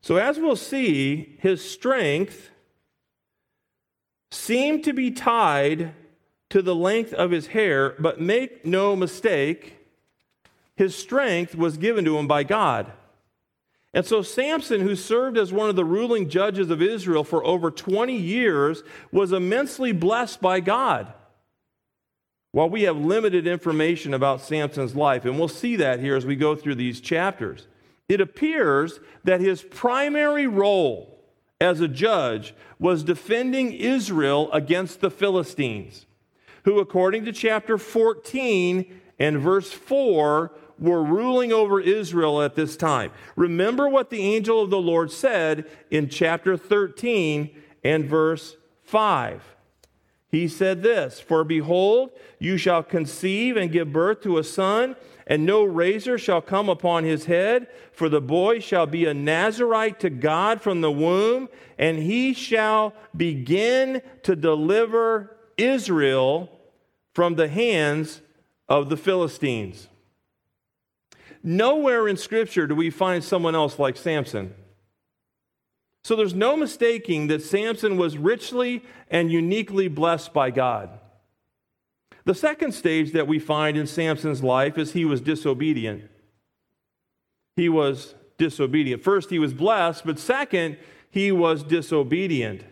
So, 0.00 0.16
as 0.16 0.38
we'll 0.38 0.56
see, 0.56 1.36
his 1.40 1.68
strength 1.68 2.50
seemed 4.30 4.84
to 4.84 4.92
be 4.92 5.10
tied 5.10 5.92
to 6.50 6.62
the 6.62 6.74
length 6.74 7.12
of 7.12 7.30
his 7.30 7.48
hair, 7.48 7.94
but 7.98 8.20
make 8.20 8.64
no 8.64 8.96
mistake, 8.96 9.76
his 10.76 10.94
strength 10.94 11.54
was 11.54 11.76
given 11.76 12.04
to 12.04 12.16
him 12.16 12.26
by 12.26 12.42
God. 12.42 12.92
And 13.94 14.04
so 14.04 14.22
Samson, 14.22 14.82
who 14.82 14.94
served 14.94 15.38
as 15.38 15.52
one 15.52 15.70
of 15.70 15.76
the 15.76 15.84
ruling 15.84 16.28
judges 16.28 16.70
of 16.70 16.82
Israel 16.82 17.24
for 17.24 17.44
over 17.44 17.70
20 17.70 18.14
years, 18.14 18.82
was 19.10 19.32
immensely 19.32 19.92
blessed 19.92 20.40
by 20.40 20.60
God. 20.60 21.12
While 22.52 22.70
we 22.70 22.82
have 22.82 22.96
limited 22.96 23.46
information 23.46 24.14
about 24.14 24.40
Samson's 24.40 24.94
life, 24.94 25.24
and 25.24 25.38
we'll 25.38 25.48
see 25.48 25.76
that 25.76 26.00
here 26.00 26.16
as 26.16 26.26
we 26.26 26.36
go 26.36 26.54
through 26.54 26.76
these 26.76 27.00
chapters, 27.00 27.66
it 28.08 28.20
appears 28.20 29.00
that 29.24 29.40
his 29.40 29.62
primary 29.62 30.46
role 30.46 31.18
as 31.60 31.80
a 31.80 31.88
judge 31.88 32.54
was 32.78 33.02
defending 33.02 33.72
Israel 33.72 34.50
against 34.52 35.00
the 35.00 35.10
Philistines, 35.10 36.06
who, 36.64 36.78
according 36.78 37.24
to 37.24 37.32
chapter 37.32 37.76
14 37.76 39.00
and 39.18 39.38
verse 39.38 39.72
4, 39.72 40.52
were 40.78 41.02
ruling 41.02 41.52
over 41.52 41.80
Israel 41.80 42.42
at 42.42 42.54
this 42.54 42.76
time. 42.76 43.10
Remember 43.36 43.88
what 43.88 44.10
the 44.10 44.22
angel 44.22 44.62
of 44.62 44.70
the 44.70 44.80
Lord 44.80 45.10
said 45.10 45.66
in 45.90 46.08
chapter 46.08 46.56
13 46.56 47.50
and 47.84 48.04
verse 48.04 48.56
5. 48.84 49.56
He 50.30 50.46
said 50.46 50.82
this 50.82 51.20
For 51.20 51.44
behold, 51.44 52.10
you 52.38 52.56
shall 52.56 52.82
conceive 52.82 53.56
and 53.56 53.72
give 53.72 53.92
birth 53.92 54.22
to 54.22 54.38
a 54.38 54.44
son, 54.44 54.96
and 55.26 55.44
no 55.44 55.64
razor 55.64 56.18
shall 56.18 56.40
come 56.40 56.68
upon 56.68 57.04
his 57.04 57.26
head, 57.26 57.66
for 57.92 58.08
the 58.08 58.20
boy 58.20 58.60
shall 58.60 58.86
be 58.86 59.04
a 59.04 59.14
Nazarite 59.14 60.00
to 60.00 60.10
God 60.10 60.60
from 60.60 60.80
the 60.80 60.92
womb, 60.92 61.48
and 61.78 61.98
he 61.98 62.32
shall 62.32 62.94
begin 63.16 64.02
to 64.22 64.36
deliver 64.36 65.36
Israel 65.56 66.50
from 67.14 67.34
the 67.34 67.48
hands 67.48 68.20
of 68.68 68.90
the 68.90 68.96
Philistines. 68.96 69.88
Nowhere 71.42 72.08
in 72.08 72.16
Scripture 72.16 72.66
do 72.66 72.74
we 72.74 72.90
find 72.90 73.22
someone 73.22 73.54
else 73.54 73.78
like 73.78 73.96
Samson. 73.96 74.54
So 76.04 76.16
there's 76.16 76.34
no 76.34 76.56
mistaking 76.56 77.26
that 77.26 77.42
Samson 77.42 77.96
was 77.96 78.16
richly 78.16 78.82
and 79.10 79.30
uniquely 79.30 79.88
blessed 79.88 80.32
by 80.32 80.50
God. 80.50 80.90
The 82.24 82.34
second 82.34 82.72
stage 82.72 83.12
that 83.12 83.26
we 83.26 83.38
find 83.38 83.76
in 83.76 83.86
Samson's 83.86 84.42
life 84.42 84.78
is 84.78 84.92
he 84.92 85.04
was 85.04 85.20
disobedient. 85.20 86.10
He 87.56 87.68
was 87.68 88.14
disobedient. 88.36 89.02
First, 89.02 89.30
he 89.30 89.38
was 89.38 89.54
blessed, 89.54 90.04
but 90.04 90.18
second, 90.18 90.78
he 91.10 91.32
was 91.32 91.62
disobedient. 91.62 92.64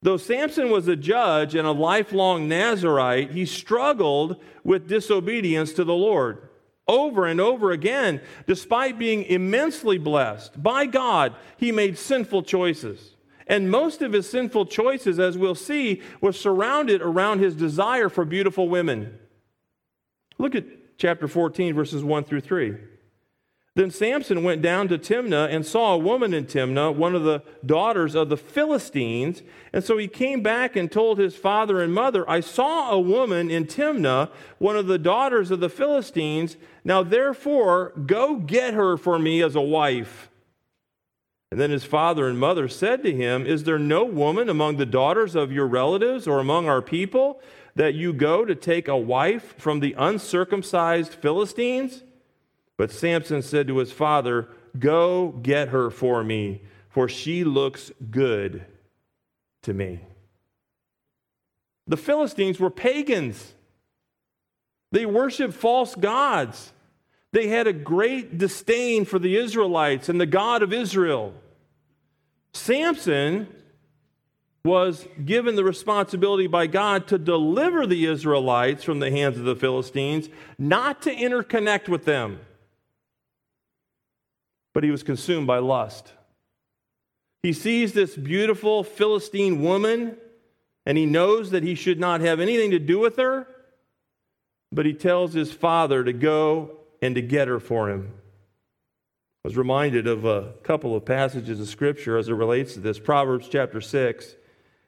Though 0.00 0.16
Samson 0.16 0.70
was 0.70 0.88
a 0.88 0.96
judge 0.96 1.54
and 1.54 1.66
a 1.66 1.72
lifelong 1.72 2.48
Nazarite, 2.48 3.32
he 3.32 3.44
struggled 3.44 4.36
with 4.64 4.88
disobedience 4.88 5.72
to 5.74 5.84
the 5.84 5.94
Lord 5.94 6.47
over 6.88 7.26
and 7.26 7.40
over 7.40 7.70
again. 7.70 8.20
Despite 8.46 8.98
being 8.98 9.24
immensely 9.24 9.98
blessed 9.98 10.60
by 10.60 10.86
God, 10.86 11.34
he 11.56 11.70
made 11.70 11.98
sinful 11.98 12.42
choices. 12.42 13.14
And 13.46 13.70
most 13.70 14.02
of 14.02 14.12
his 14.12 14.28
sinful 14.28 14.66
choices, 14.66 15.18
as 15.18 15.38
we'll 15.38 15.54
see, 15.54 16.02
were 16.20 16.32
surrounded 16.32 17.00
around 17.00 17.38
his 17.38 17.54
desire 17.54 18.08
for 18.08 18.24
beautiful 18.24 18.68
women. 18.68 19.18
Look 20.38 20.54
at 20.54 20.64
chapter 20.98 21.28
14, 21.28 21.74
verses 21.74 22.04
1 22.04 22.24
through 22.24 22.40
3. 22.42 22.76
Then 23.78 23.92
Samson 23.92 24.42
went 24.42 24.60
down 24.60 24.88
to 24.88 24.98
Timnah 24.98 25.54
and 25.54 25.64
saw 25.64 25.94
a 25.94 25.98
woman 25.98 26.34
in 26.34 26.46
Timnah, 26.46 26.92
one 26.92 27.14
of 27.14 27.22
the 27.22 27.44
daughters 27.64 28.16
of 28.16 28.28
the 28.28 28.36
Philistines. 28.36 29.44
And 29.72 29.84
so 29.84 29.96
he 29.96 30.08
came 30.08 30.42
back 30.42 30.74
and 30.74 30.90
told 30.90 31.18
his 31.18 31.36
father 31.36 31.80
and 31.80 31.94
mother, 31.94 32.28
I 32.28 32.40
saw 32.40 32.90
a 32.90 32.98
woman 32.98 33.48
in 33.52 33.66
Timnah, 33.66 34.30
one 34.58 34.76
of 34.76 34.88
the 34.88 34.98
daughters 34.98 35.52
of 35.52 35.60
the 35.60 35.68
Philistines. 35.68 36.56
Now 36.82 37.04
therefore, 37.04 37.92
go 38.04 38.38
get 38.38 38.74
her 38.74 38.96
for 38.96 39.16
me 39.16 39.44
as 39.44 39.54
a 39.54 39.60
wife. 39.60 40.28
And 41.52 41.60
then 41.60 41.70
his 41.70 41.84
father 41.84 42.26
and 42.26 42.36
mother 42.36 42.66
said 42.66 43.04
to 43.04 43.14
him, 43.14 43.46
Is 43.46 43.62
there 43.62 43.78
no 43.78 44.04
woman 44.04 44.48
among 44.48 44.78
the 44.78 44.86
daughters 44.86 45.36
of 45.36 45.52
your 45.52 45.68
relatives 45.68 46.26
or 46.26 46.40
among 46.40 46.68
our 46.68 46.82
people 46.82 47.40
that 47.76 47.94
you 47.94 48.12
go 48.12 48.44
to 48.44 48.56
take 48.56 48.88
a 48.88 48.96
wife 48.96 49.54
from 49.56 49.78
the 49.78 49.94
uncircumcised 49.96 51.14
Philistines? 51.14 52.02
But 52.78 52.92
Samson 52.92 53.42
said 53.42 53.66
to 53.66 53.78
his 53.78 53.92
father, 53.92 54.48
Go 54.78 55.30
get 55.42 55.68
her 55.68 55.90
for 55.90 56.24
me, 56.24 56.62
for 56.88 57.08
she 57.08 57.44
looks 57.44 57.90
good 58.10 58.64
to 59.62 59.74
me. 59.74 60.00
The 61.86 61.96
Philistines 61.96 62.60
were 62.60 62.70
pagans. 62.70 63.54
They 64.92 65.04
worshiped 65.04 65.54
false 65.54 65.94
gods. 65.94 66.72
They 67.32 67.48
had 67.48 67.66
a 67.66 67.72
great 67.72 68.38
disdain 68.38 69.04
for 69.04 69.18
the 69.18 69.36
Israelites 69.36 70.08
and 70.08 70.20
the 70.20 70.26
God 70.26 70.62
of 70.62 70.72
Israel. 70.72 71.34
Samson 72.52 73.48
was 74.64 75.06
given 75.24 75.56
the 75.56 75.64
responsibility 75.64 76.46
by 76.46 76.66
God 76.66 77.08
to 77.08 77.18
deliver 77.18 77.86
the 77.86 78.06
Israelites 78.06 78.84
from 78.84 79.00
the 79.00 79.10
hands 79.10 79.38
of 79.38 79.44
the 79.44 79.56
Philistines, 79.56 80.28
not 80.58 81.02
to 81.02 81.14
interconnect 81.14 81.88
with 81.88 82.04
them 82.04 82.40
but 84.74 84.84
he 84.84 84.90
was 84.90 85.02
consumed 85.02 85.46
by 85.46 85.58
lust. 85.58 86.12
He 87.42 87.52
sees 87.52 87.92
this 87.92 88.16
beautiful 88.16 88.82
Philistine 88.82 89.62
woman 89.62 90.16
and 90.88 90.96
he 90.96 91.04
knows 91.04 91.50
that 91.50 91.62
he 91.62 91.74
should 91.74 92.00
not 92.00 92.22
have 92.22 92.40
anything 92.40 92.70
to 92.70 92.78
do 92.78 92.98
with 92.98 93.16
her, 93.16 93.46
but 94.72 94.86
he 94.86 94.94
tells 94.94 95.34
his 95.34 95.52
father 95.52 96.02
to 96.02 96.14
go 96.14 96.78
and 97.02 97.14
to 97.14 97.20
get 97.20 97.46
her 97.46 97.60
for 97.60 97.90
him. 97.90 98.14
I 99.44 99.48
was 99.48 99.56
reminded 99.56 100.06
of 100.06 100.24
a 100.24 100.54
couple 100.62 100.96
of 100.96 101.04
passages 101.04 101.60
of 101.60 101.68
Scripture 101.68 102.16
as 102.16 102.28
it 102.28 102.34
relates 102.34 102.74
to 102.74 102.80
this. 102.80 102.98
Proverbs 102.98 103.48
chapter 103.50 103.80
6 103.80 104.34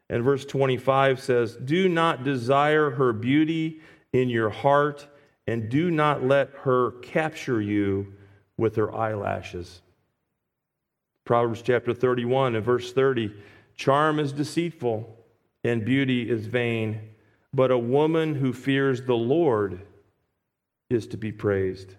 and 0.09 0.25
verse 0.25 0.45
25 0.45 1.21
says, 1.21 1.57
Do 1.57 1.89
not 1.89 2.25
desire 2.25 2.91
her 2.91 3.13
beauty 3.13 3.81
in 4.13 4.29
your 4.29 4.51
heart, 4.51 5.07
and 5.47 5.69
do 5.69 5.91
not 5.91 6.25
let 6.25 6.51
her 6.63 6.93
capture 7.03 7.61
you 7.61 8.15
with 8.61 8.77
her 8.77 8.95
eyelashes. 8.95 9.81
Proverbs 11.25 11.63
chapter 11.63 11.95
31 11.95 12.55
and 12.55 12.65
verse 12.65 12.93
30 12.93 13.33
Charm 13.75 14.21
is 14.21 14.33
deceitful, 14.33 15.17
and 15.65 15.87
beauty 15.87 16.29
is 16.29 16.47
vain, 16.47 17.01
but 17.55 17.71
a 17.71 17.79
woman 17.79 18.35
who 18.35 18.53
fears 18.53 19.03
the 19.03 19.15
Lord 19.15 19.81
is 20.91 21.07
to 21.09 21.17
be 21.17 21.33
praised. 21.33 21.95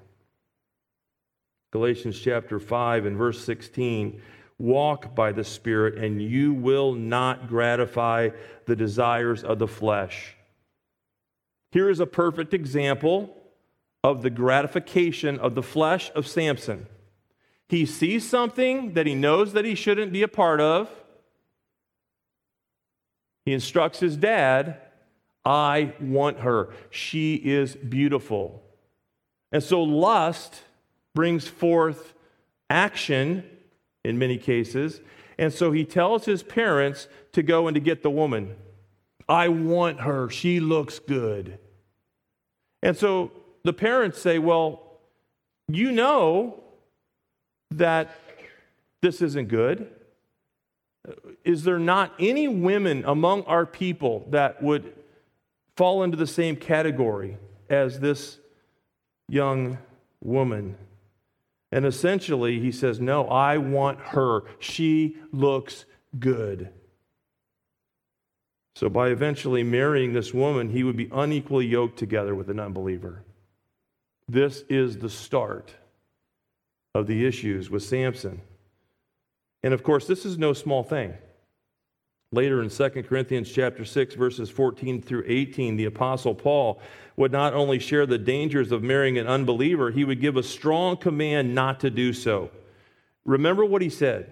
Galatians 1.72 2.20
chapter 2.20 2.60
5 2.60 3.08
and 3.08 3.18
verse 3.18 3.44
16 3.44 4.22
Walk 4.60 5.16
by 5.16 5.32
the 5.32 5.44
Spirit, 5.44 5.98
and 5.98 6.22
you 6.22 6.54
will 6.54 6.94
not 6.94 7.48
gratify 7.48 8.30
the 8.68 8.76
desires 8.76 9.44
of 9.44 9.58
the 9.58 9.68
flesh. 9.68 10.36
Here 11.72 11.90
is 11.90 12.00
a 12.00 12.06
perfect 12.06 12.54
example 12.54 13.41
of 14.04 14.22
the 14.22 14.30
gratification 14.30 15.40
of 15.40 15.56
the 15.56 15.64
flesh 15.64 16.12
of 16.16 16.28
Samson. 16.28 16.88
He 17.70 17.86
sees 17.86 18.28
something 18.28 18.94
that 18.94 19.08
he 19.08 19.16
knows 19.16 19.54
that 19.54 19.66
he 19.66 19.76
shouldn't 19.76 20.12
be 20.12 20.24
a 20.24 20.28
part 20.28 20.60
of. 20.60 20.90
He 23.46 23.54
instructs 23.54 24.00
his 24.00 24.18
dad, 24.18 24.78
I 25.44 25.94
want 26.00 26.40
her. 26.40 26.70
She 26.90 27.36
is 27.36 27.76
beautiful. 27.76 28.62
And 29.52 29.64
so 29.64 29.82
lust 29.82 30.62
brings 31.16 31.48
forth 31.48 32.14
action 32.70 33.44
in 34.04 34.20
many 34.20 34.38
cases. 34.38 35.02
And 35.38 35.52
so 35.52 35.72
he 35.72 35.86
tells 35.86 36.26
his 36.26 36.44
parents 36.44 37.08
to 37.34 37.42
go 37.42 37.68
and 37.68 37.76
to 37.76 37.82
get 37.82 38.04
the 38.04 38.10
woman. 38.10 38.56
I 39.28 39.48
want 39.48 40.02
her. 40.02 40.30
She 40.30 40.60
looks 40.60 41.00
good. 41.00 41.58
And 42.84 42.96
so 42.96 43.32
the 43.64 43.74
parents 43.74 44.20
say, 44.20 44.40
Well, 44.40 44.82
you 45.68 45.92
know 45.92 46.62
that 47.72 48.16
this 49.02 49.22
isn't 49.22 49.48
good. 49.48 49.90
Is 51.44 51.64
there 51.64 51.80
not 51.80 52.14
any 52.20 52.48
women 52.48 53.04
among 53.06 53.44
our 53.44 53.66
people 53.66 54.26
that 54.30 54.62
would 54.62 54.94
fall 55.76 56.04
into 56.04 56.18
the 56.18 56.28
same 56.28 56.56
category 56.56 57.38
as 57.70 58.00
this 58.00 58.38
young 59.28 59.80
woman? 60.22 60.78
And 61.72 61.86
essentially, 61.86 62.60
he 62.60 62.72
says, 62.72 63.00
No, 63.00 63.28
I 63.28 63.58
want 63.58 64.00
her. 64.00 64.44
She 64.60 65.18
looks 65.32 65.86
good. 66.20 66.70
So, 68.76 68.90
by 68.90 69.10
eventually 69.10 69.64
marrying 69.64 70.14
this 70.14 70.34
woman, 70.34 70.70
he 70.70 70.84
would 70.84 70.98
be 70.98 71.10
unequally 71.12 71.66
yoked 71.66 71.98
together 71.98 72.36
with 72.36 72.50
an 72.50 72.60
unbeliever. 72.60 73.24
This 74.32 74.64
is 74.70 74.98
the 74.98 75.10
start 75.10 75.74
of 76.96 77.06
the 77.06 77.26
issues 77.26 77.70
with 77.70 77.84
Samson. 77.84 78.40
And 79.62 79.74
of 79.74 79.84
course, 79.84 80.08
this 80.08 80.26
is 80.26 80.38
no 80.38 80.54
small 80.54 80.84
thing. 80.84 81.16
Later 82.32 82.64
in 82.64 82.70
2 82.70 82.90
Corinthians 83.04 83.52
chapter 83.52 83.84
6 83.84 84.16
verses 84.16 84.50
14 84.50 85.02
through 85.02 85.26
18, 85.28 85.76
the 85.76 85.84
apostle 85.84 86.34
Paul 86.34 86.80
would 87.18 87.34
not 87.34 87.54
only 87.54 87.78
share 87.78 88.06
the 88.06 88.18
dangers 88.18 88.72
of 88.72 88.82
marrying 88.82 89.18
an 89.18 89.28
unbeliever, 89.28 89.92
he 89.92 90.06
would 90.06 90.22
give 90.22 90.38
a 90.38 90.44
strong 90.44 90.96
command 90.96 91.54
not 91.54 91.82
to 91.82 91.90
do 91.90 92.14
so. 92.14 92.52
Remember 93.26 93.66
what 93.66 93.82
he 93.82 93.90
said. 93.90 94.32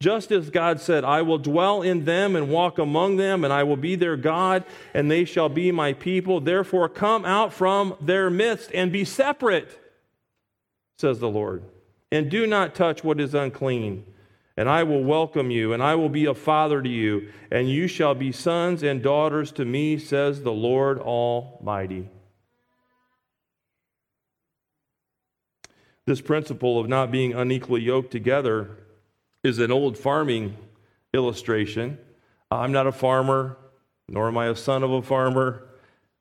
Just 0.00 0.32
as 0.32 0.48
God 0.48 0.80
said, 0.80 1.04
I 1.04 1.20
will 1.20 1.36
dwell 1.36 1.82
in 1.82 2.06
them 2.06 2.34
and 2.34 2.48
walk 2.48 2.78
among 2.78 3.16
them, 3.16 3.44
and 3.44 3.52
I 3.52 3.64
will 3.64 3.76
be 3.76 3.96
their 3.96 4.16
God, 4.16 4.64
and 4.94 5.10
they 5.10 5.26
shall 5.26 5.50
be 5.50 5.70
my 5.70 5.92
people. 5.92 6.40
Therefore, 6.40 6.88
come 6.88 7.26
out 7.26 7.52
from 7.52 7.94
their 8.00 8.30
midst 8.30 8.70
and 8.72 8.90
be 8.90 9.04
separate, 9.04 9.78
says 10.96 11.18
the 11.18 11.28
Lord. 11.28 11.64
And 12.10 12.30
do 12.30 12.46
not 12.46 12.74
touch 12.74 13.04
what 13.04 13.20
is 13.20 13.34
unclean. 13.34 14.06
And 14.56 14.70
I 14.70 14.84
will 14.84 15.04
welcome 15.04 15.50
you, 15.50 15.74
and 15.74 15.82
I 15.82 15.94
will 15.96 16.08
be 16.08 16.24
a 16.24 16.34
father 16.34 16.80
to 16.80 16.88
you, 16.88 17.30
and 17.50 17.68
you 17.68 17.86
shall 17.86 18.14
be 18.14 18.32
sons 18.32 18.82
and 18.82 19.02
daughters 19.02 19.52
to 19.52 19.66
me, 19.66 19.98
says 19.98 20.42
the 20.42 20.52
Lord 20.52 20.98
Almighty. 20.98 22.08
This 26.06 26.22
principle 26.22 26.80
of 26.80 26.88
not 26.88 27.10
being 27.10 27.34
unequally 27.34 27.82
yoked 27.82 28.10
together 28.10 28.78
is 29.42 29.58
an 29.58 29.70
old 29.70 29.96
farming 29.96 30.56
illustration. 31.14 31.98
I'm 32.50 32.72
not 32.72 32.86
a 32.86 32.92
farmer, 32.92 33.56
nor 34.08 34.28
am 34.28 34.36
I 34.36 34.46
a 34.46 34.56
son 34.56 34.82
of 34.82 34.90
a 34.90 35.02
farmer, 35.02 35.66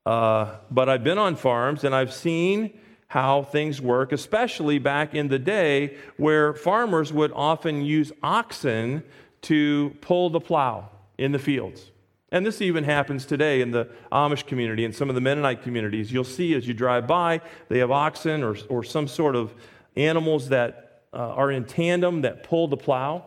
uh, 0.06 0.56
but 0.72 0.90
I've 0.90 1.04
been 1.04 1.18
on 1.18 1.36
farms 1.36 1.84
and 1.84 1.94
I've 1.94 2.14
seen 2.14 2.80
how 3.08 3.44
things 3.44 3.82
work, 3.82 4.12
especially 4.12 4.78
back 4.80 5.16
in 5.16 5.28
the 5.28 5.40
day 5.40 5.98
where 6.18 6.54
farmers 6.54 7.12
would 7.12 7.32
often 7.34 7.84
use 7.84 8.12
oxen 8.22 9.04
to 9.42 9.96
pull 10.02 10.30
the 10.30 10.40
plow 10.40 10.90
in 11.18 11.32
the 11.32 11.40
fields. 11.40 11.92
And 12.32 12.46
this 12.46 12.62
even 12.62 12.84
happens 12.84 13.26
today 13.26 13.62
in 13.62 13.72
the 13.72 13.90
Amish 14.12 14.46
community 14.46 14.86
and 14.86 14.96
some 14.96 15.10
of 15.10 15.16
the 15.16 15.22
Mennonite 15.22 15.64
communities. 15.64 16.12
You'll 16.12 16.24
see 16.24 16.54
as 16.54 16.68
you 16.68 16.76
drive 16.76 17.08
by, 17.08 17.42
they 17.70 17.80
have 17.80 17.90
oxen 17.90 18.44
or, 18.44 18.56
or 18.70 18.84
some 18.84 19.08
sort 19.08 19.36
of 19.36 19.54
animals 19.96 20.50
that 20.50 20.89
uh, 21.14 21.18
are 21.18 21.52
in 21.52 21.66
tandem 21.66 22.22
that 22.22 22.44
pull 22.44 22.68
the 22.68 22.78
plow. 22.78 23.26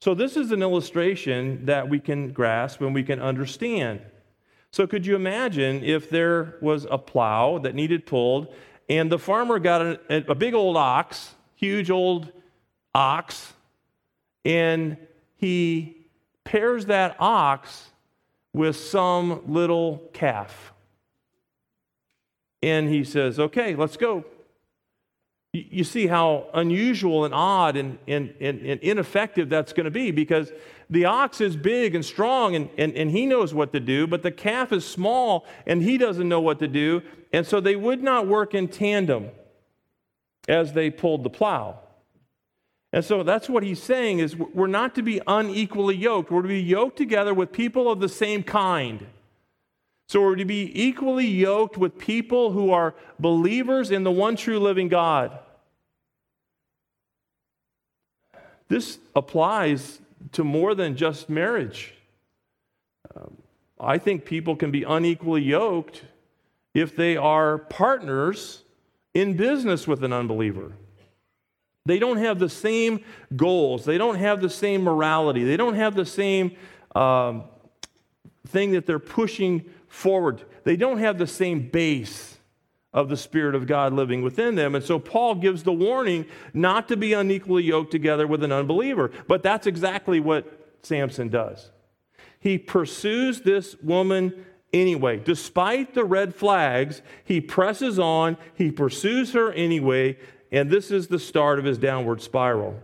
So, 0.00 0.14
this 0.14 0.36
is 0.36 0.50
an 0.50 0.62
illustration 0.62 1.66
that 1.66 1.88
we 1.88 2.00
can 2.00 2.32
grasp 2.32 2.80
and 2.80 2.94
we 2.94 3.02
can 3.02 3.20
understand. 3.20 4.00
So, 4.72 4.86
could 4.86 5.04
you 5.04 5.14
imagine 5.14 5.84
if 5.84 6.08
there 6.08 6.56
was 6.62 6.86
a 6.90 6.96
plow 6.96 7.58
that 7.58 7.74
needed 7.74 8.06
pulled 8.06 8.54
and 8.88 9.10
the 9.10 9.18
farmer 9.18 9.58
got 9.58 9.82
a, 9.82 10.30
a 10.30 10.34
big 10.34 10.54
old 10.54 10.76
ox, 10.76 11.34
huge 11.54 11.90
old 11.90 12.32
ox, 12.94 13.52
and 14.44 14.96
he 15.36 16.06
pairs 16.44 16.86
that 16.86 17.16
ox 17.18 17.90
with 18.52 18.76
some 18.76 19.42
little 19.46 20.08
calf? 20.12 20.72
And 22.62 22.88
he 22.88 23.04
says, 23.04 23.38
Okay, 23.38 23.74
let's 23.74 23.96
go. 23.96 24.24
You 25.52 25.82
see 25.82 26.06
how 26.06 26.46
unusual 26.54 27.24
and 27.24 27.34
odd 27.34 27.76
and, 27.76 27.98
and, 28.06 28.32
and, 28.40 28.60
and 28.60 28.80
ineffective 28.80 29.48
that's 29.48 29.72
going 29.72 29.84
to 29.84 29.90
be 29.90 30.12
because 30.12 30.52
the 30.88 31.06
ox 31.06 31.40
is 31.40 31.56
big 31.56 31.96
and 31.96 32.04
strong 32.04 32.54
and, 32.54 32.68
and, 32.78 32.94
and 32.94 33.10
he 33.10 33.26
knows 33.26 33.52
what 33.52 33.72
to 33.72 33.80
do, 33.80 34.06
but 34.06 34.22
the 34.22 34.30
calf 34.30 34.72
is 34.72 34.84
small 34.84 35.44
and 35.66 35.82
he 35.82 35.98
doesn't 35.98 36.28
know 36.28 36.40
what 36.40 36.60
to 36.60 36.68
do. 36.68 37.02
And 37.32 37.44
so 37.44 37.60
they 37.60 37.74
would 37.74 38.00
not 38.00 38.28
work 38.28 38.54
in 38.54 38.68
tandem 38.68 39.30
as 40.48 40.72
they 40.72 40.88
pulled 40.88 41.24
the 41.24 41.30
plow. 41.30 41.80
And 42.92 43.04
so 43.04 43.22
that's 43.22 43.48
what 43.48 43.62
he's 43.62 43.82
saying 43.82 44.18
is 44.18 44.36
we're 44.36 44.66
not 44.66 44.94
to 44.96 45.02
be 45.02 45.20
unequally 45.26 45.96
yoked. 45.96 46.30
We're 46.30 46.42
to 46.42 46.48
be 46.48 46.60
yoked 46.60 46.96
together 46.96 47.32
with 47.34 47.52
people 47.52 47.90
of 47.90 48.00
the 48.00 48.08
same 48.08 48.42
kind. 48.42 49.06
So 50.10 50.20
we're 50.22 50.34
to 50.34 50.44
be 50.44 50.72
equally 50.74 51.28
yoked 51.28 51.78
with 51.78 51.96
people 51.96 52.50
who 52.50 52.72
are 52.72 52.96
believers 53.20 53.92
in 53.92 54.02
the 54.02 54.10
one 54.10 54.34
true 54.34 54.58
living 54.58 54.88
God. 54.88 55.38
This 58.66 58.98
applies 59.14 60.00
to 60.32 60.42
more 60.42 60.74
than 60.74 60.96
just 60.96 61.30
marriage. 61.30 61.94
Um, 63.14 63.36
I 63.78 63.98
think 63.98 64.24
people 64.24 64.56
can 64.56 64.72
be 64.72 64.82
unequally 64.82 65.42
yoked 65.42 66.02
if 66.74 66.96
they 66.96 67.16
are 67.16 67.58
partners 67.58 68.64
in 69.14 69.36
business 69.36 69.86
with 69.86 70.02
an 70.02 70.12
unbeliever. 70.12 70.72
They 71.86 72.00
don't 72.00 72.18
have 72.18 72.40
the 72.40 72.48
same 72.48 73.04
goals, 73.36 73.84
they 73.84 73.96
don't 73.96 74.16
have 74.16 74.40
the 74.40 74.50
same 74.50 74.82
morality, 74.82 75.44
they 75.44 75.56
don't 75.56 75.76
have 75.76 75.94
the 75.94 76.04
same 76.04 76.56
um, 76.96 77.44
thing 78.48 78.72
that 78.72 78.86
they're 78.86 78.98
pushing 78.98 79.70
forward. 79.90 80.44
They 80.64 80.76
don't 80.76 80.98
have 80.98 81.18
the 81.18 81.26
same 81.26 81.68
base 81.68 82.38
of 82.92 83.08
the 83.08 83.16
Spirit 83.16 83.54
of 83.54 83.66
God 83.66 83.92
living 83.92 84.22
within 84.22 84.54
them. 84.54 84.74
And 84.74 84.84
so 84.84 84.98
Paul 84.98 85.34
gives 85.34 85.64
the 85.64 85.72
warning 85.72 86.24
not 86.54 86.88
to 86.88 86.96
be 86.96 87.12
unequally 87.12 87.64
yoked 87.64 87.90
together 87.90 88.26
with 88.26 88.42
an 88.42 88.52
unbeliever. 88.52 89.10
But 89.28 89.42
that's 89.42 89.66
exactly 89.66 90.18
what 90.18 90.46
Samson 90.82 91.28
does. 91.28 91.70
He 92.38 92.56
pursues 92.56 93.42
this 93.42 93.76
woman 93.82 94.46
anyway. 94.72 95.18
Despite 95.18 95.94
the 95.94 96.04
red 96.04 96.34
flags, 96.34 97.02
he 97.24 97.40
presses 97.40 97.98
on, 97.98 98.36
he 98.54 98.70
pursues 98.70 99.32
her 99.32 99.52
anyway, 99.52 100.16
and 100.50 100.70
this 100.70 100.90
is 100.90 101.08
the 101.08 101.18
start 101.18 101.58
of 101.58 101.64
his 101.64 101.78
downward 101.78 102.22
spiral. 102.22 102.80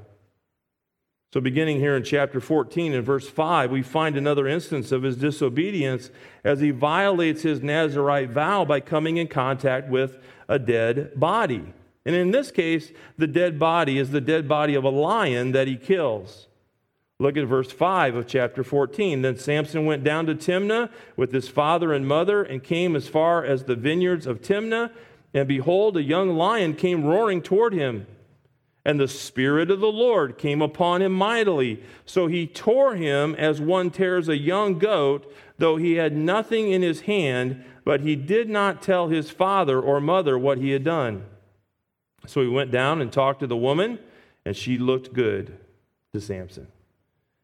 So, 1.37 1.40
beginning 1.42 1.81
here 1.81 1.94
in 1.94 2.03
chapter 2.03 2.40
14 2.40 2.94
and 2.94 3.05
verse 3.05 3.29
5, 3.29 3.70
we 3.70 3.83
find 3.83 4.16
another 4.16 4.49
instance 4.49 4.90
of 4.90 5.03
his 5.03 5.18
disobedience 5.18 6.09
as 6.42 6.61
he 6.61 6.70
violates 6.70 7.42
his 7.42 7.62
Nazarite 7.62 8.31
vow 8.31 8.64
by 8.64 8.81
coming 8.81 9.18
in 9.18 9.29
contact 9.29 9.90
with 9.90 10.16
a 10.49 10.59
dead 10.59 11.12
body. 11.14 11.75
And 12.07 12.16
in 12.16 12.31
this 12.31 12.51
case, 12.51 12.90
the 13.18 13.27
dead 13.27 13.59
body 13.59 13.99
is 13.99 14.12
the 14.12 14.20
dead 14.22 14.49
body 14.49 14.75
of 14.75 14.85
a 14.85 14.88
lion 14.88 15.53
that 15.53 15.68
he 15.68 15.77
kills. 15.77 16.46
Look 17.18 17.37
at 17.37 17.46
verse 17.46 17.70
5 17.70 18.14
of 18.14 18.27
chapter 18.27 18.64
14. 18.64 19.20
Then 19.20 19.37
Samson 19.37 19.85
went 19.85 20.05
down 20.05 20.25
to 20.25 20.35
Timnah 20.35 20.88
with 21.18 21.35
his 21.35 21.49
father 21.49 21.92
and 21.92 22.09
mother 22.09 22.44
and 22.44 22.64
came 22.64 22.96
as 22.96 23.09
far 23.09 23.44
as 23.44 23.64
the 23.64 23.77
vineyards 23.77 24.27
of 24.27 24.40
Timnah. 24.40 24.90
And 25.35 25.46
behold, 25.46 25.99
a 25.99 26.03
young 26.03 26.31
lion 26.31 26.72
came 26.72 27.05
roaring 27.05 27.42
toward 27.42 27.75
him. 27.75 28.07
And 28.87 29.01
the 29.01 29.09
Spirit 29.09 29.68
of 29.68 29.81
the 29.81 29.90
Lord 29.90 30.38
came 30.38 30.62
upon 30.62 31.03
him 31.03 31.11
mightily. 31.11 31.83
So 32.05 32.29
he 32.29 32.46
tore 32.46 32.94
him 32.94 33.35
as 33.35 33.61
one 33.61 33.90
tears 33.90 34.29
a 34.29 34.38
young 34.38 34.79
goat, 34.79 35.31
though 35.59 35.77
he 35.77 35.94
had 35.94 36.16
nothing 36.16 36.70
in 36.70 36.83
his 36.83 37.01
hand, 37.01 37.64
but 37.85 38.03
he 38.03 38.14
did 38.14 38.49
not 38.49 38.83
tell 38.83 39.09
his 39.09 39.29
father 39.29 39.81
or 39.81 40.01
mother 40.01 40.38
what 40.38 40.59
he 40.59 40.70
had 40.70 40.85
done. 40.85 41.25
So 42.29 42.42
he 42.42 42.46
went 42.46 42.70
down 42.70 43.01
and 43.03 43.12
talked 43.12 43.40
to 43.40 43.49
the 43.49 43.57
woman, 43.57 43.99
and 44.44 44.57
she 44.57 44.79
looked 44.79 45.12
good 45.12 45.59
to 46.14 46.20
Samson. 46.20 46.68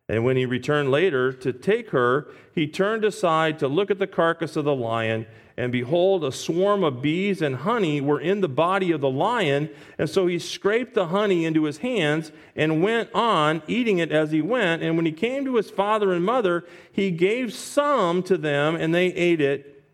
And 0.08 0.24
when 0.24 0.36
he 0.36 0.46
returned 0.46 0.92
later 0.92 1.32
to 1.32 1.52
take 1.52 1.90
her, 1.90 2.28
he 2.54 2.68
turned 2.68 3.04
aside 3.04 3.58
to 3.58 3.66
look 3.66 3.90
at 3.90 3.98
the 3.98 4.06
carcass 4.06 4.54
of 4.54 4.64
the 4.64 4.76
lion 4.76 5.26
and 5.56 5.70
behold, 5.70 6.24
a 6.24 6.32
swarm 6.32 6.82
of 6.82 7.02
bees 7.02 7.42
and 7.42 7.56
honey 7.56 8.00
were 8.00 8.20
in 8.20 8.40
the 8.40 8.48
body 8.48 8.90
of 8.90 9.00
the 9.00 9.10
lion. 9.10 9.68
And 9.98 10.08
so 10.08 10.26
he 10.26 10.38
scraped 10.38 10.94
the 10.94 11.08
honey 11.08 11.44
into 11.44 11.64
his 11.64 11.78
hands 11.78 12.32
and 12.56 12.82
went 12.82 13.10
on 13.14 13.62
eating 13.66 13.98
it 13.98 14.10
as 14.10 14.30
he 14.30 14.40
went. 14.40 14.82
And 14.82 14.96
when 14.96 15.04
he 15.04 15.12
came 15.12 15.44
to 15.44 15.56
his 15.56 15.70
father 15.70 16.12
and 16.12 16.24
mother, 16.24 16.64
he 16.90 17.10
gave 17.10 17.52
some 17.52 18.22
to 18.24 18.38
them, 18.38 18.76
and 18.76 18.94
they 18.94 19.06
ate 19.08 19.40
it. 19.40 19.84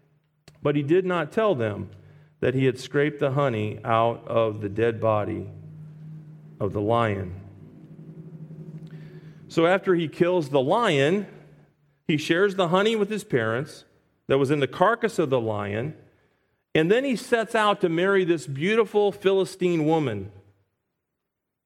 But 0.62 0.76
he 0.76 0.82
did 0.82 1.04
not 1.04 1.32
tell 1.32 1.54
them 1.54 1.90
that 2.40 2.54
he 2.54 2.66
had 2.66 2.78
scraped 2.78 3.18
the 3.18 3.32
honey 3.32 3.80
out 3.84 4.26
of 4.28 4.60
the 4.60 4.68
dead 4.68 5.00
body 5.00 5.48
of 6.60 6.72
the 6.72 6.80
lion. 6.80 7.34
So 9.48 9.66
after 9.66 9.94
he 9.94 10.06
kills 10.06 10.50
the 10.50 10.60
lion, 10.60 11.26
he 12.06 12.16
shares 12.16 12.54
the 12.54 12.68
honey 12.68 12.94
with 12.94 13.10
his 13.10 13.24
parents 13.24 13.84
that 14.28 14.38
was 14.38 14.50
in 14.50 14.60
the 14.60 14.68
carcass 14.68 15.18
of 15.18 15.30
the 15.30 15.40
lion. 15.40 15.94
And 16.74 16.90
then 16.90 17.04
he 17.04 17.16
sets 17.16 17.54
out 17.54 17.80
to 17.80 17.88
marry 17.88 18.24
this 18.24 18.46
beautiful 18.46 19.10
Philistine 19.10 19.86
woman. 19.86 20.30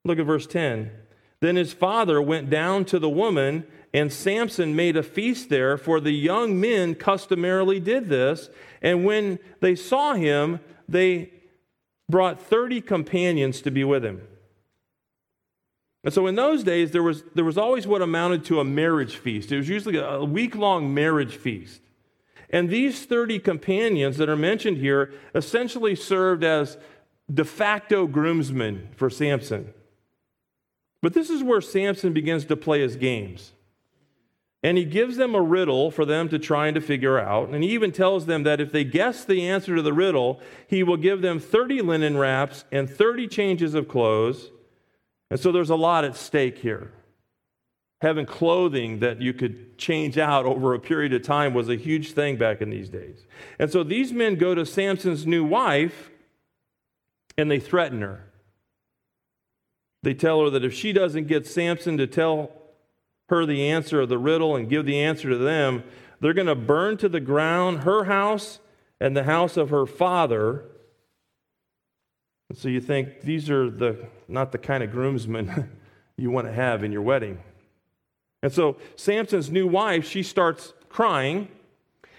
Look 0.05 0.19
at 0.19 0.27
verse 0.27 0.47
10. 0.47 0.91
Then 1.41 1.57
his 1.57 1.73
father 1.73 2.23
went 2.23 2.51
down 2.51 2.85
to 2.87 2.99
the 2.99 3.09
woman, 3.09 3.67
and 3.93 4.13
Samson 4.13 4.77
made 4.77 4.97
a 4.97 5.03
feast 5.03 5.49
there, 5.49 5.77
for 5.77 6.01
the 6.01 6.13
young 6.13 6.61
men 6.61 6.95
customarily 6.95 7.81
did 7.81 8.09
this. 8.09 8.49
And 8.81 9.05
when 9.05 9.41
they 9.61 9.75
saw 9.75 10.15
him, 10.15 10.61
they 10.89 11.33
brought 12.09 12.41
30 12.41 12.81
companions 12.81 13.61
to 13.63 13.71
be 13.71 13.83
with 13.83 14.05
him. 14.05 14.23
And 16.05 16.13
so 16.13 16.27
in 16.27 16.35
those 16.35 16.65
days, 16.65 16.91
there 16.91 17.03
was, 17.03 17.23
there 17.35 17.45
was 17.45 17.59
always 17.59 17.87
what 17.87 18.03
amounted 18.03 18.45
to 18.47 18.61
a 18.61 18.65
marriage 18.65 19.17
feast. 19.17 19.53
It 19.53 19.57
was 19.57 19.69
usually 19.69 19.99
a 19.99 20.25
week 20.25 20.55
long 20.57 20.93
marriage 20.93 21.37
feast. 21.37 21.81
And 22.53 22.69
these 22.69 23.07
30 23.07 23.39
companions 23.39 24.19
that 24.19 24.29
are 24.29 24.37
mentioned 24.37 24.77
here 24.77 25.13
essentially 25.35 25.97
served 25.97 26.45
as 26.45 26.77
de 27.33 27.45
facto 27.45 28.07
groomsmen 28.07 28.89
for 28.95 29.09
Samson. 29.09 29.73
But 31.01 31.15
this 31.15 31.31
is 31.31 31.43
where 31.43 31.63
Samson 31.63 32.13
begins 32.13 32.45
to 32.45 32.57
play 32.57 32.81
his 32.81 32.97
games. 32.97 33.53
And 34.63 34.79
he 34.79 34.85
gives 34.85 35.17
them 35.17 35.35
a 35.35 35.41
riddle 35.41 35.91
for 35.91 36.05
them 36.05 36.29
to 36.29 36.39
try 36.39 36.69
and 36.69 36.75
to 36.77 36.81
figure 36.81 37.19
out. 37.19 37.49
And 37.49 37.65
he 37.65 37.71
even 37.71 37.91
tells 37.91 38.27
them 38.27 38.45
that 38.45 38.61
if 38.61 38.71
they 38.71 38.85
guess 38.85 39.25
the 39.25 39.49
answer 39.49 39.75
to 39.75 39.83
the 39.83 39.93
riddle, 39.93 40.41
he 40.69 40.85
will 40.85 40.99
give 40.99 41.21
them 41.21 41.41
30 41.41 41.83
linen 41.83 42.17
wraps 42.17 42.65
and 42.71 42.89
30 42.89 43.27
changes 43.27 43.75
of 43.75 43.89
clothes. 43.89 44.51
And 45.31 45.41
so 45.41 45.51
there's 45.51 45.71
a 45.71 45.75
lot 45.75 46.05
at 46.05 46.15
stake 46.15 46.59
here 46.59 46.93
having 48.03 48.27
clothing 48.27 48.99
that 48.99 49.23
you 49.23 49.33
could 49.33 49.79
change 49.79 50.19
out 50.19 50.45
over 50.45 50.75
a 50.75 50.81
period 50.81 51.13
of 51.13 51.23
time 51.23 51.55
was 51.55 51.69
a 51.69 51.77
huge 51.77 52.11
thing 52.11 52.37
back 52.37 52.61
in 52.61 52.69
these 52.69 52.89
days. 52.89 53.27
And 53.61 53.71
so 53.71 53.85
these 53.85 54.13
men 54.13 54.35
go 54.35 54.57
to 54.57 54.67
Samson's 54.67 55.25
new 55.25 55.45
wife 55.45 56.11
and 57.39 57.49
they 57.49 57.61
threaten 57.61 58.03
her. 58.03 58.29
They 60.03 60.15
tell 60.15 60.43
her 60.43 60.51
that 60.51 60.65
if 60.65 60.75
she 60.75 60.93
doesn't 60.93 61.29
get 61.29 61.47
Samson 61.47 61.97
to 61.99 62.09
tell 62.09 62.51
her 63.29 63.47
the 63.47 63.69
answer 63.69 64.01
of 64.01 64.09
the 64.09 64.19
riddle 64.19 64.57
and 64.57 64.69
give 64.69 64.85
the 64.85 64.99
answer 65.01 65.31
to 65.31 65.39
them, 65.39 65.85
they're 66.21 66.35
going 66.35 66.49
to 66.49 66.57
burn 66.57 66.97
to 66.97 67.09
the 67.09 67.21
ground 67.21 67.85
her 67.85 68.05
house 68.05 68.59
and 69.01 69.17
the 69.17 69.23
house 69.23 69.57
of 69.57 69.71
her 69.71 69.87
father. 69.87 70.65
And 72.49 72.59
so 72.59 72.67
you 72.69 72.81
think 72.81 73.21
these 73.21 73.49
are 73.49 73.71
the 73.71 74.09
not 74.27 74.51
the 74.51 74.59
kind 74.59 74.83
of 74.83 74.91
groomsmen 74.91 75.71
you 76.17 76.33
want 76.33 76.49
to 76.49 76.53
have 76.53 76.83
in 76.83 76.91
your 76.91 77.03
wedding. 77.03 77.39
And 78.43 78.53
so 78.53 78.77
Samson's 78.97 79.51
new 79.51 79.67
wife, 79.67 80.07
she 80.07 80.23
starts 80.23 80.73
crying 80.89 81.49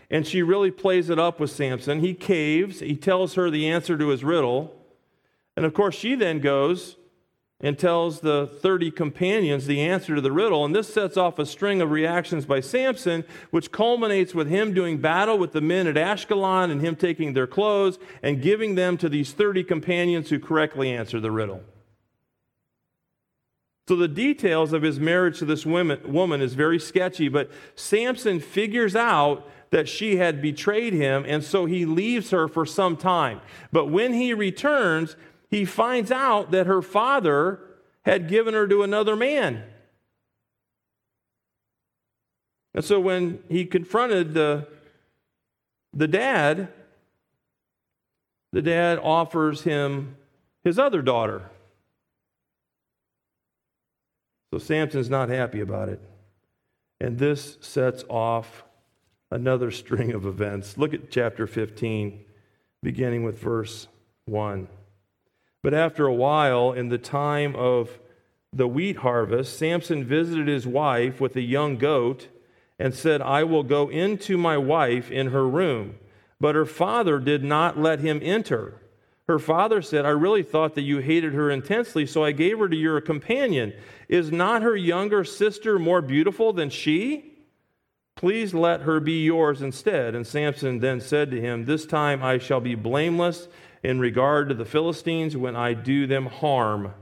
and 0.10 0.26
she 0.28 0.42
really 0.42 0.72
plays 0.72 1.10
it 1.10 1.20
up 1.20 1.40
with 1.40 1.52
Samson. 1.52 2.00
He 2.00 2.14
caves, 2.14 2.80
he 2.80 2.96
tells 2.96 3.34
her 3.34 3.50
the 3.50 3.68
answer 3.68 3.98
to 3.98 4.10
his 4.10 4.24
riddle. 4.24 4.76
And 5.58 5.66
of 5.66 5.74
course, 5.74 5.96
she 5.96 6.16
then 6.16 6.40
goes 6.40 6.98
and 7.60 7.80
tells 7.80 8.20
the 8.20 8.46
30 8.46 8.92
companions 8.92 9.66
the 9.66 9.82
answer 9.82 10.16
to 10.16 10.22
the 10.22 10.32
riddle. 10.32 10.66
And 10.66 10.76
this 10.76 10.94
sets 10.94 11.16
off 11.16 11.40
a 11.40 11.46
string 11.46 11.82
of 11.82 11.92
reactions 11.92 12.46
by 12.46 12.60
Samson, 12.60 13.24
which 13.52 13.72
culminates 13.72 14.36
with 14.36 14.50
him 14.50 14.74
doing 14.74 14.98
battle 14.98 15.38
with 15.38 15.54
the 15.54 15.62
men 15.62 15.88
at 15.88 15.96
Ashkelon 15.96 16.70
and 16.70 16.82
him 16.82 16.96
taking 16.96 17.34
their 17.34 17.48
clothes 17.48 17.98
and 18.22 18.42
giving 18.42 18.76
them 18.76 18.98
to 18.98 19.08
these 19.08 19.32
30 19.32 19.64
companions 19.64 20.30
who 20.30 20.40
correctly 20.40 20.92
answer 20.92 21.20
the 21.20 21.32
riddle. 21.32 21.64
So 23.88 23.96
the 23.98 24.08
details 24.08 24.72
of 24.72 24.82
his 24.82 25.00
marriage 25.00 25.40
to 25.40 25.46
this 25.46 25.66
woman, 25.66 26.00
woman 26.12 26.42
is 26.42 26.54
very 26.54 26.80
sketchy, 26.80 27.28
but 27.28 27.52
Samson 27.76 28.40
figures 28.40 28.96
out 28.96 29.50
that 29.72 29.90
she 29.90 30.18
had 30.18 30.42
betrayed 30.42 30.94
him, 30.94 31.26
and 31.28 31.44
so 31.44 31.66
he 31.66 31.86
leaves 31.86 32.30
her 32.30 32.48
for 32.48 32.66
some 32.66 32.96
time. 32.96 33.42
But 33.72 33.88
when 33.88 34.14
he 34.14 34.34
returns, 34.34 35.16
he 35.50 35.66
finds 35.66 36.12
out 36.12 36.52
that 36.52 36.68
her 36.68 36.82
father 36.82 37.60
had 38.06 38.30
given 38.30 38.54
her 38.54 38.68
to 38.68 38.84
another 38.84 39.16
man. 39.16 39.64
And 42.74 42.86
so 42.86 43.00
when 43.00 43.44
he 43.50 43.66
confronted 43.66 44.34
the, 44.34 44.68
the 45.94 46.08
dad, 46.08 46.70
the 48.52 48.62
dad 48.62 49.00
offers 49.00 49.64
him 49.64 50.16
his 50.64 50.80
other 50.80 51.02
daughter. 51.02 51.50
So 54.54 54.60
Samson's 54.60 55.10
not 55.10 55.30
happy 55.30 55.62
about 55.62 55.90
it. 55.90 56.00
And 57.02 57.18
this 57.18 57.58
sets 57.60 58.04
off 58.08 58.64
another 59.32 59.72
string 59.72 60.12
of 60.12 60.28
events. 60.28 60.78
Look 60.78 60.94
at 60.94 61.10
chapter 61.10 61.48
15, 61.48 62.24
beginning 62.84 63.24
with 63.24 63.40
verse 63.40 63.88
1. 64.26 64.68
But 65.64 65.74
after 65.74 66.06
a 66.06 66.14
while, 66.14 66.72
in 66.72 66.90
the 66.90 67.00
time 67.00 67.56
of 67.56 67.98
the 68.56 68.68
wheat 68.68 68.98
harvest, 68.98 69.58
Samson 69.58 70.06
visited 70.06 70.48
his 70.48 70.68
wife 70.68 71.20
with 71.20 71.36
a 71.36 71.42
young 71.42 71.78
goat 71.78 72.28
and 72.78 72.94
said, 72.94 73.24
I 73.24 73.44
will 73.46 73.64
go 73.64 73.90
into 73.90 74.38
my 74.38 74.60
wife 74.60 75.10
in 75.10 75.32
her 75.32 75.50
room. 75.50 75.96
But 76.40 76.54
her 76.54 76.68
father 76.68 77.18
did 77.18 77.44
not 77.44 77.80
let 77.80 78.02
him 78.02 78.20
enter. 78.22 78.83
Her 79.34 79.40
father 79.40 79.82
said, 79.82 80.06
I 80.06 80.10
really 80.10 80.44
thought 80.44 80.76
that 80.76 80.84
you 80.84 81.00
hated 81.00 81.34
her 81.34 81.50
intensely, 81.50 82.06
so 82.06 82.24
I 82.24 82.34
gave 82.34 82.60
her 82.60 82.70
to 82.70 82.76
your 82.76 83.02
companion. 83.02 83.74
Is 84.08 84.32
not 84.32 84.62
her 84.62 84.76
younger 84.76 85.24
sister 85.24 85.80
more 85.80 86.04
beautiful 86.04 86.54
than 86.54 86.70
she? 86.70 87.34
Please 88.16 88.54
let 88.54 88.82
her 88.82 89.00
be 89.00 89.24
yours 89.24 89.64
instead. 89.64 90.14
And 90.14 90.28
Samson 90.28 90.78
then 90.78 91.02
said 91.02 91.32
to 91.32 91.42
him, 91.42 91.66
This 91.66 91.88
time 91.88 92.22
I 92.22 92.38
shall 92.38 92.60
be 92.60 92.76
blameless 92.76 93.48
in 93.82 94.00
regard 94.00 94.50
to 94.50 94.54
the 94.54 94.66
Philistines 94.66 95.36
when 95.36 95.56
I 95.56 95.74
do 95.74 96.06
them 96.06 96.28
harm. 96.28 96.94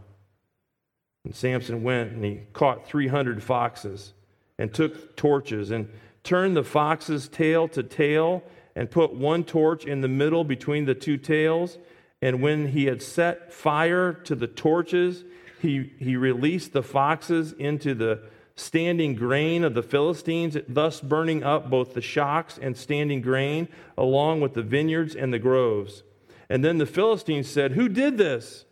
And 1.26 1.36
Samson 1.36 1.84
went 1.84 2.14
and 2.14 2.24
he 2.24 2.44
caught 2.54 2.88
300 2.88 3.44
foxes 3.44 4.14
and 4.58 4.74
took 4.74 5.18
torches 5.18 5.70
and 5.70 5.90
turned 6.24 6.56
the 6.56 6.64
foxes 6.64 7.28
tail 7.28 7.68
to 7.68 7.84
tail 7.84 8.42
and 8.78 8.90
put 8.90 9.14
one 9.14 9.44
torch 9.44 9.84
in 9.84 10.00
the 10.00 10.08
middle 10.08 10.46
between 10.46 10.86
the 10.86 10.96
two 10.96 11.18
tails. 11.18 11.78
And 12.22 12.42
when 12.42 12.68
he 12.68 12.86
had 12.86 13.02
set 13.02 13.52
fire 13.52 14.14
to 14.14 14.36
the 14.36 14.48
torches, 14.48 15.24
he, 15.62 15.92
he 15.98 16.16
released 16.16 16.74
the 16.74 16.84
foxes 16.84 17.54
into 17.54 17.94
the 17.96 18.22
standing 18.56 19.16
grain 19.16 19.64
of 19.64 19.74
the 19.74 19.84
Philistines, 19.84 20.58
thus 20.68 21.02
burning 21.02 21.44
up 21.44 21.70
both 21.70 21.94
the 21.94 22.02
shocks 22.02 22.60
and 22.62 22.78
standing 22.78 23.22
grain, 23.22 23.68
along 23.98 24.42
with 24.42 24.54
the 24.54 24.62
vineyards 24.62 25.16
and 25.16 25.34
the 25.34 25.40
groves. 25.40 26.04
And 26.50 26.64
then 26.64 26.78
the 26.78 26.86
Philistines 26.86 27.48
said, 27.48 27.72
Who 27.72 27.90
did 27.90 28.18
this? 28.18 28.66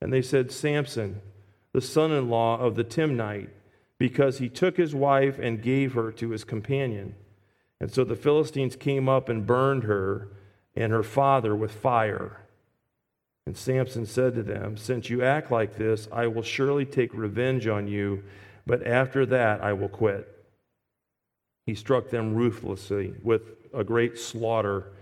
And 0.00 0.12
they 0.12 0.22
said, 0.22 0.50
Samson, 0.50 1.20
the 1.72 1.80
son 1.80 2.12
in 2.12 2.28
law 2.28 2.58
of 2.58 2.74
the 2.74 2.84
Timnite, 2.84 3.50
because 3.98 4.38
he 4.38 4.48
took 4.48 4.76
his 4.76 4.94
wife 4.94 5.38
and 5.38 5.62
gave 5.62 5.92
her 5.94 6.10
to 6.12 6.30
his 6.30 6.44
companion. 6.44 7.14
And 7.80 7.92
so 7.92 8.04
the 8.04 8.16
Philistines 8.16 8.76
came 8.76 9.08
up 9.08 9.28
and 9.28 9.46
burned 9.46 9.84
her 9.84 10.28
and 10.74 10.92
her 10.92 11.02
father 11.02 11.54
with 11.54 11.72
fire. 11.72 12.41
And 13.46 13.56
Samson 13.56 14.06
said 14.06 14.34
to 14.36 14.42
them, 14.42 14.76
Since 14.76 15.10
you 15.10 15.22
act 15.24 15.50
like 15.50 15.76
this, 15.76 16.08
I 16.12 16.26
will 16.28 16.42
surely 16.42 16.84
take 16.84 17.12
revenge 17.12 17.66
on 17.66 17.88
you, 17.88 18.22
but 18.66 18.86
after 18.86 19.26
that 19.26 19.62
I 19.62 19.72
will 19.72 19.88
quit. 19.88 20.28
He 21.66 21.74
struck 21.74 22.10
them 22.10 22.34
ruthlessly 22.34 23.14
with 23.22 23.42
a 23.74 23.84
great 23.84 24.18
slaughter, 24.18 24.92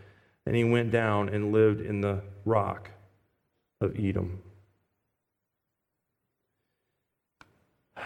and 0.46 0.54
he 0.56 0.64
went 0.64 0.90
down 0.90 1.28
and 1.28 1.52
lived 1.52 1.80
in 1.80 2.00
the 2.00 2.22
rock 2.44 2.90
of 3.80 3.92
Etam. 3.92 4.38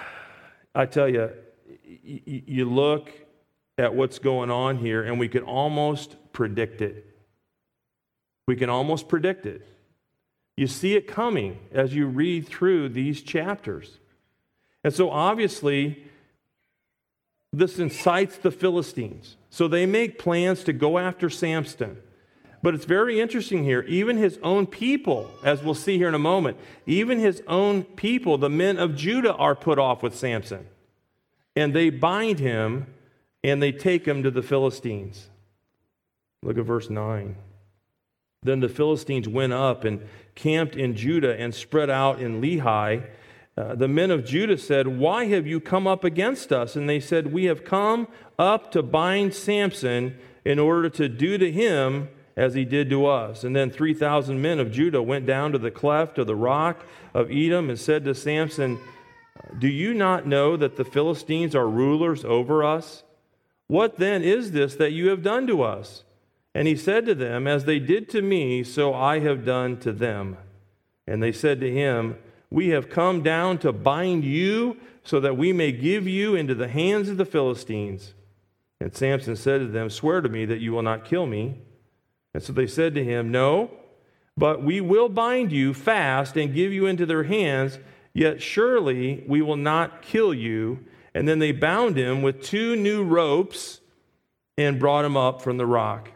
I 0.74 0.86
tell 0.86 1.08
you, 1.08 1.30
you 2.04 2.64
look 2.68 3.12
at 3.78 3.94
what's 3.94 4.18
going 4.18 4.50
on 4.50 4.78
here, 4.78 5.02
and 5.02 5.18
we 5.18 5.28
can 5.28 5.42
almost 5.42 6.16
predict 6.32 6.80
it. 6.80 7.06
We 8.46 8.56
can 8.56 8.68
almost 8.70 9.08
predict 9.08 9.46
it. 9.46 9.66
You 10.56 10.66
see 10.66 10.94
it 10.94 11.08
coming 11.08 11.58
as 11.72 11.94
you 11.94 12.06
read 12.06 12.46
through 12.46 12.90
these 12.90 13.22
chapters. 13.22 13.98
And 14.84 14.94
so, 14.94 15.10
obviously, 15.10 16.04
this 17.52 17.78
incites 17.78 18.36
the 18.36 18.50
Philistines. 18.50 19.36
So 19.50 19.68
they 19.68 19.86
make 19.86 20.18
plans 20.18 20.64
to 20.64 20.72
go 20.72 20.98
after 20.98 21.30
Samson. 21.30 21.96
But 22.62 22.74
it's 22.74 22.84
very 22.84 23.20
interesting 23.20 23.64
here. 23.64 23.82
Even 23.82 24.16
his 24.16 24.38
own 24.42 24.66
people, 24.66 25.30
as 25.44 25.62
we'll 25.62 25.74
see 25.74 25.98
here 25.98 26.08
in 26.08 26.14
a 26.14 26.18
moment, 26.18 26.56
even 26.86 27.18
his 27.18 27.42
own 27.46 27.84
people, 27.84 28.38
the 28.38 28.50
men 28.50 28.78
of 28.78 28.96
Judah, 28.96 29.34
are 29.34 29.54
put 29.54 29.78
off 29.78 30.02
with 30.02 30.16
Samson. 30.16 30.66
And 31.54 31.74
they 31.74 31.90
bind 31.90 32.38
him 32.38 32.86
and 33.42 33.62
they 33.62 33.70
take 33.70 34.06
him 34.06 34.22
to 34.22 34.30
the 34.30 34.42
Philistines. 34.42 35.28
Look 36.42 36.58
at 36.58 36.64
verse 36.64 36.88
9. 36.88 37.36
Then 38.42 38.60
the 38.60 38.68
Philistines 38.68 39.28
went 39.28 39.52
up 39.52 39.84
and 39.84 40.06
camped 40.34 40.76
in 40.76 40.96
Judah 40.96 41.38
and 41.38 41.54
spread 41.54 41.90
out 41.90 42.20
in 42.20 42.40
Lehi. 42.40 43.06
Uh, 43.56 43.74
the 43.74 43.88
men 43.88 44.10
of 44.10 44.24
Judah 44.24 44.58
said, 44.58 44.86
Why 44.86 45.26
have 45.26 45.46
you 45.46 45.60
come 45.60 45.86
up 45.86 46.04
against 46.04 46.52
us? 46.52 46.74
And 46.74 46.88
they 46.88 47.00
said, 47.00 47.32
We 47.32 47.44
have 47.44 47.64
come 47.64 48.08
up 48.38 48.72
to 48.72 48.82
bind 48.82 49.34
Samson 49.34 50.16
in 50.44 50.58
order 50.58 50.90
to 50.90 51.08
do 51.08 51.38
to 51.38 51.50
him 51.50 52.08
as 52.36 52.54
he 52.54 52.64
did 52.64 52.90
to 52.90 53.06
us. 53.06 53.44
And 53.44 53.54
then 53.54 53.70
3,000 53.70 54.40
men 54.40 54.58
of 54.58 54.72
Judah 54.72 55.02
went 55.02 55.26
down 55.26 55.52
to 55.52 55.58
the 55.58 55.70
cleft 55.70 56.18
of 56.18 56.26
the 56.26 56.34
rock 56.34 56.84
of 57.12 57.28
Etam 57.28 57.68
and 57.68 57.78
said 57.78 58.04
to 58.04 58.14
Samson, 58.14 58.78
Do 59.58 59.68
you 59.68 59.94
not 59.94 60.26
know 60.26 60.56
that 60.56 60.76
the 60.76 60.84
Philistines 60.84 61.54
are 61.54 61.68
rulers 61.68 62.24
over 62.24 62.64
us? 62.64 63.04
What 63.66 63.98
then 63.98 64.22
is 64.22 64.52
this 64.52 64.74
that 64.76 64.92
you 64.92 65.08
have 65.08 65.22
done 65.22 65.46
to 65.46 65.62
us? 65.62 66.03
And 66.54 66.68
he 66.68 66.76
said 66.76 67.04
to 67.06 67.14
them, 67.14 67.46
As 67.46 67.64
they 67.64 67.78
did 67.78 68.08
to 68.10 68.22
me, 68.22 68.62
so 68.62 68.94
I 68.94 69.18
have 69.20 69.44
done 69.44 69.78
to 69.80 69.92
them. 69.92 70.36
And 71.06 71.22
they 71.22 71.32
said 71.32 71.60
to 71.60 71.70
him, 71.70 72.16
We 72.50 72.68
have 72.68 72.88
come 72.88 73.22
down 73.22 73.58
to 73.58 73.72
bind 73.72 74.24
you 74.24 74.76
so 75.02 75.20
that 75.20 75.36
we 75.36 75.52
may 75.52 75.72
give 75.72 76.06
you 76.06 76.34
into 76.34 76.54
the 76.54 76.68
hands 76.68 77.08
of 77.08 77.16
the 77.16 77.24
Philistines. 77.24 78.14
And 78.80 78.94
Samson 78.94 79.36
said 79.36 79.60
to 79.60 79.66
them, 79.66 79.90
Swear 79.90 80.20
to 80.20 80.28
me 80.28 80.44
that 80.44 80.60
you 80.60 80.72
will 80.72 80.82
not 80.82 81.04
kill 81.04 81.26
me. 81.26 81.60
And 82.32 82.42
so 82.42 82.52
they 82.52 82.66
said 82.66 82.94
to 82.94 83.04
him, 83.04 83.30
No, 83.30 83.70
but 84.36 84.62
we 84.62 84.80
will 84.80 85.08
bind 85.08 85.52
you 85.52 85.74
fast 85.74 86.36
and 86.36 86.54
give 86.54 86.72
you 86.72 86.86
into 86.86 87.06
their 87.06 87.24
hands, 87.24 87.78
yet 88.12 88.42
surely 88.42 89.24
we 89.26 89.42
will 89.42 89.56
not 89.56 90.02
kill 90.02 90.32
you. 90.32 90.84
And 91.14 91.28
then 91.28 91.38
they 91.38 91.52
bound 91.52 91.96
him 91.96 92.22
with 92.22 92.42
two 92.42 92.74
new 92.76 93.04
ropes 93.04 93.80
and 94.58 94.80
brought 94.80 95.04
him 95.04 95.16
up 95.16 95.42
from 95.42 95.56
the 95.56 95.66
rock. 95.66 96.10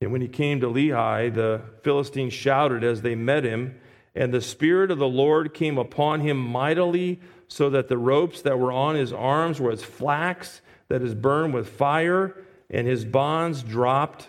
And 0.00 0.12
when 0.12 0.20
he 0.20 0.28
came 0.28 0.60
to 0.60 0.66
Lehi, 0.66 1.34
the 1.34 1.62
Philistines 1.82 2.32
shouted 2.32 2.84
as 2.84 3.02
they 3.02 3.14
met 3.14 3.44
him, 3.44 3.78
and 4.14 4.32
the 4.32 4.40
Spirit 4.40 4.90
of 4.90 4.98
the 4.98 5.08
Lord 5.08 5.54
came 5.54 5.78
upon 5.78 6.20
him 6.20 6.36
mightily, 6.36 7.20
so 7.48 7.70
that 7.70 7.88
the 7.88 7.98
ropes 7.98 8.42
that 8.42 8.58
were 8.58 8.72
on 8.72 8.96
his 8.96 9.12
arms 9.12 9.60
were 9.60 9.70
as 9.70 9.82
flax 9.82 10.60
that 10.88 11.02
is 11.02 11.14
burned 11.14 11.54
with 11.54 11.68
fire, 11.68 12.36
and 12.70 12.86
his 12.86 13.04
bonds 13.04 13.62
dropped 13.62 14.28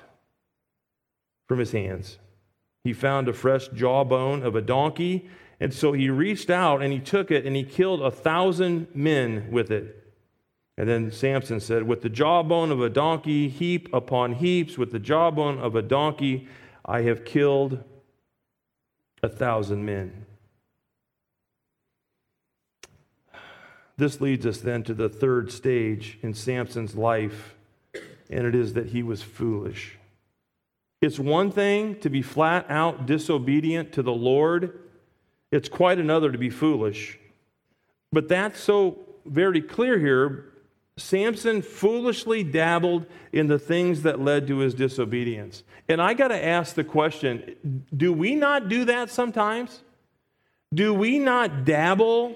from 1.47 1.59
his 1.59 1.71
hands. 1.71 2.17
He 2.83 2.93
found 2.93 3.27
a 3.27 3.33
fresh 3.33 3.67
jawbone 3.69 4.43
of 4.43 4.55
a 4.55 4.61
donkey, 4.61 5.27
and 5.59 5.73
so 5.73 5.93
he 5.93 6.09
reached 6.09 6.49
out 6.49 6.81
and 6.81 6.91
he 6.91 6.99
took 6.99 7.31
it 7.31 7.45
and 7.45 7.55
he 7.55 7.63
killed 7.63 8.01
a 8.01 8.11
thousand 8.11 8.87
men 8.93 9.49
with 9.51 9.71
it. 9.71 10.04
And 10.77 10.89
then 10.89 11.11
Samson 11.11 11.59
said, 11.59 11.83
With 11.83 12.01
the 12.01 12.09
jawbone 12.09 12.71
of 12.71 12.81
a 12.81 12.89
donkey, 12.89 13.47
heap 13.47 13.93
upon 13.93 14.33
heaps, 14.33 14.77
with 14.77 14.91
the 14.91 14.99
jawbone 14.99 15.57
of 15.57 15.75
a 15.75 15.81
donkey, 15.81 16.47
I 16.83 17.01
have 17.03 17.23
killed 17.23 17.83
a 19.23 19.29
thousand 19.29 19.85
men. 19.85 20.25
This 23.97 24.19
leads 24.19 24.45
us 24.45 24.59
then 24.59 24.83
to 24.83 24.93
the 24.93 25.07
third 25.07 25.51
stage 25.51 26.19
in 26.21 26.33
Samson's 26.33 26.95
life, 26.95 27.55
and 28.29 28.45
it 28.45 28.53
is 28.53 28.73
that 28.73 28.87
he 28.87 29.01
was 29.01 29.21
foolish. 29.21 29.97
It's 31.01 31.17
one 31.17 31.51
thing 31.51 31.99
to 31.99 32.09
be 32.09 32.21
flat 32.21 32.65
out 32.69 33.05
disobedient 33.05 33.93
to 33.93 34.03
the 34.03 34.13
Lord, 34.13 34.79
it's 35.51 35.69
quite 35.69 35.99
another 35.99 36.31
to 36.31 36.37
be 36.37 36.49
foolish. 36.49 37.17
But 38.11 38.27
that's 38.27 38.59
so 38.59 38.99
very 39.25 39.61
clear 39.61 39.97
here. 39.99 40.51
Samson 40.97 41.61
foolishly 41.61 42.43
dabbled 42.43 43.05
in 43.33 43.47
the 43.47 43.59
things 43.59 44.03
that 44.03 44.19
led 44.19 44.47
to 44.47 44.59
his 44.59 44.73
disobedience. 44.73 45.63
And 45.89 46.01
I 46.01 46.13
got 46.13 46.29
to 46.29 46.45
ask 46.45 46.75
the 46.75 46.85
question 46.85 47.83
do 47.95 48.13
we 48.13 48.35
not 48.35 48.69
do 48.69 48.85
that 48.85 49.09
sometimes? 49.09 49.81
Do 50.73 50.93
we 50.93 51.19
not 51.19 51.65
dabble 51.65 52.35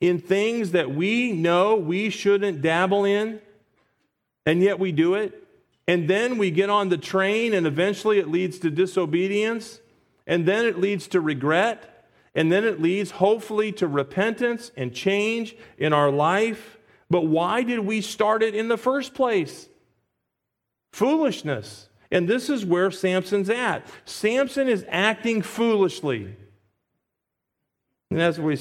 in 0.00 0.18
things 0.18 0.72
that 0.72 0.94
we 0.94 1.32
know 1.32 1.76
we 1.76 2.10
shouldn't 2.10 2.62
dabble 2.62 3.04
in, 3.04 3.40
and 4.44 4.62
yet 4.62 4.78
we 4.78 4.92
do 4.92 5.14
it? 5.14 5.42
And 5.86 6.08
then 6.08 6.38
we 6.38 6.50
get 6.50 6.70
on 6.70 6.88
the 6.88 6.96
train, 6.98 7.52
and 7.52 7.66
eventually 7.66 8.18
it 8.18 8.28
leads 8.28 8.58
to 8.60 8.70
disobedience, 8.70 9.80
and 10.26 10.46
then 10.46 10.64
it 10.64 10.78
leads 10.78 11.06
to 11.08 11.20
regret, 11.20 12.06
and 12.34 12.50
then 12.50 12.64
it 12.64 12.80
leads 12.80 13.12
hopefully 13.12 13.72
to 13.72 13.86
repentance 13.86 14.72
and 14.76 14.94
change 14.94 15.56
in 15.78 15.92
our 15.92 16.10
life. 16.10 16.73
But 17.14 17.28
why 17.28 17.62
did 17.62 17.78
we 17.78 18.00
start 18.00 18.42
it 18.42 18.56
in 18.56 18.66
the 18.66 18.76
first 18.76 19.14
place? 19.14 19.68
Foolishness. 20.92 21.88
And 22.10 22.28
this 22.28 22.50
is 22.50 22.66
where 22.66 22.90
Samson's 22.90 23.48
at. 23.48 23.86
Samson 24.04 24.68
is 24.68 24.84
acting 24.88 25.40
foolishly. 25.40 26.34
And 28.10 28.20
as, 28.20 28.40
we, 28.40 28.58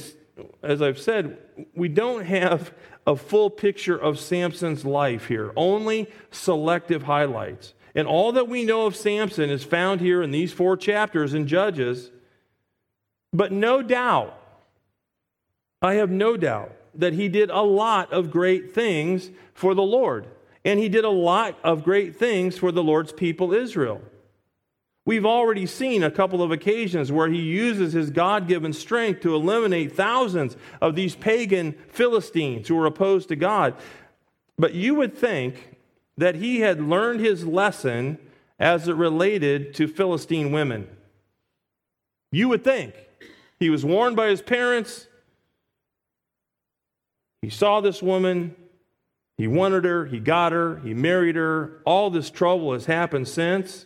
as 0.62 0.84
I've 0.84 1.00
said, 1.00 1.40
we 1.74 1.88
don't 1.88 2.26
have 2.26 2.76
a 3.08 3.16
full 3.16 3.50
picture 3.50 3.98
of 3.98 4.20
Samson's 4.20 4.86
life 4.86 5.26
here, 5.26 5.52
only 5.56 6.08
selective 6.30 7.02
highlights. 7.02 7.74
And 7.96 8.08
all 8.08 8.34
that 8.34 8.48
we 8.48 8.66
know 8.66 8.86
of 8.86 8.96
Samson 8.96 9.50
is 9.50 9.64
found 9.64 10.00
here 10.00 10.22
in 10.22 10.30
these 10.30 10.54
four 10.54 10.78
chapters 10.78 11.34
in 11.34 11.48
Judges. 11.48 12.12
But 13.34 13.52
no 13.52 13.82
doubt, 13.82 14.40
I 15.82 15.96
have 15.96 16.12
no 16.12 16.38
doubt 16.38 16.72
that 16.96 17.14
he 17.14 17.28
did 17.28 17.50
a 17.50 17.62
lot 17.62 18.12
of 18.14 18.32
great 18.32 18.74
things 18.74 19.32
for 19.54 19.74
the 19.74 19.84
Lord. 19.84 20.28
And 20.66 20.80
he 20.80 20.90
did 20.90 21.04
a 21.04 21.10
lot 21.10 21.58
of 21.64 21.84
great 21.84 22.16
things 22.16 22.58
for 22.58 22.72
the 22.72 22.84
Lord's 22.84 23.12
people, 23.12 23.54
Israel. 23.54 24.02
We've 25.06 25.26
already 25.26 25.66
seen 25.66 26.02
a 26.02 26.12
couple 26.12 26.42
of 26.42 26.52
occasions 26.52 27.12
where 27.12 27.28
he 27.28 27.42
uses 27.42 27.92
his 27.92 28.10
God 28.10 28.48
given 28.48 28.72
strength 28.72 29.22
to 29.22 29.36
eliminate 29.36 29.94
thousands 29.94 30.56
of 30.80 30.96
these 30.96 31.16
pagan 31.16 31.74
Philistines 31.90 32.70
who 32.70 32.76
were 32.76 32.86
opposed 32.86 33.28
to 33.30 33.36
God. 33.36 33.76
But 34.58 34.74
you 34.74 34.96
would 34.96 35.18
think 35.18 35.76
that 36.18 36.36
he 36.36 36.62
had 36.62 36.80
learned 36.80 37.20
his 37.20 37.46
lesson 37.46 38.18
as 38.60 38.88
it 38.88 38.96
related 38.96 39.74
to 39.74 39.88
Philistine 39.90 40.54
women. 40.54 40.88
You 42.32 42.48
would 42.50 42.64
think. 42.64 42.94
He 43.60 43.70
was 43.70 43.84
warned 43.84 44.16
by 44.16 44.28
his 44.28 44.42
parents. 44.42 45.08
He 47.44 47.50
saw 47.50 47.82
this 47.82 48.02
woman. 48.02 48.56
He 49.36 49.48
wanted 49.48 49.84
her, 49.84 50.06
he 50.06 50.22
got 50.22 50.54
her, 50.54 50.78
he 50.78 50.94
married 50.94 51.36
her. 51.36 51.82
All 51.86 52.10
this 52.10 52.30
trouble 52.30 52.72
has 52.72 52.86
happened 52.86 53.28
since. 53.28 53.86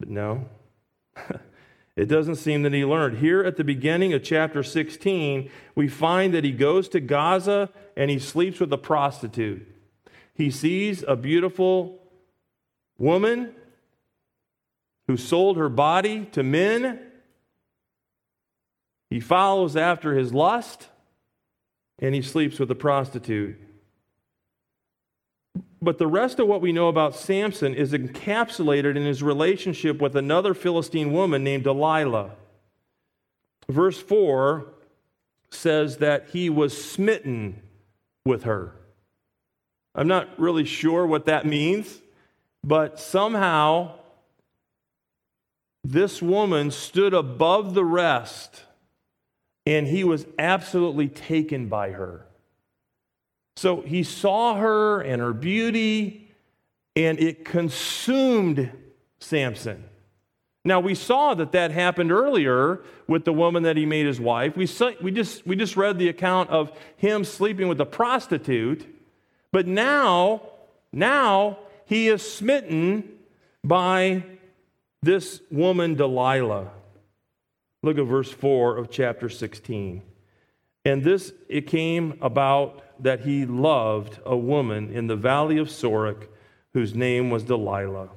But 0.00 0.08
no, 0.08 0.48
it 1.96 2.06
doesn't 2.06 2.36
seem 2.36 2.64
that 2.64 2.72
he 2.72 2.84
learned. 2.84 3.18
Here 3.18 3.40
at 3.44 3.56
the 3.56 3.62
beginning 3.62 4.12
of 4.12 4.24
chapter 4.24 4.64
16, 4.64 5.48
we 5.76 5.86
find 5.86 6.34
that 6.34 6.42
he 6.42 6.50
goes 6.50 6.88
to 6.88 6.98
Gaza 6.98 7.70
and 7.96 8.10
he 8.10 8.18
sleeps 8.18 8.58
with 8.58 8.72
a 8.72 8.78
prostitute. 8.78 9.64
He 10.34 10.50
sees 10.50 11.04
a 11.06 11.14
beautiful 11.14 12.00
woman 12.98 13.54
who 15.06 15.16
sold 15.16 15.56
her 15.56 15.68
body 15.68 16.24
to 16.32 16.42
men. 16.42 16.98
He 19.08 19.20
follows 19.20 19.76
after 19.76 20.16
his 20.16 20.34
lust 20.34 20.88
and 22.02 22.16
he 22.16 22.20
sleeps 22.20 22.58
with 22.58 22.70
a 22.70 22.74
prostitute. 22.74 23.56
But 25.80 25.98
the 25.98 26.06
rest 26.06 26.40
of 26.40 26.48
what 26.48 26.60
we 26.60 26.72
know 26.72 26.88
about 26.88 27.14
Samson 27.14 27.74
is 27.74 27.92
encapsulated 27.92 28.96
in 28.96 29.06
his 29.06 29.22
relationship 29.22 30.00
with 30.00 30.16
another 30.16 30.52
Philistine 30.52 31.12
woman 31.12 31.44
named 31.44 31.64
Delilah. 31.64 32.32
Verse 33.68 34.00
4 34.00 34.66
says 35.50 35.98
that 35.98 36.30
he 36.30 36.50
was 36.50 36.76
smitten 36.84 37.62
with 38.24 38.42
her. 38.42 38.72
I'm 39.94 40.08
not 40.08 40.28
really 40.38 40.64
sure 40.64 41.06
what 41.06 41.26
that 41.26 41.46
means, 41.46 42.00
but 42.64 42.98
somehow 42.98 43.92
this 45.84 46.22
woman 46.22 46.70
stood 46.70 47.14
above 47.14 47.74
the 47.74 47.84
rest 47.84 48.64
and 49.66 49.86
he 49.86 50.04
was 50.04 50.26
absolutely 50.38 51.08
taken 51.08 51.68
by 51.68 51.90
her. 51.90 52.26
So 53.56 53.82
he 53.82 54.02
saw 54.02 54.54
her 54.54 55.00
and 55.00 55.20
her 55.20 55.32
beauty, 55.32 56.30
and 56.96 57.18
it 57.20 57.44
consumed 57.44 58.70
Samson. 59.20 59.84
Now 60.64 60.80
we 60.80 60.94
saw 60.94 61.34
that 61.34 61.52
that 61.52 61.70
happened 61.70 62.12
earlier 62.12 62.80
with 63.08 63.24
the 63.24 63.32
woman 63.32 63.64
that 63.64 63.76
he 63.76 63.84
made 63.84 64.06
his 64.06 64.20
wife. 64.20 64.56
We, 64.56 64.66
saw, 64.66 64.92
we, 65.02 65.10
just, 65.10 65.46
we 65.46 65.56
just 65.56 65.76
read 65.76 65.98
the 65.98 66.08
account 66.08 66.50
of 66.50 66.72
him 66.96 67.24
sleeping 67.24 67.68
with 67.68 67.80
a 67.80 67.86
prostitute, 67.86 68.86
but 69.50 69.66
now, 69.66 70.42
now 70.92 71.58
he 71.84 72.08
is 72.08 72.22
smitten 72.22 73.08
by 73.64 74.24
this 75.02 75.40
woman 75.50 75.94
Delilah. 75.94 76.70
Look 77.82 77.98
at 77.98 78.04
verse 78.04 78.30
4 78.30 78.76
of 78.76 78.90
chapter 78.90 79.28
16. 79.28 80.02
And 80.84 81.02
this 81.02 81.32
it 81.48 81.66
came 81.66 82.18
about 82.20 82.82
that 83.02 83.20
he 83.20 83.44
loved 83.44 84.20
a 84.24 84.36
woman 84.36 84.92
in 84.92 85.08
the 85.08 85.16
valley 85.16 85.58
of 85.58 85.68
Sorek 85.68 86.28
whose 86.72 86.94
name 86.94 87.30
was 87.30 87.44
Delilah. 87.44 88.10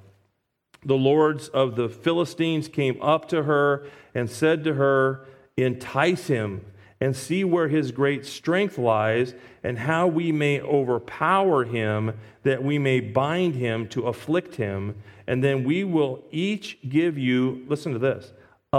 The 0.85 0.95
lords 0.95 1.47
of 1.47 1.75
the 1.75 1.89
Philistines 1.89 2.67
came 2.67 3.01
up 3.01 3.27
to 3.29 3.43
her 3.43 3.87
and 4.13 4.29
said 4.29 4.63
to 4.65 4.75
her, 4.75 5.25
Entice 5.57 6.27
him 6.27 6.63
and 7.01 7.15
see 7.15 7.43
where 7.43 7.67
his 7.67 7.91
great 7.91 8.25
strength 8.25 8.77
lies 8.77 9.33
and 9.63 9.79
how 9.79 10.07
we 10.07 10.31
may 10.31 10.61
overpower 10.61 11.65
him, 11.65 12.13
that 12.43 12.63
we 12.63 12.77
may 12.77 12.99
bind 12.99 13.55
him 13.55 13.87
to 13.89 14.07
afflict 14.07 14.55
him. 14.55 14.95
And 15.25 15.43
then 15.43 15.63
we 15.63 15.83
will 15.83 16.23
each 16.29 16.77
give 16.87 17.17
you, 17.17 17.65
listen 17.67 17.93
to 17.93 17.99
this, 17.99 18.31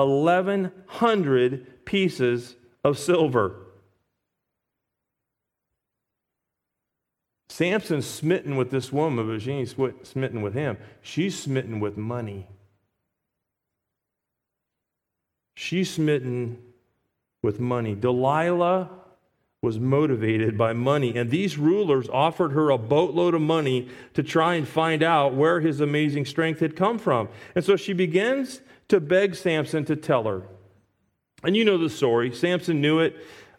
1,100 0.05 1.85
pieces 1.85 2.57
of 2.85 2.99
silver. 2.99 3.63
Samson's 7.49 8.07
smitten 8.07 8.57
with 8.57 8.71
this 8.71 8.93
woman, 8.93 9.27
but 9.27 9.41
she 9.41 9.53
ain't 9.53 10.07
smitten 10.07 10.43
with 10.43 10.53
him. 10.53 10.77
She's 11.01 11.39
smitten 11.39 11.81
with 11.81 11.97
money. 11.97 12.49
She's 15.55 15.91
smitten 15.91 16.59
with 17.43 17.59
money. 17.59 17.95
Delilah 17.95 18.91
was 19.63 19.81
motivated 19.81 20.59
by 20.59 20.75
money, 20.75 21.17
and 21.17 21.31
these 21.31 21.57
rulers 21.57 22.11
offered 22.11 22.53
her 22.53 22.69
a 22.69 22.77
boatload 22.77 23.35
of 23.35 23.41
money 23.41 23.89
to 24.13 24.23
try 24.23 24.55
and 24.55 24.69
find 24.69 25.03
out 25.03 25.35
where 25.35 25.61
his 25.61 25.81
amazing 25.81 26.27
strength 26.27 26.61
had 26.61 26.77
come 26.77 26.99
from. 26.99 27.27
And 27.55 27.65
so 27.65 27.75
she 27.75 27.95
begins 27.95 28.61
to 28.89 29.01
beg 29.01 29.35
Samson 29.35 29.85
to 29.87 29.97
tell 29.97 30.25
her. 30.25 30.43
And 31.43 31.57
you 31.57 31.65
know 31.65 31.79
the 31.79 31.91
story. 31.91 32.33
Samson 32.35 32.81
knew 32.81 33.01
it 33.01 33.17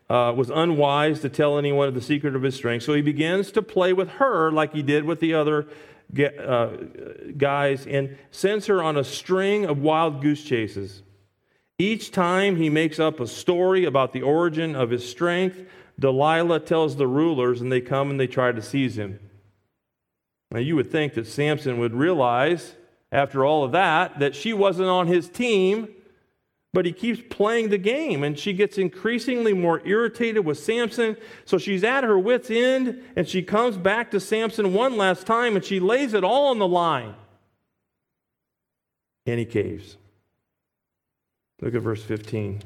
uh, 0.10 0.34
was 0.36 0.50
unwise 0.50 1.22
to 1.22 1.30
tell 1.30 1.58
anyone 1.58 1.88
of 1.88 1.94
the 1.94 2.02
secret 2.02 2.36
of 2.36 2.42
his 2.42 2.56
strength. 2.56 2.84
So 2.84 2.94
he 2.94 3.02
begins 3.02 3.52
to 3.52 3.62
play 3.62 3.94
with 3.94 4.10
her 4.10 4.52
like 4.52 4.74
he 4.74 4.82
did 4.82 5.04
with 5.04 5.20
the 5.20 5.34
other 5.34 5.68
uh, 6.18 6.70
guys 7.38 7.86
and 7.86 8.18
sends 8.32 8.66
her 8.68 8.82
on 8.82 8.98
a 8.98 9.04
string 9.04 9.66
of 9.66 9.80
wild 9.80 10.22
goose 10.22 10.44
chases. 10.44 11.04
Each 11.78 12.12
time 12.12 12.56
he 12.56 12.70
makes 12.70 13.00
up 13.00 13.20
a 13.20 13.28
story 13.28 13.86
about 13.86 14.14
the 14.14 14.22
origin 14.22 14.76
of 14.76 14.90
his 14.90 15.08
strength, 15.08 15.64
Delilah 16.00 16.62
tells 16.62 16.96
the 16.96 17.08
rulers, 17.08 17.62
and 17.62 17.72
they 17.72 17.82
come 17.82 18.10
and 18.10 18.20
they 18.20 18.28
try 18.28 18.52
to 18.52 18.62
seize 18.62 18.98
him. 18.98 19.20
Now, 20.52 20.60
you 20.60 20.76
would 20.76 20.92
think 20.92 21.14
that 21.16 21.28
Samson 21.28 21.78
would 21.80 21.94
realize, 21.94 22.76
after 23.12 23.46
all 23.46 23.64
of 23.64 23.72
that, 23.72 24.20
that 24.20 24.36
she 24.36 24.54
wasn't 24.54 24.90
on 24.90 25.08
his 25.08 25.30
team 25.30 25.88
but 26.78 26.86
he 26.86 26.92
keeps 26.92 27.22
playing 27.30 27.70
the 27.70 27.78
game, 27.80 28.24
and 28.24 28.38
she 28.38 28.54
gets 28.54 28.78
increasingly 28.78 29.52
more 29.52 29.82
irritated 29.84 30.46
with 30.46 30.60
Samson. 30.60 31.18
So 31.44 31.58
she's 31.58 31.84
at 31.84 32.04
her 32.04 32.20
wits' 32.20 32.52
end, 32.52 33.04
and 33.16 33.28
she 33.28 33.42
comes 33.42 33.78
back 33.78 34.12
to 34.12 34.20
Samson 34.20 34.76
one 34.76 34.96
last 34.96 35.26
time, 35.26 35.56
and 35.56 35.66
she 35.66 35.80
lays 35.80 36.14
it 36.14 36.24
all 36.24 36.52
on 36.52 36.60
the 36.60 36.68
line. 36.68 37.16
And 39.26 39.40
he 39.40 39.46
caves. 39.46 39.98
Look 41.62 41.74
at 41.74 41.82
verse 41.82 42.04
15. 42.04 42.62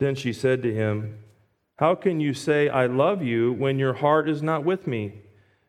Then 0.00 0.14
she 0.14 0.32
said 0.32 0.62
to 0.62 0.72
him, 0.72 1.18
How 1.76 1.94
can 1.94 2.20
you 2.20 2.32
say, 2.32 2.70
I 2.70 2.86
love 2.86 3.22
you, 3.22 3.52
when 3.52 3.78
your 3.78 3.92
heart 3.92 4.30
is 4.30 4.42
not 4.42 4.64
with 4.64 4.86
me? 4.86 5.20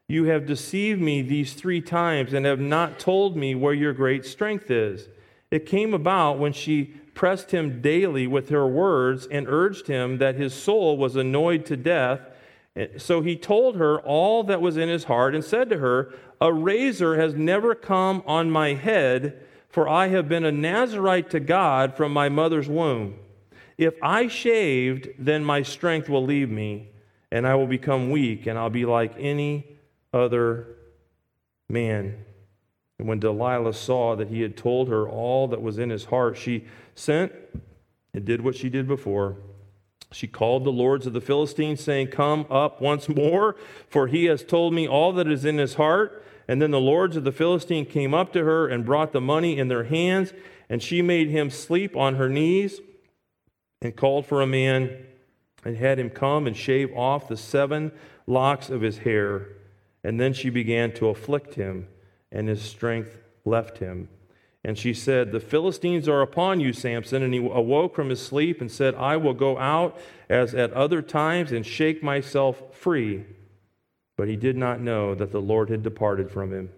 You 0.09 0.23
have 0.25 0.47
deceived 0.47 0.99
me 0.99 1.21
these 1.21 1.53
three 1.53 1.81
times 1.81 2.33
and 2.33 2.43
have 2.43 2.59
not 2.59 2.97
told 2.97 3.37
me 3.37 3.53
where 3.53 3.75
your 3.75 3.93
great 3.93 4.25
strength 4.25 4.71
is. 4.71 5.07
It 5.51 5.67
came 5.67 5.93
about 5.93 6.39
when 6.39 6.51
she 6.51 6.85
pressed 7.13 7.51
him 7.51 7.79
daily 7.79 8.25
with 8.25 8.49
her 8.49 8.65
words 8.65 9.27
and 9.27 9.47
urged 9.47 9.85
him 9.85 10.17
that 10.17 10.33
his 10.33 10.55
soul 10.55 10.97
was 10.97 11.15
annoyed 11.15 11.63
to 11.67 11.77
death. 11.77 12.21
So 12.97 13.21
he 13.21 13.35
told 13.35 13.75
her 13.75 13.99
all 13.99 14.43
that 14.45 14.61
was 14.61 14.77
in 14.77 14.89
his 14.89 15.03
heart 15.03 15.35
and 15.35 15.43
said 15.45 15.69
to 15.69 15.77
her, 15.77 16.11
A 16.41 16.51
razor 16.51 17.15
has 17.17 17.35
never 17.35 17.75
come 17.75 18.23
on 18.25 18.49
my 18.49 18.73
head, 18.73 19.43
for 19.69 19.87
I 19.87 20.07
have 20.07 20.27
been 20.27 20.43
a 20.43 20.51
Nazarite 20.51 21.29
to 21.29 21.39
God 21.39 21.95
from 21.95 22.11
my 22.11 22.29
mother's 22.29 22.67
womb. 22.67 23.13
If 23.77 23.93
I 24.01 24.27
shaved, 24.27 25.09
then 25.19 25.45
my 25.45 25.61
strength 25.61 26.09
will 26.09 26.25
leave 26.25 26.49
me, 26.49 26.89
and 27.31 27.45
I 27.45 27.53
will 27.53 27.67
become 27.67 28.09
weak, 28.09 28.47
and 28.47 28.57
I'll 28.57 28.71
be 28.71 28.85
like 28.85 29.13
any 29.19 29.68
other 30.13 30.67
man. 31.69 32.25
And 32.97 33.07
when 33.07 33.19
Delilah 33.19 33.73
saw 33.73 34.15
that 34.15 34.27
he 34.27 34.41
had 34.41 34.57
told 34.57 34.89
her 34.89 35.07
all 35.07 35.47
that 35.47 35.61
was 35.61 35.79
in 35.79 35.89
his 35.89 36.05
heart, 36.05 36.37
she 36.37 36.65
sent 36.95 37.31
and 38.13 38.25
did 38.25 38.41
what 38.41 38.55
she 38.55 38.69
did 38.69 38.87
before. 38.87 39.37
She 40.11 40.27
called 40.27 40.63
the 40.63 40.71
lords 40.71 41.05
of 41.05 41.13
the 41.13 41.21
Philistines, 41.21 41.81
saying, 41.81 42.07
Come 42.07 42.45
up 42.49 42.81
once 42.81 43.07
more, 43.07 43.55
for 43.87 44.07
he 44.07 44.25
has 44.25 44.43
told 44.43 44.73
me 44.73 44.87
all 44.87 45.13
that 45.13 45.27
is 45.27 45.45
in 45.45 45.57
his 45.57 45.75
heart. 45.75 46.25
And 46.47 46.59
then 46.59 46.71
the 46.71 46.79
lords 46.79 47.15
of 47.15 47.23
the 47.23 47.31
Philistine 47.31 47.85
came 47.85 48.13
up 48.13 48.33
to 48.33 48.43
her 48.43 48.67
and 48.67 48.83
brought 48.83 49.13
the 49.13 49.21
money 49.21 49.59
in 49.59 49.67
their 49.67 49.83
hands, 49.83 50.33
and 50.67 50.81
she 50.81 51.03
made 51.03 51.29
him 51.29 51.51
sleep 51.51 51.95
on 51.95 52.15
her 52.15 52.27
knees 52.27 52.81
and 53.81 53.95
called 53.95 54.25
for 54.25 54.41
a 54.41 54.47
man 54.47 55.05
and 55.63 55.77
had 55.77 55.99
him 55.99 56.09
come 56.09 56.47
and 56.47 56.57
shave 56.57 56.91
off 56.95 57.27
the 57.27 57.37
seven 57.37 57.91
locks 58.25 58.69
of 58.69 58.81
his 58.81 58.99
hair. 58.99 59.47
And 60.03 60.19
then 60.19 60.33
she 60.33 60.49
began 60.49 60.93
to 60.93 61.09
afflict 61.09 61.55
him 61.55 61.87
and 62.31 62.47
his 62.47 62.61
strength 62.61 63.17
left 63.45 63.79
him. 63.79 64.09
And 64.63 64.77
she 64.77 64.93
said, 64.93 65.31
The 65.31 65.39
Philistines 65.39 66.07
are 66.07 66.21
upon 66.21 66.59
you, 66.59 66.73
Samson. 66.73 67.23
And 67.23 67.33
he 67.33 67.39
awoke 67.39 67.95
from 67.95 68.09
his 68.09 68.21
sleep 68.21 68.61
and 68.61 68.71
said, 68.71 68.95
I 68.95 69.17
will 69.17 69.33
go 69.33 69.57
out 69.57 69.97
as 70.29 70.53
at 70.53 70.73
other 70.73 71.01
times 71.01 71.51
and 71.51 71.65
shake 71.65 72.03
myself 72.03 72.75
free. 72.75 73.25
But 74.17 74.27
he 74.27 74.35
did 74.35 74.57
not 74.57 74.81
know 74.81 75.15
that 75.15 75.31
the 75.31 75.41
Lord 75.41 75.69
had 75.69 75.81
departed 75.81 76.29
from 76.29 76.51
him. 76.51 76.69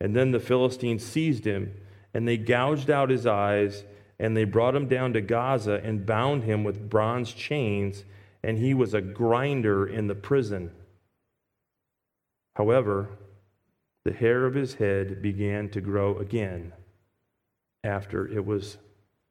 And 0.00 0.16
then 0.16 0.30
the 0.30 0.40
Philistines 0.40 1.04
seized 1.04 1.44
him, 1.44 1.74
and 2.14 2.26
they 2.26 2.38
gouged 2.38 2.88
out 2.88 3.10
his 3.10 3.26
eyes, 3.26 3.84
and 4.18 4.36
they 4.36 4.44
brought 4.44 4.74
him 4.74 4.86
down 4.86 5.12
to 5.12 5.20
Gaza 5.20 5.80
and 5.84 6.06
bound 6.06 6.44
him 6.44 6.64
with 6.64 6.88
bronze 6.88 7.32
chains, 7.32 8.04
and 8.42 8.58
he 8.58 8.72
was 8.72 8.94
a 8.94 9.00
grinder 9.00 9.86
in 9.86 10.06
the 10.06 10.14
prison. 10.14 10.70
However, 12.58 13.08
the 14.04 14.12
hair 14.12 14.44
of 14.44 14.54
his 14.54 14.74
head 14.74 15.22
began 15.22 15.68
to 15.70 15.80
grow 15.80 16.18
again 16.18 16.72
after 17.84 18.26
it 18.26 18.44
was 18.44 18.78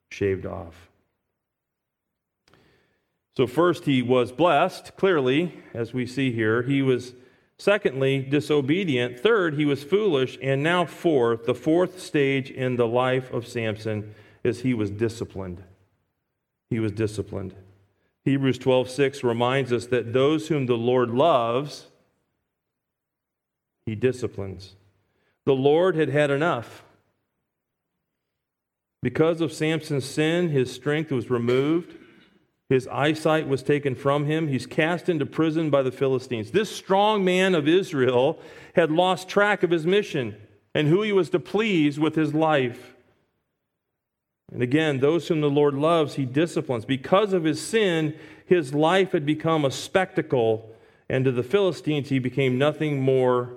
shaved 0.09 0.45
off. 0.45 0.89
So, 3.36 3.45
first, 3.45 3.84
he 3.84 4.01
was 4.01 4.32
blessed, 4.32 4.95
clearly, 4.95 5.61
as 5.73 5.93
we 5.93 6.07
see 6.07 6.32
here. 6.32 6.63
He 6.63 6.82
was, 6.82 7.13
secondly, 7.59 8.19
disobedient. 8.21 9.19
Third, 9.19 9.55
he 9.55 9.65
was 9.65 9.84
foolish. 9.84 10.39
And 10.41 10.63
now, 10.63 10.86
fourth, 10.86 11.45
the 11.45 11.53
fourth 11.53 11.99
stage 11.99 12.49
in 12.49 12.78
the 12.78 12.88
life 12.88 13.32
of 13.32 13.45
Samson 13.45 14.15
is 14.43 14.61
he 14.61 14.73
was 14.73 14.89
disciplined. 14.89 15.61
He 16.69 16.80
was 16.80 16.93
disciplined. 16.93 17.53
Hebrews 18.23 18.57
12 18.57 18.89
6 18.89 19.23
reminds 19.23 19.73
us 19.73 19.88
that 19.88 20.13
those 20.13 20.47
whom 20.47 20.65
the 20.65 20.78
Lord 20.78 21.11
loves, 21.11 21.88
he 23.88 23.95
disciplines. 23.95 24.75
The 25.45 25.55
Lord 25.55 25.95
had 25.95 26.09
had 26.09 26.29
enough. 26.29 26.83
Because 29.01 29.39
of 29.39 29.53
Samson's 29.53 30.03
sin, 30.03 30.49
his 30.49 30.69
strength 30.73 31.09
was 31.09 31.29
removed. 31.29 31.95
His 32.67 32.85
eyesight 32.89 33.47
was 33.47 33.63
taken 33.63 33.95
from 33.95 34.25
him. 34.25 34.49
He's 34.49 34.65
cast 34.65 35.07
into 35.07 35.25
prison 35.25 35.69
by 35.69 35.83
the 35.83 35.91
Philistines. 35.91 36.51
This 36.51 36.69
strong 36.69 37.23
man 37.23 37.55
of 37.55 37.65
Israel 37.65 38.39
had 38.75 38.91
lost 38.91 39.29
track 39.29 39.63
of 39.63 39.71
his 39.71 39.85
mission 39.85 40.35
and 40.75 40.89
who 40.89 41.01
he 41.01 41.13
was 41.13 41.29
to 41.29 41.39
please 41.39 41.97
with 41.97 42.15
his 42.15 42.33
life. 42.33 42.93
And 44.51 44.61
again, 44.61 44.99
those 44.99 45.29
whom 45.29 45.39
the 45.39 45.49
Lord 45.49 45.75
loves, 45.75 46.15
he 46.15 46.25
disciplines. 46.25 46.83
Because 46.83 47.31
of 47.31 47.45
his 47.45 47.65
sin, 47.65 48.17
his 48.45 48.73
life 48.73 49.13
had 49.13 49.25
become 49.25 49.63
a 49.63 49.71
spectacle, 49.71 50.75
and 51.07 51.23
to 51.23 51.31
the 51.31 51.41
Philistines, 51.41 52.09
he 52.09 52.19
became 52.19 52.57
nothing 52.57 53.01
more 53.01 53.55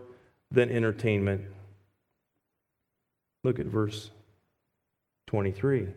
than 0.51 0.71
entertainment. 0.71 1.43
Look 3.45 3.59
at 3.59 3.67
verse 3.67 4.11
23. 5.29 5.89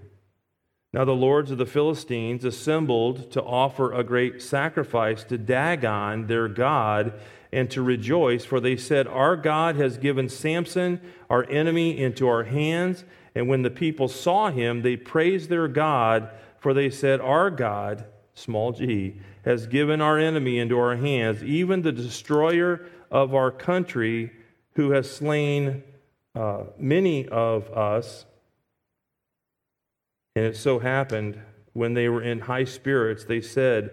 Now 0.94 1.06
the 1.06 1.12
lords 1.12 1.50
of 1.50 1.58
the 1.58 1.66
Philistines 1.66 2.46
assembled 2.46 3.32
to 3.32 3.42
offer 3.42 3.92
a 3.92 4.04
great 4.04 4.42
sacrifice 4.42 5.24
to 5.26 5.40
Dagon, 5.40 6.28
their 6.28 6.48
God, 6.48 7.14
and 7.52 7.70
to 7.72 7.82
rejoice, 7.82 8.46
for 8.46 8.60
they 8.60 8.78
said, 8.78 9.08
Our 9.08 9.36
God 9.36 9.76
has 9.76 9.98
given 9.98 10.30
Samson, 10.30 11.02
our 11.30 11.44
enemy, 11.50 11.98
into 11.98 12.28
our 12.28 12.44
hands. 12.44 13.04
And 13.36 13.48
when 13.48 13.64
the 13.64 13.72
people 13.72 14.08
saw 14.08 14.52
him, 14.52 14.82
they 14.82 14.96
praised 14.96 15.50
their 15.50 15.68
God, 15.68 16.30
for 16.60 16.74
they 16.74 16.92
said, 16.92 17.20
Our 17.20 17.50
God, 17.50 18.06
small 18.36 18.72
g, 18.72 19.20
has 19.46 19.68
given 19.68 20.00
our 20.00 20.20
enemy 20.20 20.60
into 20.60 20.80
our 20.80 20.96
hands, 20.96 21.44
even 21.44 21.82
the 21.82 21.92
destroyer 21.92 22.86
of 23.12 23.36
our 23.36 23.52
country, 23.52 24.32
who 24.76 24.92
has 24.92 25.10
slain 25.10 25.84
uh, 26.36 26.64
many 26.78 27.28
of 27.28 27.70
us 27.72 28.26
and 30.36 30.46
it 30.46 30.58
so 30.58 30.80
happened, 30.80 31.40
when 31.74 31.94
they 31.94 32.10
were 32.10 32.22
in 32.22 32.40
high 32.40 32.64
spirits, 32.64 33.26
they 33.26 33.42
said, 33.42 33.92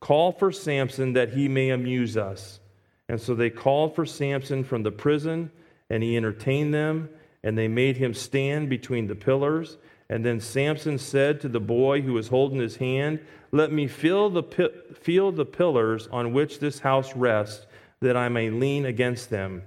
Call 0.00 0.32
for 0.32 0.52
Samson 0.52 1.12
that 1.14 1.32
he 1.32 1.48
may 1.48 1.70
amuse 1.70 2.16
us. 2.16 2.60
And 3.08 3.20
so 3.20 3.34
they 3.34 3.50
called 3.50 3.94
for 3.94 4.06
Samson 4.06 4.62
from 4.62 4.82
the 4.82 4.92
prison, 4.92 5.50
and 5.88 6.02
he 6.02 6.16
entertained 6.16 6.72
them, 6.72 7.10
and 7.42 7.58
they 7.58 7.68
made 7.68 7.96
him 7.96 8.14
stand 8.14 8.68
between 8.68 9.08
the 9.08 9.16
pillars. 9.16 9.78
And 10.08 10.24
then 10.24 10.40
Samson 10.40 10.98
said 10.98 11.40
to 11.40 11.48
the 11.48 11.60
boy 11.60 12.02
who 12.02 12.12
was 12.12 12.28
holding 12.28 12.60
his 12.60 12.76
hand, 12.76 13.20
Let 13.50 13.72
me 13.72 13.88
feel 13.88 14.30
the, 14.30 14.44
feel 14.94 15.32
the 15.32 15.44
pillars 15.44 16.08
on 16.12 16.32
which 16.32 16.60
this 16.60 16.78
house 16.78 17.14
rests, 17.16 17.66
that 18.00 18.16
I 18.16 18.28
may 18.28 18.48
lean 18.48 18.86
against 18.86 19.28
them. 19.28 19.62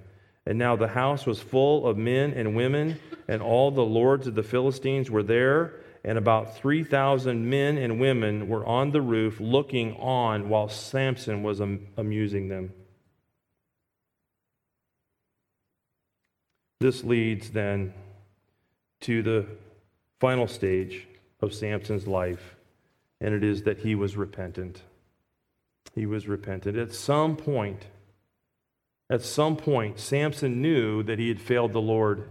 And 0.46 0.58
now 0.58 0.76
the 0.76 0.90
house 0.90 1.26
was 1.26 1.40
full 1.40 1.88
of 1.88 1.98
men 1.98 2.34
and 2.34 2.56
women, 2.56 3.00
and 3.28 3.42
all 3.42 3.72
the 3.72 3.86
lords 3.86 4.28
of 4.28 4.36
the 4.36 4.44
Philistines 4.44 5.10
were 5.10 5.24
there 5.24 5.84
and 6.06 6.18
about 6.18 6.58
3,000 6.58 7.50
men 7.50 7.78
and 7.78 8.00
women 8.00 8.50
were 8.50 8.66
on 8.66 8.92
the 8.92 9.02
roof 9.02 9.40
looking 9.40 9.96
on 9.96 10.50
while 10.50 10.68
Samson 10.68 11.44
was 11.44 11.62
amusing 11.62 12.50
them. 12.50 12.74
This 16.82 17.04
leads 17.06 17.52
then 17.52 17.94
to 19.02 19.24
the 19.24 19.46
final 20.20 20.48
stage 20.48 21.08
of 21.40 21.54
Samson's 21.54 22.08
life, 22.08 22.56
and 23.22 23.34
it 23.34 23.44
is 23.44 23.64
that 23.64 23.80
he 23.80 23.96
was 23.96 24.18
repentant. 24.18 24.82
He 25.96 26.06
was 26.06 26.28
repentant. 26.28 26.78
At 26.78 26.94
some 26.94 27.38
point, 27.38 27.88
at 29.10 29.22
some 29.22 29.56
point, 29.56 30.00
Samson 30.00 30.62
knew 30.62 31.04
that 31.04 31.20
he 31.20 31.28
had 31.28 31.42
failed 31.42 31.74
the 31.74 31.82
Lord. 31.82 32.28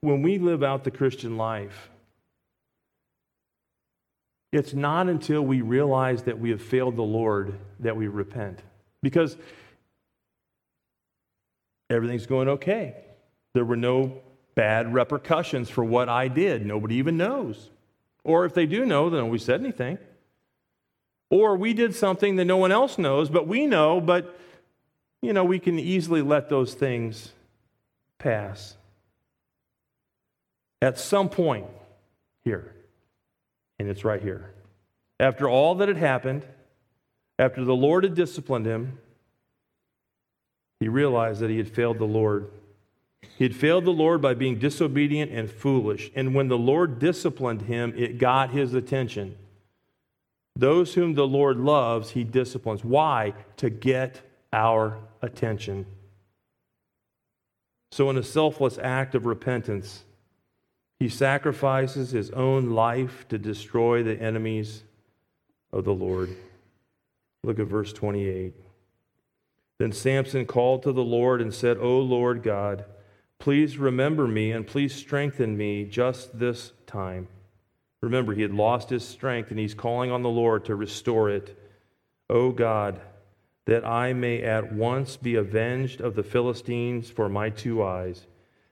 When 0.00 0.20
we 0.20 0.38
live 0.38 0.62
out 0.62 0.84
the 0.84 0.90
Christian 0.90 1.38
life, 1.38 1.88
it's 4.52 4.74
not 4.74 5.08
until 5.08 5.42
we 5.42 5.62
realize 5.62 6.24
that 6.24 6.38
we 6.38 6.50
have 6.50 6.60
failed 6.60 6.96
the 6.96 7.02
Lord 7.02 7.58
that 7.80 7.96
we 7.96 8.06
repent. 8.08 8.60
Because 9.02 9.36
everything's 11.90 12.26
going 12.26 12.48
okay. 12.48 12.96
There 13.54 13.64
were 13.64 13.76
no 13.76 14.20
bad 14.54 14.92
repercussions 14.92 15.70
for 15.70 15.84
what 15.84 16.08
I 16.08 16.28
did. 16.28 16.66
Nobody 16.66 16.96
even 16.96 17.16
knows. 17.16 17.70
Or 18.24 18.44
if 18.44 18.54
they 18.54 18.66
do 18.66 18.84
know, 18.84 19.10
then 19.10 19.28
we 19.28 19.38
said 19.38 19.60
anything. 19.60 19.98
Or 21.34 21.56
we 21.56 21.74
did 21.74 21.96
something 21.96 22.36
that 22.36 22.44
no 22.44 22.58
one 22.58 22.70
else 22.70 22.96
knows, 22.96 23.28
but 23.28 23.48
we 23.48 23.66
know, 23.66 24.00
but 24.00 24.38
you 25.20 25.32
know, 25.32 25.44
we 25.44 25.58
can 25.58 25.80
easily 25.80 26.22
let 26.22 26.48
those 26.48 26.74
things 26.74 27.32
pass 28.18 28.76
at 30.80 30.96
some 30.96 31.28
point 31.28 31.66
here, 32.44 32.72
and 33.80 33.88
it's 33.88 34.04
right 34.04 34.22
here. 34.22 34.52
After 35.18 35.48
all 35.48 35.74
that 35.74 35.88
had 35.88 35.96
happened, 35.96 36.44
after 37.36 37.64
the 37.64 37.74
Lord 37.74 38.04
had 38.04 38.14
disciplined 38.14 38.66
him, 38.66 39.00
he 40.78 40.86
realized 40.86 41.40
that 41.40 41.50
he 41.50 41.56
had 41.56 41.68
failed 41.68 41.98
the 41.98 42.04
Lord. 42.04 42.48
He 43.38 43.42
had 43.42 43.56
failed 43.56 43.86
the 43.86 43.90
Lord 43.90 44.22
by 44.22 44.34
being 44.34 44.60
disobedient 44.60 45.32
and 45.32 45.50
foolish. 45.50 46.12
And 46.14 46.32
when 46.32 46.46
the 46.46 46.56
Lord 46.56 47.00
disciplined 47.00 47.62
him, 47.62 47.92
it 47.96 48.18
got 48.18 48.50
his 48.50 48.72
attention. 48.72 49.34
Those 50.56 50.94
whom 50.94 51.14
the 51.14 51.26
Lord 51.26 51.58
loves, 51.58 52.10
he 52.10 52.24
disciplines. 52.24 52.84
Why? 52.84 53.34
To 53.56 53.70
get 53.70 54.20
our 54.52 54.98
attention. 55.20 55.86
So, 57.90 58.10
in 58.10 58.16
a 58.16 58.22
selfless 58.22 58.78
act 58.78 59.14
of 59.14 59.26
repentance, 59.26 60.04
he 60.98 61.08
sacrifices 61.08 62.10
his 62.10 62.30
own 62.30 62.70
life 62.70 63.26
to 63.28 63.38
destroy 63.38 64.02
the 64.02 64.20
enemies 64.20 64.84
of 65.72 65.84
the 65.84 65.94
Lord. 65.94 66.34
Look 67.42 67.58
at 67.58 67.66
verse 67.66 67.92
28. 67.92 68.54
Then 69.78 69.92
Samson 69.92 70.46
called 70.46 70.84
to 70.84 70.92
the 70.92 71.04
Lord 71.04 71.42
and 71.42 71.52
said, 71.52 71.78
O 71.78 71.98
Lord 71.98 72.42
God, 72.42 72.84
please 73.38 73.76
remember 73.76 74.26
me 74.28 74.52
and 74.52 74.66
please 74.66 74.94
strengthen 74.94 75.56
me 75.56 75.84
just 75.84 76.38
this 76.38 76.72
time. 76.86 77.28
Remember, 78.04 78.34
he 78.34 78.42
had 78.42 78.52
lost 78.52 78.90
his 78.90 79.06
strength 79.06 79.50
and 79.50 79.58
he's 79.58 79.72
calling 79.72 80.10
on 80.10 80.22
the 80.22 80.28
Lord 80.28 80.66
to 80.66 80.74
restore 80.74 81.30
it. 81.30 81.58
O 82.28 82.52
God, 82.52 83.00
that 83.64 83.84
I 83.84 84.12
may 84.12 84.42
at 84.42 84.74
once 84.74 85.16
be 85.16 85.36
avenged 85.36 86.02
of 86.02 86.14
the 86.14 86.22
Philistines 86.22 87.08
for 87.08 87.30
my 87.30 87.48
two 87.48 87.82
eyes. 87.82 88.26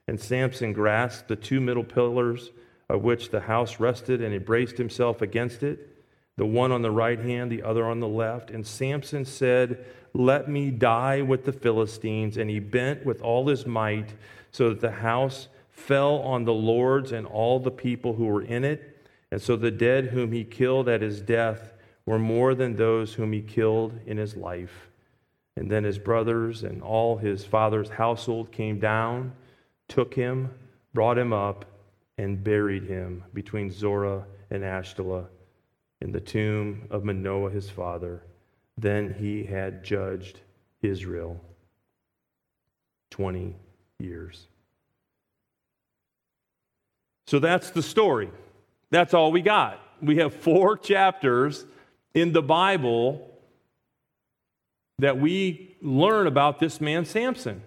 And 0.06 0.20
Samson 0.20 0.74
grasped 0.74 1.28
the 1.28 1.36
two 1.36 1.62
middle 1.62 1.84
pillars 1.84 2.50
of 2.90 3.02
which 3.02 3.30
the 3.30 3.40
house 3.40 3.80
rested, 3.80 4.20
and 4.20 4.34
he 4.34 4.38
braced 4.38 4.76
himself 4.76 5.22
against 5.22 5.62
it, 5.62 6.04
the 6.36 6.44
one 6.44 6.70
on 6.70 6.82
the 6.82 6.90
right 6.90 7.18
hand, 7.18 7.50
the 7.50 7.62
other 7.62 7.86
on 7.86 8.00
the 8.00 8.08
left. 8.08 8.50
And 8.50 8.66
Samson 8.66 9.24
said, 9.24 9.86
Let 10.12 10.46
me 10.46 10.70
die 10.70 11.22
with 11.22 11.46
the 11.46 11.52
Philistines. 11.52 12.36
And 12.36 12.50
he 12.50 12.58
bent 12.58 13.06
with 13.06 13.22
all 13.22 13.46
his 13.48 13.64
might, 13.64 14.12
so 14.50 14.68
that 14.68 14.80
the 14.80 14.90
house 14.90 15.48
fell 15.70 16.16
on 16.16 16.44
the 16.44 16.52
lords 16.52 17.12
and 17.12 17.26
all 17.26 17.58
the 17.58 17.70
people 17.70 18.12
who 18.12 18.26
were 18.26 18.42
in 18.42 18.62
it. 18.64 18.91
And 19.32 19.40
so 19.40 19.56
the 19.56 19.70
dead 19.70 20.08
whom 20.08 20.30
he 20.30 20.44
killed 20.44 20.90
at 20.90 21.00
his 21.00 21.22
death 21.22 21.72
were 22.04 22.18
more 22.18 22.54
than 22.54 22.76
those 22.76 23.14
whom 23.14 23.32
he 23.32 23.40
killed 23.40 23.98
in 24.04 24.18
his 24.18 24.36
life. 24.36 24.90
And 25.56 25.70
then 25.70 25.84
his 25.84 25.98
brothers 25.98 26.62
and 26.62 26.82
all 26.82 27.16
his 27.16 27.42
father's 27.42 27.88
household 27.88 28.52
came 28.52 28.78
down 28.78 29.32
took 29.88 30.14
him, 30.14 30.50
brought 30.92 31.16
him 31.18 31.32
up, 31.32 31.64
and 32.18 32.44
buried 32.44 32.84
him 32.84 33.24
between 33.32 33.70
Zorah 33.70 34.24
and 34.50 34.62
Ashtaroth 34.64 35.30
in 36.00 36.12
the 36.12 36.20
tomb 36.20 36.86
of 36.90 37.04
Manoah 37.04 37.50
his 37.50 37.70
father. 37.70 38.22
Then 38.76 39.14
he 39.18 39.44
had 39.44 39.82
judged 39.82 40.40
Israel 40.82 41.40
20 43.10 43.56
years. 43.98 44.46
So 47.26 47.38
that's 47.38 47.70
the 47.70 47.82
story. 47.82 48.30
That's 48.92 49.12
all 49.12 49.32
we 49.32 49.42
got. 49.42 49.80
We 50.00 50.18
have 50.18 50.32
four 50.32 50.76
chapters 50.76 51.66
in 52.14 52.32
the 52.32 52.42
Bible 52.42 53.28
that 55.00 55.18
we 55.18 55.76
learn 55.82 56.28
about 56.28 56.60
this 56.60 56.80
man, 56.80 57.04
Samson. 57.04 57.62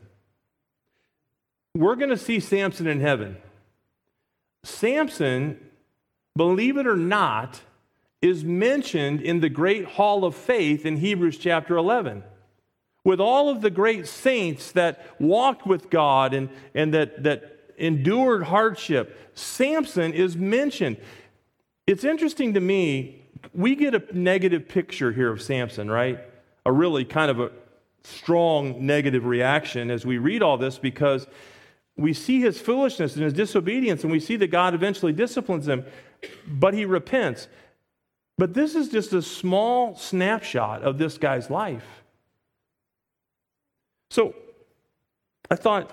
We're 1.74 1.96
going 1.96 2.12
to 2.12 2.18
see 2.18 2.40
Samson 2.40 2.88
in 2.88 3.02
heaven. 3.02 3.36
Samson 4.64 5.60
believe 6.36 6.78
it 6.78 6.88
or 6.88 6.98
not, 6.98 7.62
is 8.22 8.44
mentioned 8.44 9.22
in 9.22 9.40
the 9.40 9.50
great 9.50 9.86
hall 9.86 10.26
of 10.26 10.36
faith 10.36 10.86
in 10.86 10.98
Hebrews 10.98 11.38
chapter 11.38 11.78
11. 11.78 12.24
With 13.04 13.20
all 13.20 13.50
of 13.50 13.62
the 13.62 13.70
great 13.70 14.08
saints 14.08 14.72
that 14.72 15.16
walked 15.20 15.66
with 15.66 15.90
God 15.90 16.34
and, 16.34 16.50
and 16.74 16.94
that, 16.94 17.24
that 17.24 17.55
endured 17.78 18.44
hardship, 18.44 19.32
Samson 19.34 20.14
is 20.14 20.36
mentioned. 20.36 20.98
It's 21.88 22.04
interesting 22.04 22.54
to 22.54 22.60
me, 22.60 23.22
we 23.54 23.76
get 23.76 23.94
a 23.94 24.04
negative 24.18 24.68
picture 24.68 25.12
here 25.12 25.32
of 25.32 25.42
Samson, 25.42 25.90
right? 25.90 26.20
A 26.66 26.72
really 26.72 27.06
kind 27.06 27.30
of 27.30 27.40
a 27.40 27.52
strong 28.04 28.86
negative 28.86 29.26
reaction 29.26 29.92
as 29.92 30.06
we 30.06 30.18
read 30.18 30.42
all 30.42 30.58
this 30.58 30.78
because 30.78 31.28
we 31.98 32.14
see 32.14 32.42
his 32.42 32.60
foolishness 32.60 33.16
and 33.16 33.24
his 33.24 33.34
disobedience, 33.34 34.04
and 34.04 34.12
we 34.12 34.20
see 34.20 34.36
that 34.38 34.48
God 34.48 34.74
eventually 34.74 35.14
disciplines 35.14 35.68
him, 35.68 35.86
but 36.48 36.74
he 36.74 36.86
repents. 36.86 37.48
But 38.38 38.54
this 38.54 38.76
is 38.76 38.90
just 38.90 39.14
a 39.14 39.22
small 39.22 39.96
snapshot 39.96 40.84
of 40.84 40.98
this 40.98 41.18
guy's 41.18 41.50
life. 41.50 42.04
So 44.12 44.36
I 45.50 45.56
thought, 45.56 45.92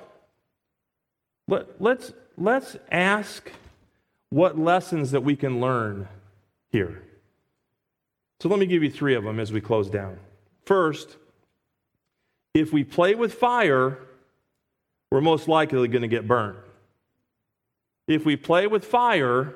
let, 1.48 1.80
let's, 1.80 2.12
let's 2.36 2.76
ask 2.90 3.50
what 4.30 4.58
lessons 4.58 5.10
that 5.10 5.22
we 5.22 5.36
can 5.36 5.60
learn 5.60 6.08
here. 6.70 7.02
So 8.40 8.48
let 8.48 8.58
me 8.58 8.66
give 8.66 8.82
you 8.82 8.90
three 8.90 9.14
of 9.14 9.24
them 9.24 9.38
as 9.38 9.52
we 9.52 9.60
close 9.60 9.88
down. 9.88 10.18
First, 10.64 11.16
if 12.54 12.72
we 12.72 12.84
play 12.84 13.14
with 13.14 13.34
fire, 13.34 13.98
we're 15.10 15.20
most 15.20 15.48
likely 15.48 15.88
going 15.88 16.02
to 16.02 16.08
get 16.08 16.26
burnt. 16.26 16.56
If 18.08 18.24
we 18.24 18.36
play 18.36 18.66
with 18.66 18.84
fire, 18.84 19.54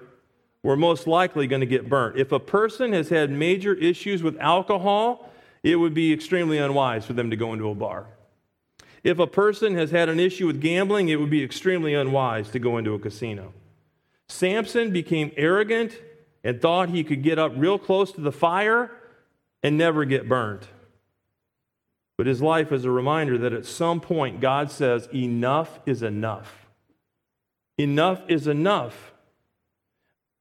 we're 0.63 0.77
most 0.77 1.07
likely 1.07 1.47
going 1.47 1.61
to 1.61 1.67
get 1.67 1.89
burnt. 1.89 2.19
If 2.19 2.33
a 2.33 2.41
person 2.41 2.93
has 2.93 3.09
had 3.09 3.31
major 3.31 3.75
issues 3.75 4.23
with 4.23 4.39
alcohol, 4.39 5.31
it 5.63 5.77
would 5.77 5.95
be 5.95 6.13
extremely 6.13 6.59
unwise 6.59 7.05
for 7.05 7.13
them 7.13 7.31
to 7.31 7.37
go 7.37 7.53
into 7.53 7.69
a 7.71 7.75
bar. 7.75 8.07
If 9.07 9.21
a 9.21 9.27
person 9.29 9.77
has 9.77 9.93
had 9.93 10.09
an 10.09 10.19
issue 10.19 10.49
with 10.49 10.61
gambling, 10.61 11.11
it 11.11 11.21
would 11.21 11.31
be 11.31 11.45
extremely 11.45 11.95
unwise 11.95 12.51
to 12.51 12.59
go 12.59 12.77
into 12.77 12.93
a 12.93 12.99
casino. 12.99 13.53
Samson 14.29 14.91
became 14.91 15.31
arrogant 15.37 15.97
and 16.43 16.61
thought 16.61 16.89
he 16.89 17.05
could 17.05 17.23
get 17.23 17.39
up 17.39 17.53
real 17.55 17.79
close 17.79 18.11
to 18.11 18.21
the 18.21 18.33
fire 18.33 18.91
and 19.63 19.79
never 19.79 20.05
get 20.05 20.29
burnt. 20.29 20.67
But 22.19 22.27
his 22.27 22.43
life 22.43 22.73
is 22.73 22.85
a 22.85 22.91
reminder 22.91 23.39
that 23.39 23.53
at 23.53 23.65
some 23.65 24.01
point 24.01 24.41
God 24.41 24.73
says, 24.73 25.09
enough 25.15 25.79
is 25.87 26.03
enough. 26.03 26.67
Enough 27.79 28.23
is 28.27 28.49
enough. 28.49 29.13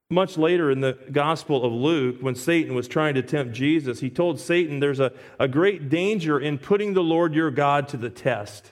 Much 0.08 0.38
later 0.38 0.70
in 0.70 0.80
the 0.80 0.96
Gospel 1.10 1.64
of 1.64 1.72
Luke, 1.72 2.18
when 2.20 2.34
Satan 2.34 2.74
was 2.74 2.86
trying 2.86 3.14
to 3.14 3.22
tempt 3.22 3.54
Jesus, 3.54 4.00
he 4.00 4.08
told 4.08 4.38
Satan 4.38 4.78
there's 4.78 5.00
a, 5.00 5.12
a 5.40 5.48
great 5.48 5.88
danger 5.88 6.38
in 6.38 6.58
putting 6.58 6.94
the 6.94 7.02
Lord 7.02 7.34
your 7.34 7.50
God 7.50 7.88
to 7.88 7.96
the 7.96 8.10
test. 8.10 8.70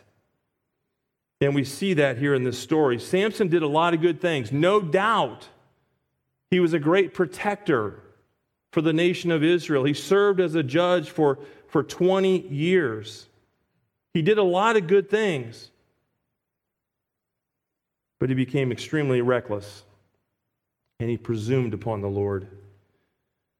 And 1.40 1.54
we 1.54 1.64
see 1.64 1.94
that 1.94 2.18
here 2.18 2.34
in 2.34 2.44
this 2.44 2.58
story. 2.58 3.00
Samson 3.00 3.48
did 3.48 3.62
a 3.62 3.68
lot 3.68 3.94
of 3.94 4.00
good 4.00 4.20
things, 4.20 4.52
no 4.52 4.80
doubt. 4.80 5.48
He 6.50 6.60
was 6.60 6.72
a 6.72 6.78
great 6.78 7.14
protector 7.14 8.00
for 8.72 8.80
the 8.80 8.92
nation 8.92 9.32
of 9.32 9.42
Israel. 9.42 9.84
He 9.84 9.94
served 9.94 10.40
as 10.40 10.54
a 10.54 10.62
judge 10.62 11.10
for 11.10 11.38
for 11.74 11.82
20 11.82 12.46
years. 12.50 13.26
He 14.12 14.22
did 14.22 14.38
a 14.38 14.44
lot 14.44 14.76
of 14.76 14.86
good 14.86 15.10
things, 15.10 15.72
but 18.20 18.28
he 18.28 18.36
became 18.36 18.70
extremely 18.70 19.20
reckless 19.20 19.82
and 21.00 21.10
he 21.10 21.16
presumed 21.16 21.74
upon 21.74 22.00
the 22.00 22.08
Lord. 22.08 22.48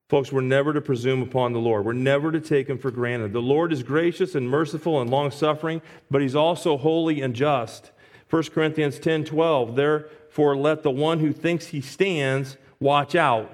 Folks, 0.09 0.30
we're 0.30 0.43
never 0.43 0.72
to 0.72 0.80
presume 0.80 1.22
upon 1.22 1.53
the 1.53 1.59
Lord. 1.59 1.85
We're 1.85 1.93
never 1.93 2.30
to 2.30 2.41
take 2.41 2.68
him 2.68 2.78
for 2.78 2.91
granted. 2.91 3.32
The 3.32 3.41
Lord 3.41 3.72
is 3.72 3.82
gracious 3.82 4.35
and 4.35 4.49
merciful 4.49 5.01
and 5.01 5.11
long 5.11 5.30
suffering, 5.30 5.82
but 6.11 6.22
he's 6.22 6.37
also 6.37 6.76
holy 6.76 7.20
and 7.20 7.35
just. 7.35 7.91
1 8.30 8.43
Corinthians 8.45 8.99
10 8.99 9.24
12, 9.24 9.76
therefore 9.76 10.57
let 10.57 10.82
the 10.82 10.91
one 10.91 11.20
who 11.20 11.32
thinks 11.32 11.66
he 11.66 11.80
stands 11.80 12.57
watch 12.80 13.14
out 13.14 13.51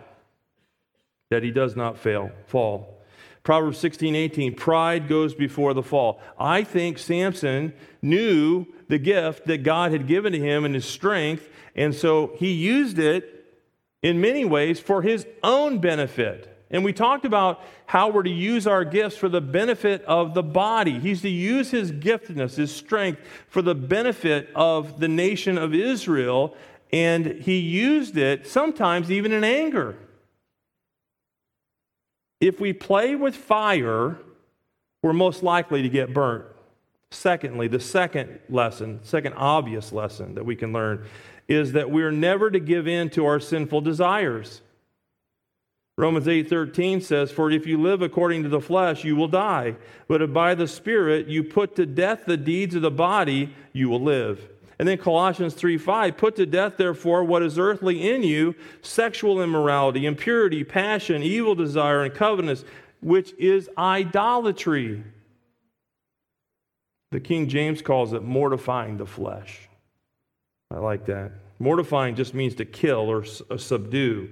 that 1.30 1.42
he 1.42 1.50
does 1.50 1.76
not 1.76 1.96
fail, 1.96 2.30
fall. 2.46 2.98
Proverbs 3.42 3.78
16, 3.78 4.14
18, 4.14 4.54
pride 4.54 5.08
goes 5.08 5.34
before 5.34 5.72
the 5.72 5.82
fall. 5.82 6.20
I 6.38 6.62
think 6.62 6.98
Samson 6.98 7.72
knew 8.02 8.66
the 8.88 8.98
gift 8.98 9.46
that 9.46 9.62
God 9.62 9.92
had 9.92 10.06
given 10.06 10.32
to 10.32 10.38
him 10.38 10.64
and 10.64 10.74
his 10.74 10.84
strength, 10.84 11.48
and 11.74 11.94
so 11.94 12.32
he 12.36 12.52
used 12.52 12.98
it 12.98 13.39
in 14.02 14.20
many 14.20 14.44
ways 14.44 14.80
for 14.80 15.02
his 15.02 15.26
own 15.42 15.78
benefit. 15.78 16.46
And 16.70 16.84
we 16.84 16.92
talked 16.92 17.24
about 17.24 17.62
how 17.86 18.10
we're 18.10 18.22
to 18.22 18.30
use 18.30 18.66
our 18.66 18.84
gifts 18.84 19.16
for 19.16 19.28
the 19.28 19.40
benefit 19.40 20.02
of 20.04 20.34
the 20.34 20.42
body. 20.42 21.00
He's 21.00 21.22
to 21.22 21.28
use 21.28 21.70
his 21.70 21.90
giftedness, 21.90 22.54
his 22.54 22.74
strength, 22.74 23.20
for 23.48 23.60
the 23.60 23.74
benefit 23.74 24.48
of 24.54 25.00
the 25.00 25.08
nation 25.08 25.58
of 25.58 25.74
Israel. 25.74 26.54
And 26.92 27.26
he 27.26 27.58
used 27.58 28.16
it 28.16 28.46
sometimes 28.46 29.10
even 29.10 29.32
in 29.32 29.42
anger. 29.42 29.96
If 32.40 32.60
we 32.60 32.72
play 32.72 33.16
with 33.16 33.34
fire, 33.34 34.16
we're 35.02 35.12
most 35.12 35.42
likely 35.42 35.82
to 35.82 35.88
get 35.88 36.14
burnt. 36.14 36.44
Secondly, 37.10 37.66
the 37.66 37.80
second 37.80 38.38
lesson, 38.48 39.00
second 39.02 39.34
obvious 39.34 39.92
lesson 39.92 40.36
that 40.36 40.44
we 40.44 40.54
can 40.54 40.72
learn 40.72 41.04
is 41.50 41.72
that 41.72 41.90
we're 41.90 42.12
never 42.12 42.48
to 42.48 42.60
give 42.60 42.86
in 42.86 43.10
to 43.10 43.26
our 43.26 43.40
sinful 43.40 43.80
desires. 43.80 44.62
Romans 45.98 46.28
8:13 46.28 47.00
says, 47.00 47.32
"For 47.32 47.50
if 47.50 47.66
you 47.66 47.76
live 47.76 48.00
according 48.00 48.44
to 48.44 48.48
the 48.48 48.60
flesh, 48.60 49.04
you 49.04 49.16
will 49.16 49.28
die, 49.28 49.76
but 50.06 50.22
if 50.22 50.32
by 50.32 50.54
the 50.54 50.68
Spirit 50.68 51.26
you 51.26 51.42
put 51.42 51.74
to 51.74 51.84
death 51.84 52.24
the 52.24 52.36
deeds 52.36 52.76
of 52.76 52.82
the 52.82 52.90
body, 52.90 53.50
you 53.72 53.88
will 53.88 54.00
live." 54.00 54.48
And 54.78 54.88
then 54.88 54.96
Colossians 54.96 55.52
3 55.54 55.76
5, 55.76 56.16
put 56.16 56.36
to 56.36 56.46
death, 56.46 56.78
therefore, 56.78 57.24
what 57.24 57.42
is 57.42 57.58
earthly 57.58 58.08
in 58.08 58.22
you 58.22 58.54
sexual 58.80 59.42
immorality, 59.42 60.06
impurity, 60.06 60.64
passion, 60.64 61.22
evil 61.22 61.56
desire, 61.56 62.02
and 62.04 62.14
covetousness, 62.14 62.64
which 63.02 63.34
is 63.38 63.68
idolatry. 63.76 65.02
The 67.10 67.20
King 67.20 67.48
James 67.48 67.82
calls 67.82 68.12
it 68.12 68.22
mortifying 68.22 68.98
the 68.98 69.04
flesh. 69.04 69.68
I 70.70 70.78
like 70.78 71.06
that. 71.06 71.32
Mortifying 71.58 72.14
just 72.14 72.32
means 72.32 72.54
to 72.56 72.64
kill 72.64 73.10
or, 73.10 73.24
subdue. 73.24 74.30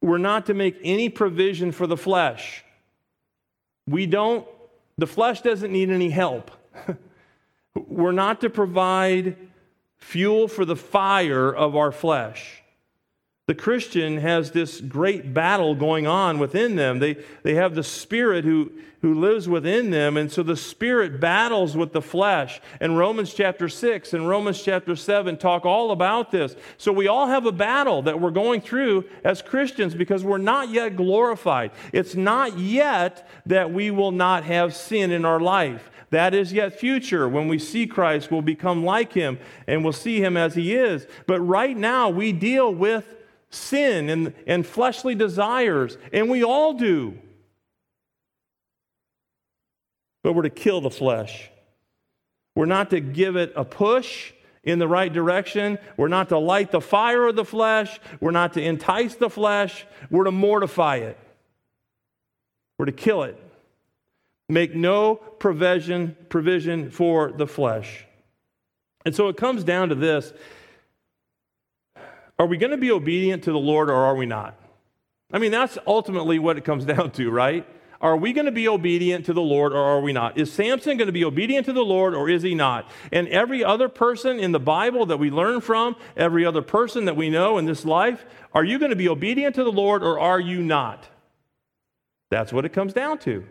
We're 0.00 0.18
not 0.18 0.46
to 0.46 0.54
make 0.54 0.78
any 0.82 1.08
provision 1.08 1.72
for 1.72 1.86
the 1.86 1.96
flesh. 1.96 2.64
We 3.86 4.06
don't, 4.06 4.46
the 4.96 5.06
flesh 5.06 5.42
doesn't 5.42 5.70
need 5.70 5.90
any 5.90 6.08
help. 6.08 6.50
We're 7.74 8.12
not 8.12 8.40
to 8.40 8.50
provide 8.50 9.36
fuel 9.98 10.48
for 10.48 10.64
the 10.64 10.76
fire 10.76 11.54
of 11.54 11.76
our 11.76 11.92
flesh. 11.92 12.59
The 13.50 13.56
Christian 13.56 14.18
has 14.18 14.52
this 14.52 14.80
great 14.80 15.34
battle 15.34 15.74
going 15.74 16.06
on 16.06 16.38
within 16.38 16.76
them. 16.76 17.00
They, 17.00 17.16
they 17.42 17.56
have 17.56 17.74
the 17.74 17.82
Spirit 17.82 18.44
who, 18.44 18.70
who 19.02 19.12
lives 19.12 19.48
within 19.48 19.90
them, 19.90 20.16
and 20.16 20.30
so 20.30 20.44
the 20.44 20.54
Spirit 20.54 21.18
battles 21.18 21.76
with 21.76 21.92
the 21.92 22.00
flesh. 22.00 22.60
And 22.78 22.96
Romans 22.96 23.34
chapter 23.34 23.68
6 23.68 24.14
and 24.14 24.28
Romans 24.28 24.62
chapter 24.62 24.94
7 24.94 25.36
talk 25.36 25.66
all 25.66 25.90
about 25.90 26.30
this. 26.30 26.54
So 26.78 26.92
we 26.92 27.08
all 27.08 27.26
have 27.26 27.44
a 27.44 27.50
battle 27.50 28.02
that 28.02 28.20
we're 28.20 28.30
going 28.30 28.60
through 28.60 29.06
as 29.24 29.42
Christians 29.42 29.94
because 29.94 30.22
we're 30.22 30.38
not 30.38 30.68
yet 30.68 30.94
glorified. 30.94 31.72
It's 31.92 32.14
not 32.14 32.56
yet 32.56 33.28
that 33.46 33.72
we 33.72 33.90
will 33.90 34.12
not 34.12 34.44
have 34.44 34.76
sin 34.76 35.10
in 35.10 35.24
our 35.24 35.40
life. 35.40 35.90
That 36.10 36.34
is 36.34 36.52
yet 36.52 36.78
future. 36.78 37.28
When 37.28 37.48
we 37.48 37.58
see 37.58 37.88
Christ, 37.88 38.30
we'll 38.30 38.42
become 38.42 38.84
like 38.84 39.12
him 39.12 39.40
and 39.66 39.82
we'll 39.82 39.92
see 39.92 40.22
him 40.22 40.36
as 40.36 40.54
he 40.54 40.72
is. 40.76 41.04
But 41.26 41.40
right 41.40 41.76
now, 41.76 42.10
we 42.10 42.30
deal 42.30 42.72
with 42.72 43.16
sin 43.50 44.08
and, 44.08 44.34
and 44.46 44.66
fleshly 44.66 45.14
desires, 45.14 45.98
and 46.12 46.30
we 46.30 46.42
all 46.42 46.74
do. 46.74 47.18
But 50.22 50.34
we're 50.34 50.42
to 50.42 50.50
kill 50.50 50.80
the 50.80 50.90
flesh. 50.90 51.50
We're 52.54 52.66
not 52.66 52.90
to 52.90 53.00
give 53.00 53.36
it 53.36 53.52
a 53.56 53.64
push 53.64 54.32
in 54.62 54.78
the 54.78 54.88
right 54.88 55.12
direction. 55.12 55.78
We're 55.96 56.08
not 56.08 56.28
to 56.30 56.38
light 56.38 56.70
the 56.70 56.80
fire 56.80 57.28
of 57.28 57.36
the 57.36 57.44
flesh. 57.44 57.98
We're 58.20 58.30
not 58.30 58.52
to 58.54 58.62
entice 58.62 59.14
the 59.14 59.30
flesh. 59.30 59.86
We're 60.10 60.24
to 60.24 60.30
mortify 60.30 60.96
it. 60.96 61.18
We're 62.78 62.86
to 62.86 62.92
kill 62.92 63.22
it. 63.24 63.42
Make 64.48 64.74
no 64.74 65.14
provision, 65.14 66.16
provision 66.28 66.90
for 66.90 67.30
the 67.30 67.46
flesh. 67.46 68.04
And 69.06 69.14
so 69.14 69.28
it 69.28 69.36
comes 69.36 69.64
down 69.64 69.88
to 69.90 69.94
this 69.94 70.32
Are 72.40 72.46
we 72.46 72.56
going 72.56 72.70
to 72.70 72.78
be 72.78 72.90
obedient 72.90 73.44
to 73.44 73.52
the 73.52 73.58
Lord 73.58 73.90
or 73.90 73.96
are 73.96 74.14
we 74.14 74.24
not? 74.24 74.58
I 75.30 75.38
mean, 75.38 75.50
that's 75.50 75.76
ultimately 75.86 76.38
what 76.38 76.56
it 76.56 76.64
comes 76.64 76.84
down 76.86 77.10
to, 77.10 77.30
right? 77.30 77.66
Are 78.00 78.16
we 78.16 78.32
going 78.32 78.46
to 78.46 78.50
be 78.50 78.66
obedient 78.66 79.26
to 79.26 79.34
the 79.34 79.42
Lord 79.42 79.74
or 79.74 79.76
are 79.76 80.00
we 80.00 80.14
not? 80.14 80.38
Is 80.38 80.50
Samson 80.50 80.96
going 80.96 81.08
to 81.08 81.12
be 81.12 81.22
obedient 81.22 81.66
to 81.66 81.74
the 81.74 81.84
Lord 81.84 82.14
or 82.14 82.30
is 82.30 82.42
he 82.42 82.54
not? 82.54 82.90
And 83.12 83.28
every 83.28 83.62
other 83.62 83.90
person 83.90 84.40
in 84.40 84.52
the 84.52 84.58
Bible 84.58 85.04
that 85.04 85.18
we 85.18 85.30
learn 85.30 85.60
from, 85.60 85.96
every 86.16 86.46
other 86.46 86.62
person 86.62 87.04
that 87.04 87.14
we 87.14 87.28
know 87.28 87.58
in 87.58 87.66
this 87.66 87.84
life, 87.84 88.24
are 88.54 88.64
you 88.64 88.78
going 88.78 88.88
to 88.88 88.96
be 88.96 89.10
obedient 89.10 89.54
to 89.56 89.62
the 89.64 89.70
Lord 89.70 90.02
or 90.02 90.18
are 90.18 90.40
you 90.40 90.62
not? 90.62 91.06
That's 92.30 92.54
what 92.54 92.64
it 92.64 92.72
comes 92.72 92.94
down 92.94 93.18
to. 93.18 93.44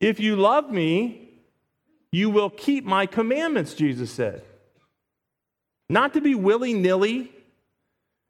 If 0.00 0.18
you 0.18 0.34
love 0.34 0.68
me, 0.68 1.30
you 2.10 2.28
will 2.28 2.50
keep 2.50 2.84
my 2.84 3.06
commandments, 3.06 3.74
Jesus 3.74 4.10
said. 4.10 4.42
Not 5.88 6.12
to 6.14 6.20
be 6.20 6.34
willy 6.34 6.74
nilly 6.74 7.30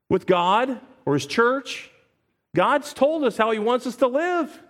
with 0.09 0.27
God 0.27 0.81
or 1.05 1.15
his 1.15 1.27
church. 1.27 1.91
God's 2.55 2.93
told 2.93 3.25
us 3.25 3.37
how 3.37 3.51
he 3.51 3.59
wants 3.59 3.87
us 3.87 3.97
to 3.97 4.07
live. 4.07 4.63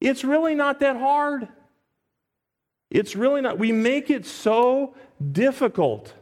It's 0.00 0.24
really 0.24 0.54
not 0.54 0.80
that 0.80 0.96
hard. 0.96 1.48
It's 2.90 3.16
really 3.16 3.40
not. 3.40 3.58
We 3.58 3.72
make 3.72 4.10
it 4.10 4.26
so 4.26 4.94
difficult 5.32 6.12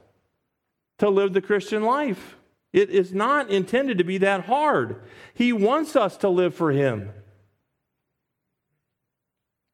to 0.98 1.10
live 1.10 1.32
the 1.32 1.42
Christian 1.42 1.82
life. 1.82 2.36
It 2.72 2.90
is 2.90 3.12
not 3.12 3.50
intended 3.50 3.98
to 3.98 4.04
be 4.04 4.18
that 4.18 4.46
hard. 4.46 5.02
He 5.34 5.52
wants 5.52 5.94
us 5.96 6.16
to 6.18 6.28
live 6.28 6.54
for 6.54 6.72
him. 6.72 7.10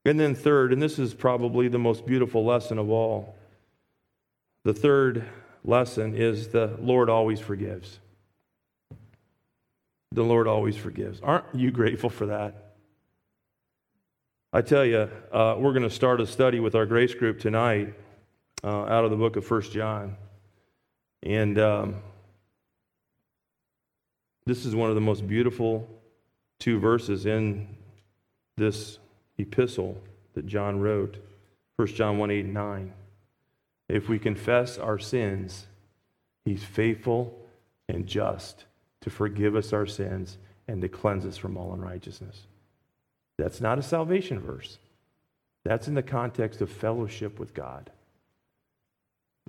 And 0.04 0.18
then, 0.18 0.34
third, 0.34 0.72
and 0.72 0.82
this 0.82 0.98
is 0.98 1.14
probably 1.14 1.68
the 1.68 1.78
most 1.78 2.06
beautiful 2.06 2.44
lesson 2.44 2.78
of 2.78 2.90
all 2.90 3.36
the 4.64 4.74
third 4.74 5.24
lesson 5.64 6.14
is 6.14 6.48
the 6.48 6.76
Lord 6.80 7.08
always 7.08 7.40
forgives. 7.40 7.98
The 10.12 10.24
Lord 10.24 10.48
always 10.48 10.76
forgives. 10.76 11.20
Aren't 11.20 11.44
you 11.54 11.70
grateful 11.70 12.10
for 12.10 12.26
that? 12.26 12.74
I 14.52 14.62
tell 14.62 14.84
you, 14.84 15.08
uh, 15.32 15.54
we're 15.56 15.72
going 15.72 15.84
to 15.84 15.90
start 15.90 16.20
a 16.20 16.26
study 16.26 16.58
with 16.58 16.74
our 16.74 16.84
grace 16.84 17.14
group 17.14 17.38
tonight 17.38 17.94
uh, 18.64 18.82
out 18.84 19.04
of 19.04 19.12
the 19.12 19.16
book 19.16 19.36
of 19.36 19.44
First 19.44 19.70
John. 19.70 20.16
And 21.22 21.56
um, 21.60 21.96
this 24.46 24.66
is 24.66 24.74
one 24.74 24.88
of 24.88 24.96
the 24.96 25.00
most 25.00 25.28
beautiful 25.28 25.88
two 26.58 26.80
verses 26.80 27.26
in 27.26 27.68
this 28.56 28.98
epistle 29.38 30.02
that 30.34 30.46
John 30.46 30.80
wrote, 30.80 31.18
1 31.76 31.86
John 31.88 32.18
1 32.18 32.30
8 32.32 32.44
and 32.46 32.54
9. 32.54 32.92
If 33.88 34.08
we 34.08 34.18
confess 34.18 34.76
our 34.76 34.98
sins, 34.98 35.66
he's 36.44 36.64
faithful 36.64 37.38
and 37.88 38.08
just 38.08 38.64
to 39.00 39.10
forgive 39.10 39.56
us 39.56 39.72
our 39.72 39.86
sins 39.86 40.38
and 40.68 40.80
to 40.82 40.88
cleanse 40.88 41.26
us 41.26 41.36
from 41.36 41.56
all 41.56 41.72
unrighteousness. 41.72 42.46
That's 43.38 43.60
not 43.60 43.78
a 43.78 43.82
salvation 43.82 44.38
verse. 44.38 44.78
That's 45.64 45.88
in 45.88 45.94
the 45.94 46.02
context 46.02 46.60
of 46.60 46.70
fellowship 46.70 47.38
with 47.38 47.54
God. 47.54 47.90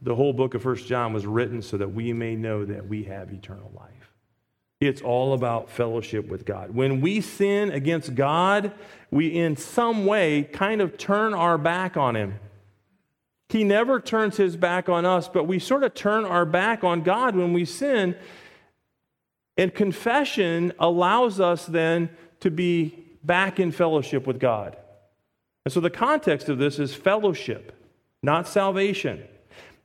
The 0.02 0.16
whole 0.16 0.34
book 0.34 0.54
of 0.54 0.66
1 0.66 0.78
John 0.78 1.14
was 1.14 1.26
written 1.26 1.62
so 1.62 1.78
that 1.78 1.93
we 1.93 2.12
may 2.12 2.36
know 2.36 2.66
that 2.66 2.88
we 2.88 3.04
have 3.04 3.32
eternal 3.32 3.72
life. 3.76 4.12
It's 4.80 5.02
all 5.02 5.34
about 5.34 5.70
fellowship 5.70 6.28
with 6.28 6.43
God. 6.43 6.74
When 6.74 7.02
we 7.02 7.22
sin 7.22 7.70
against 7.70 8.16
God, 8.16 8.74
we 9.12 9.28
in 9.28 9.56
some 9.56 10.08
way 10.08 10.49
kind 10.52 10.82
of 10.82 10.97
turn 10.97 11.36
our 11.36 11.60
back 11.60 11.97
on 11.97 12.16
Him. 12.16 12.39
He 13.49 13.64
never 13.64 13.99
turns 13.99 14.38
His 14.38 14.58
back 14.58 14.89
on 14.89 15.06
us, 15.06 15.28
but 15.28 15.43
we 15.43 15.60
sort 15.60 15.84
of 15.84 15.93
turn 15.93 16.26
our 16.26 16.45
back 16.45 16.84
on 16.84 17.02
God 17.04 17.36
when 17.36 17.54
we 17.54 17.64
sin. 17.64 18.16
And 19.58 19.74
confession 19.74 20.74
allows 20.80 21.39
us 21.39 21.66
then 21.66 22.10
to 22.39 22.49
be 22.49 23.06
back 23.24 23.60
in 23.60 23.72
fellowship 23.72 24.26
with 24.26 24.39
God. 24.39 24.78
And 25.66 25.74
so 25.74 25.80
the 25.80 25.89
context 25.89 26.49
of 26.49 26.58
this 26.58 26.80
is 26.80 26.93
fellowship, 26.93 27.76
not 28.24 28.47
salvation. 28.47 29.24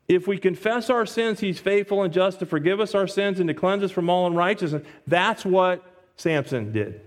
If 0.09 0.27
we 0.27 0.39
confess 0.39 0.89
our 0.89 1.05
sins, 1.05 1.41
he's 1.41 1.59
faithful 1.59 2.03
and 2.03 2.12
just 2.12 2.39
to 2.39 2.47
forgive 2.47 2.81
us 2.81 2.95
our 2.95 3.07
sins 3.07 3.41
and 3.41 3.49
to 3.49 3.55
cleanse 3.55 3.83
us 3.83 3.91
from 3.91 4.09
all 4.09 4.27
unrighteousness. 4.27 4.87
That's 5.07 5.45
what 5.45 5.83
Samson 6.17 6.73
did. 6.73 7.01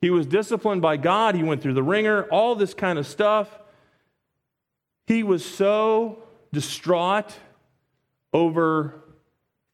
He 0.00 0.10
was 0.10 0.26
disciplined 0.26 0.82
by 0.82 0.96
God. 0.96 1.34
He 1.34 1.42
went 1.42 1.62
through 1.62 1.74
the 1.74 1.82
ringer, 1.82 2.24
all 2.24 2.54
this 2.54 2.74
kind 2.74 2.98
of 2.98 3.06
stuff. 3.06 3.48
He 5.06 5.22
was 5.22 5.44
so 5.44 6.22
distraught 6.52 7.36
over 8.32 9.01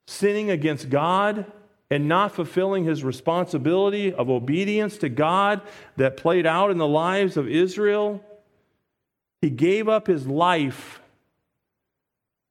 sinning 0.09 0.51
against 0.51 0.89
God 0.89 1.45
and 1.91 2.09
not 2.09 2.33
fulfilling 2.33 2.85
his 2.85 3.05
responsibility 3.05 4.11
of 4.11 4.31
obedience 4.31 4.97
to 4.97 5.11
God 5.11 5.61
that 5.99 6.17
played 6.17 6.47
out 6.47 6.71
in 6.71 6.79
the 6.79 6.89
lives 6.89 7.37
of 7.37 7.47
Israel. 7.47 8.25
He 9.43 9.51
gave 9.51 9.87
up 9.87 10.07
his 10.07 10.27
life 10.27 11.03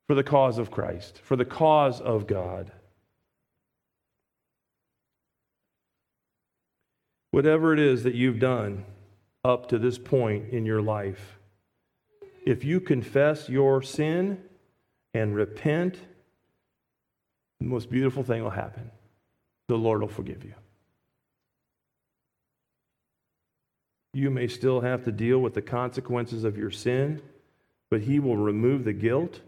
for 0.05 0.13
the 0.13 0.23
cause 0.23 0.59
of 0.59 0.69
Christ, 0.69 1.19
for 1.23 1.35
the 1.35 1.45
cause 1.45 1.99
of 1.99 2.27
God. 2.27 2.71
Whatever 7.31 7.73
it 7.73 7.79
is 7.79 8.03
that 8.03 8.13
you've 8.13 8.39
done 8.39 8.85
up 9.43 9.67
to 9.69 9.79
this 9.79 9.97
point 9.97 10.49
in 10.51 10.63
your 10.63 10.83
life, 10.83 11.39
if 12.45 12.63
you 12.63 12.79
confess 12.79 13.49
your 13.49 13.81
sin 13.81 14.43
and 15.15 15.35
repent, 15.35 15.97
the 17.59 17.65
most 17.65 17.89
beautiful 17.89 18.23
thing 18.23 18.43
will 18.43 18.49
happen. 18.49 18.91
The 19.67 19.77
Lord 19.77 20.01
will 20.01 20.07
forgive 20.07 20.43
you. 20.43 20.53
You 24.13 24.29
may 24.29 24.47
still 24.47 24.81
have 24.81 25.03
to 25.05 25.11
deal 25.11 25.39
with 25.39 25.53
the 25.53 25.61
consequences 25.61 26.43
of 26.43 26.57
your 26.57 26.71
sin, 26.71 27.21
but 27.89 28.01
He 28.01 28.19
will 28.19 28.37
remove 28.37 28.83
the 28.83 28.93
guilt 28.93 29.41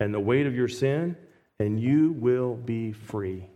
and 0.00 0.12
the 0.12 0.20
weight 0.20 0.46
of 0.46 0.54
your 0.54 0.68
sin, 0.68 1.16
and 1.58 1.80
you 1.80 2.12
will 2.12 2.54
be 2.54 2.92
free. 2.92 3.46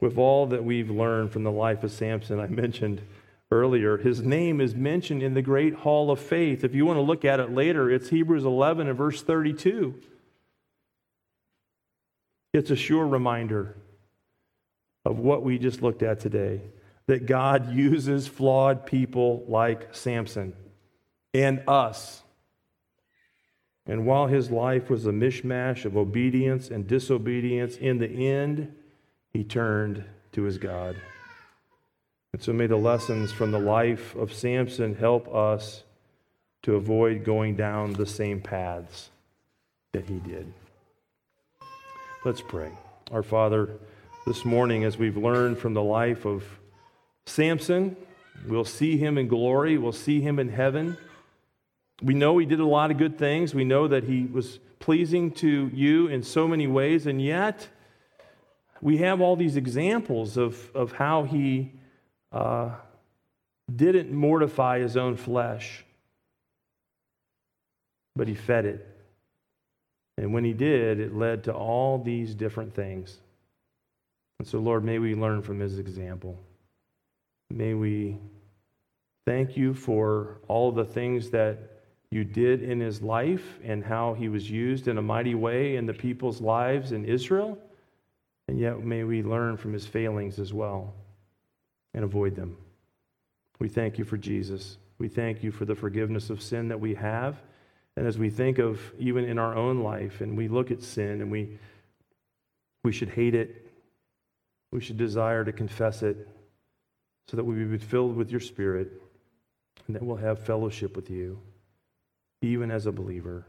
With 0.00 0.18
all 0.18 0.46
that 0.46 0.64
we've 0.64 0.90
learned 0.90 1.32
from 1.32 1.44
the 1.44 1.50
life 1.50 1.82
of 1.84 1.90
Samson, 1.90 2.38
I 2.38 2.48
mentioned 2.48 3.02
earlier, 3.50 3.96
his 3.96 4.20
name 4.20 4.60
is 4.60 4.74
mentioned 4.74 5.22
in 5.22 5.34
the 5.34 5.42
great 5.42 5.74
hall 5.74 6.10
of 6.10 6.18
faith. 6.18 6.64
If 6.64 6.74
you 6.74 6.84
want 6.84 6.98
to 6.98 7.02
look 7.02 7.24
at 7.24 7.40
it 7.40 7.52
later, 7.52 7.90
it's 7.90 8.08
Hebrews 8.08 8.44
11 8.44 8.88
and 8.88 8.98
verse 8.98 9.22
32. 9.22 9.94
It's 12.52 12.70
a 12.70 12.76
sure 12.76 13.06
reminder 13.06 13.76
of 15.04 15.18
what 15.18 15.42
we 15.42 15.58
just 15.58 15.82
looked 15.82 16.02
at 16.02 16.20
today 16.20 16.60
that 17.06 17.26
God 17.26 17.72
uses 17.72 18.28
flawed 18.28 18.86
people 18.86 19.44
like 19.48 19.94
Samson 19.94 20.54
and 21.34 21.62
us 21.66 22.22
and 23.86 24.06
while 24.06 24.26
his 24.26 24.50
life 24.50 24.90
was 24.90 25.06
a 25.06 25.12
mishmash 25.12 25.84
of 25.84 25.96
obedience 25.96 26.70
and 26.70 26.86
disobedience, 26.86 27.76
in 27.76 27.98
the 27.98 28.28
end, 28.28 28.74
he 29.30 29.42
turned 29.42 30.04
to 30.32 30.42
his 30.42 30.58
God. 30.58 30.96
And 32.32 32.42
so 32.42 32.52
may 32.52 32.66
the 32.66 32.76
lessons 32.76 33.32
from 33.32 33.50
the 33.50 33.58
life 33.58 34.14
of 34.14 34.32
Samson 34.32 34.94
help 34.94 35.32
us 35.34 35.82
to 36.62 36.76
avoid 36.76 37.24
going 37.24 37.56
down 37.56 37.92
the 37.92 38.06
same 38.06 38.40
paths 38.40 39.10
that 39.92 40.08
he 40.08 40.20
did. 40.20 40.52
Let's 42.24 42.40
pray. 42.40 42.70
Our 43.10 43.24
Father, 43.24 43.80
this 44.28 44.44
morning, 44.44 44.84
as 44.84 44.96
we've 44.96 45.16
learned 45.16 45.58
from 45.58 45.74
the 45.74 45.82
life 45.82 46.24
of 46.24 46.44
Samson, 47.26 47.96
we'll 48.46 48.64
see 48.64 48.96
him 48.96 49.18
in 49.18 49.26
glory, 49.26 49.76
we'll 49.76 49.90
see 49.90 50.20
him 50.20 50.38
in 50.38 50.48
heaven. 50.48 50.96
We 52.00 52.14
know 52.14 52.38
he 52.38 52.46
did 52.46 52.60
a 52.60 52.64
lot 52.64 52.92
of 52.92 52.96
good 52.96 53.18
things. 53.18 53.56
We 53.56 53.64
know 53.64 53.88
that 53.88 54.04
he 54.04 54.26
was 54.26 54.60
pleasing 54.78 55.32
to 55.32 55.68
you 55.74 56.06
in 56.06 56.22
so 56.22 56.46
many 56.46 56.68
ways, 56.68 57.08
and 57.08 57.20
yet 57.20 57.66
we 58.80 58.98
have 58.98 59.20
all 59.20 59.34
these 59.34 59.56
examples 59.56 60.36
of, 60.36 60.70
of 60.76 60.92
how 60.92 61.24
he 61.24 61.72
uh, 62.30 62.70
didn't 63.74 64.12
mortify 64.12 64.78
his 64.78 64.96
own 64.96 65.16
flesh, 65.16 65.84
but 68.14 68.28
he 68.28 68.36
fed 68.36 68.64
it. 68.64 68.91
And 70.18 70.32
when 70.32 70.44
he 70.44 70.52
did, 70.52 71.00
it 71.00 71.14
led 71.14 71.44
to 71.44 71.52
all 71.52 71.98
these 71.98 72.34
different 72.34 72.74
things. 72.74 73.18
And 74.38 74.46
so, 74.46 74.58
Lord, 74.58 74.84
may 74.84 74.98
we 74.98 75.14
learn 75.14 75.42
from 75.42 75.60
his 75.60 75.78
example. 75.78 76.38
May 77.50 77.74
we 77.74 78.18
thank 79.26 79.56
you 79.56 79.74
for 79.74 80.38
all 80.48 80.72
the 80.72 80.84
things 80.84 81.30
that 81.30 81.58
you 82.10 82.24
did 82.24 82.62
in 82.62 82.80
his 82.80 83.00
life 83.00 83.58
and 83.64 83.82
how 83.82 84.14
he 84.14 84.28
was 84.28 84.50
used 84.50 84.88
in 84.88 84.98
a 84.98 85.02
mighty 85.02 85.34
way 85.34 85.76
in 85.76 85.86
the 85.86 85.94
people's 85.94 86.40
lives 86.40 86.92
in 86.92 87.04
Israel. 87.04 87.58
And 88.48 88.58
yet, 88.58 88.84
may 88.84 89.04
we 89.04 89.22
learn 89.22 89.56
from 89.56 89.72
his 89.72 89.86
failings 89.86 90.38
as 90.38 90.52
well 90.52 90.92
and 91.94 92.04
avoid 92.04 92.34
them. 92.34 92.56
We 93.60 93.68
thank 93.68 93.96
you 93.96 94.04
for 94.04 94.16
Jesus. 94.16 94.76
We 94.98 95.08
thank 95.08 95.42
you 95.42 95.50
for 95.52 95.64
the 95.64 95.74
forgiveness 95.74 96.30
of 96.30 96.42
sin 96.42 96.68
that 96.68 96.80
we 96.80 96.94
have. 96.94 97.40
And 97.96 98.06
as 98.06 98.18
we 98.18 98.30
think 98.30 98.58
of 98.58 98.80
even 98.98 99.24
in 99.24 99.38
our 99.38 99.54
own 99.54 99.82
life 99.82 100.20
and 100.20 100.36
we 100.36 100.48
look 100.48 100.70
at 100.70 100.82
sin 100.82 101.20
and 101.20 101.30
we, 101.30 101.58
we 102.84 102.92
should 102.92 103.10
hate 103.10 103.34
it, 103.34 103.70
we 104.70 104.80
should 104.80 104.96
desire 104.96 105.44
to 105.44 105.52
confess 105.52 106.02
it, 106.02 106.28
so 107.28 107.36
that 107.36 107.44
we 107.44 107.62
be 107.64 107.78
filled 107.78 108.16
with 108.16 108.30
your 108.30 108.40
Spirit 108.40 108.90
and 109.86 109.96
that 109.96 110.02
we'll 110.02 110.16
have 110.16 110.44
fellowship 110.44 110.96
with 110.96 111.08
you, 111.08 111.38
even 112.42 112.70
as 112.70 112.86
a 112.86 112.92
believer. 112.92 113.46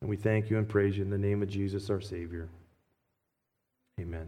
And 0.00 0.08
we 0.08 0.16
thank 0.16 0.50
you 0.50 0.58
and 0.58 0.68
praise 0.68 0.96
you 0.96 1.04
in 1.04 1.10
the 1.10 1.18
name 1.18 1.42
of 1.42 1.48
Jesus, 1.48 1.90
our 1.90 2.00
Savior. 2.00 2.48
Amen. 4.00 4.24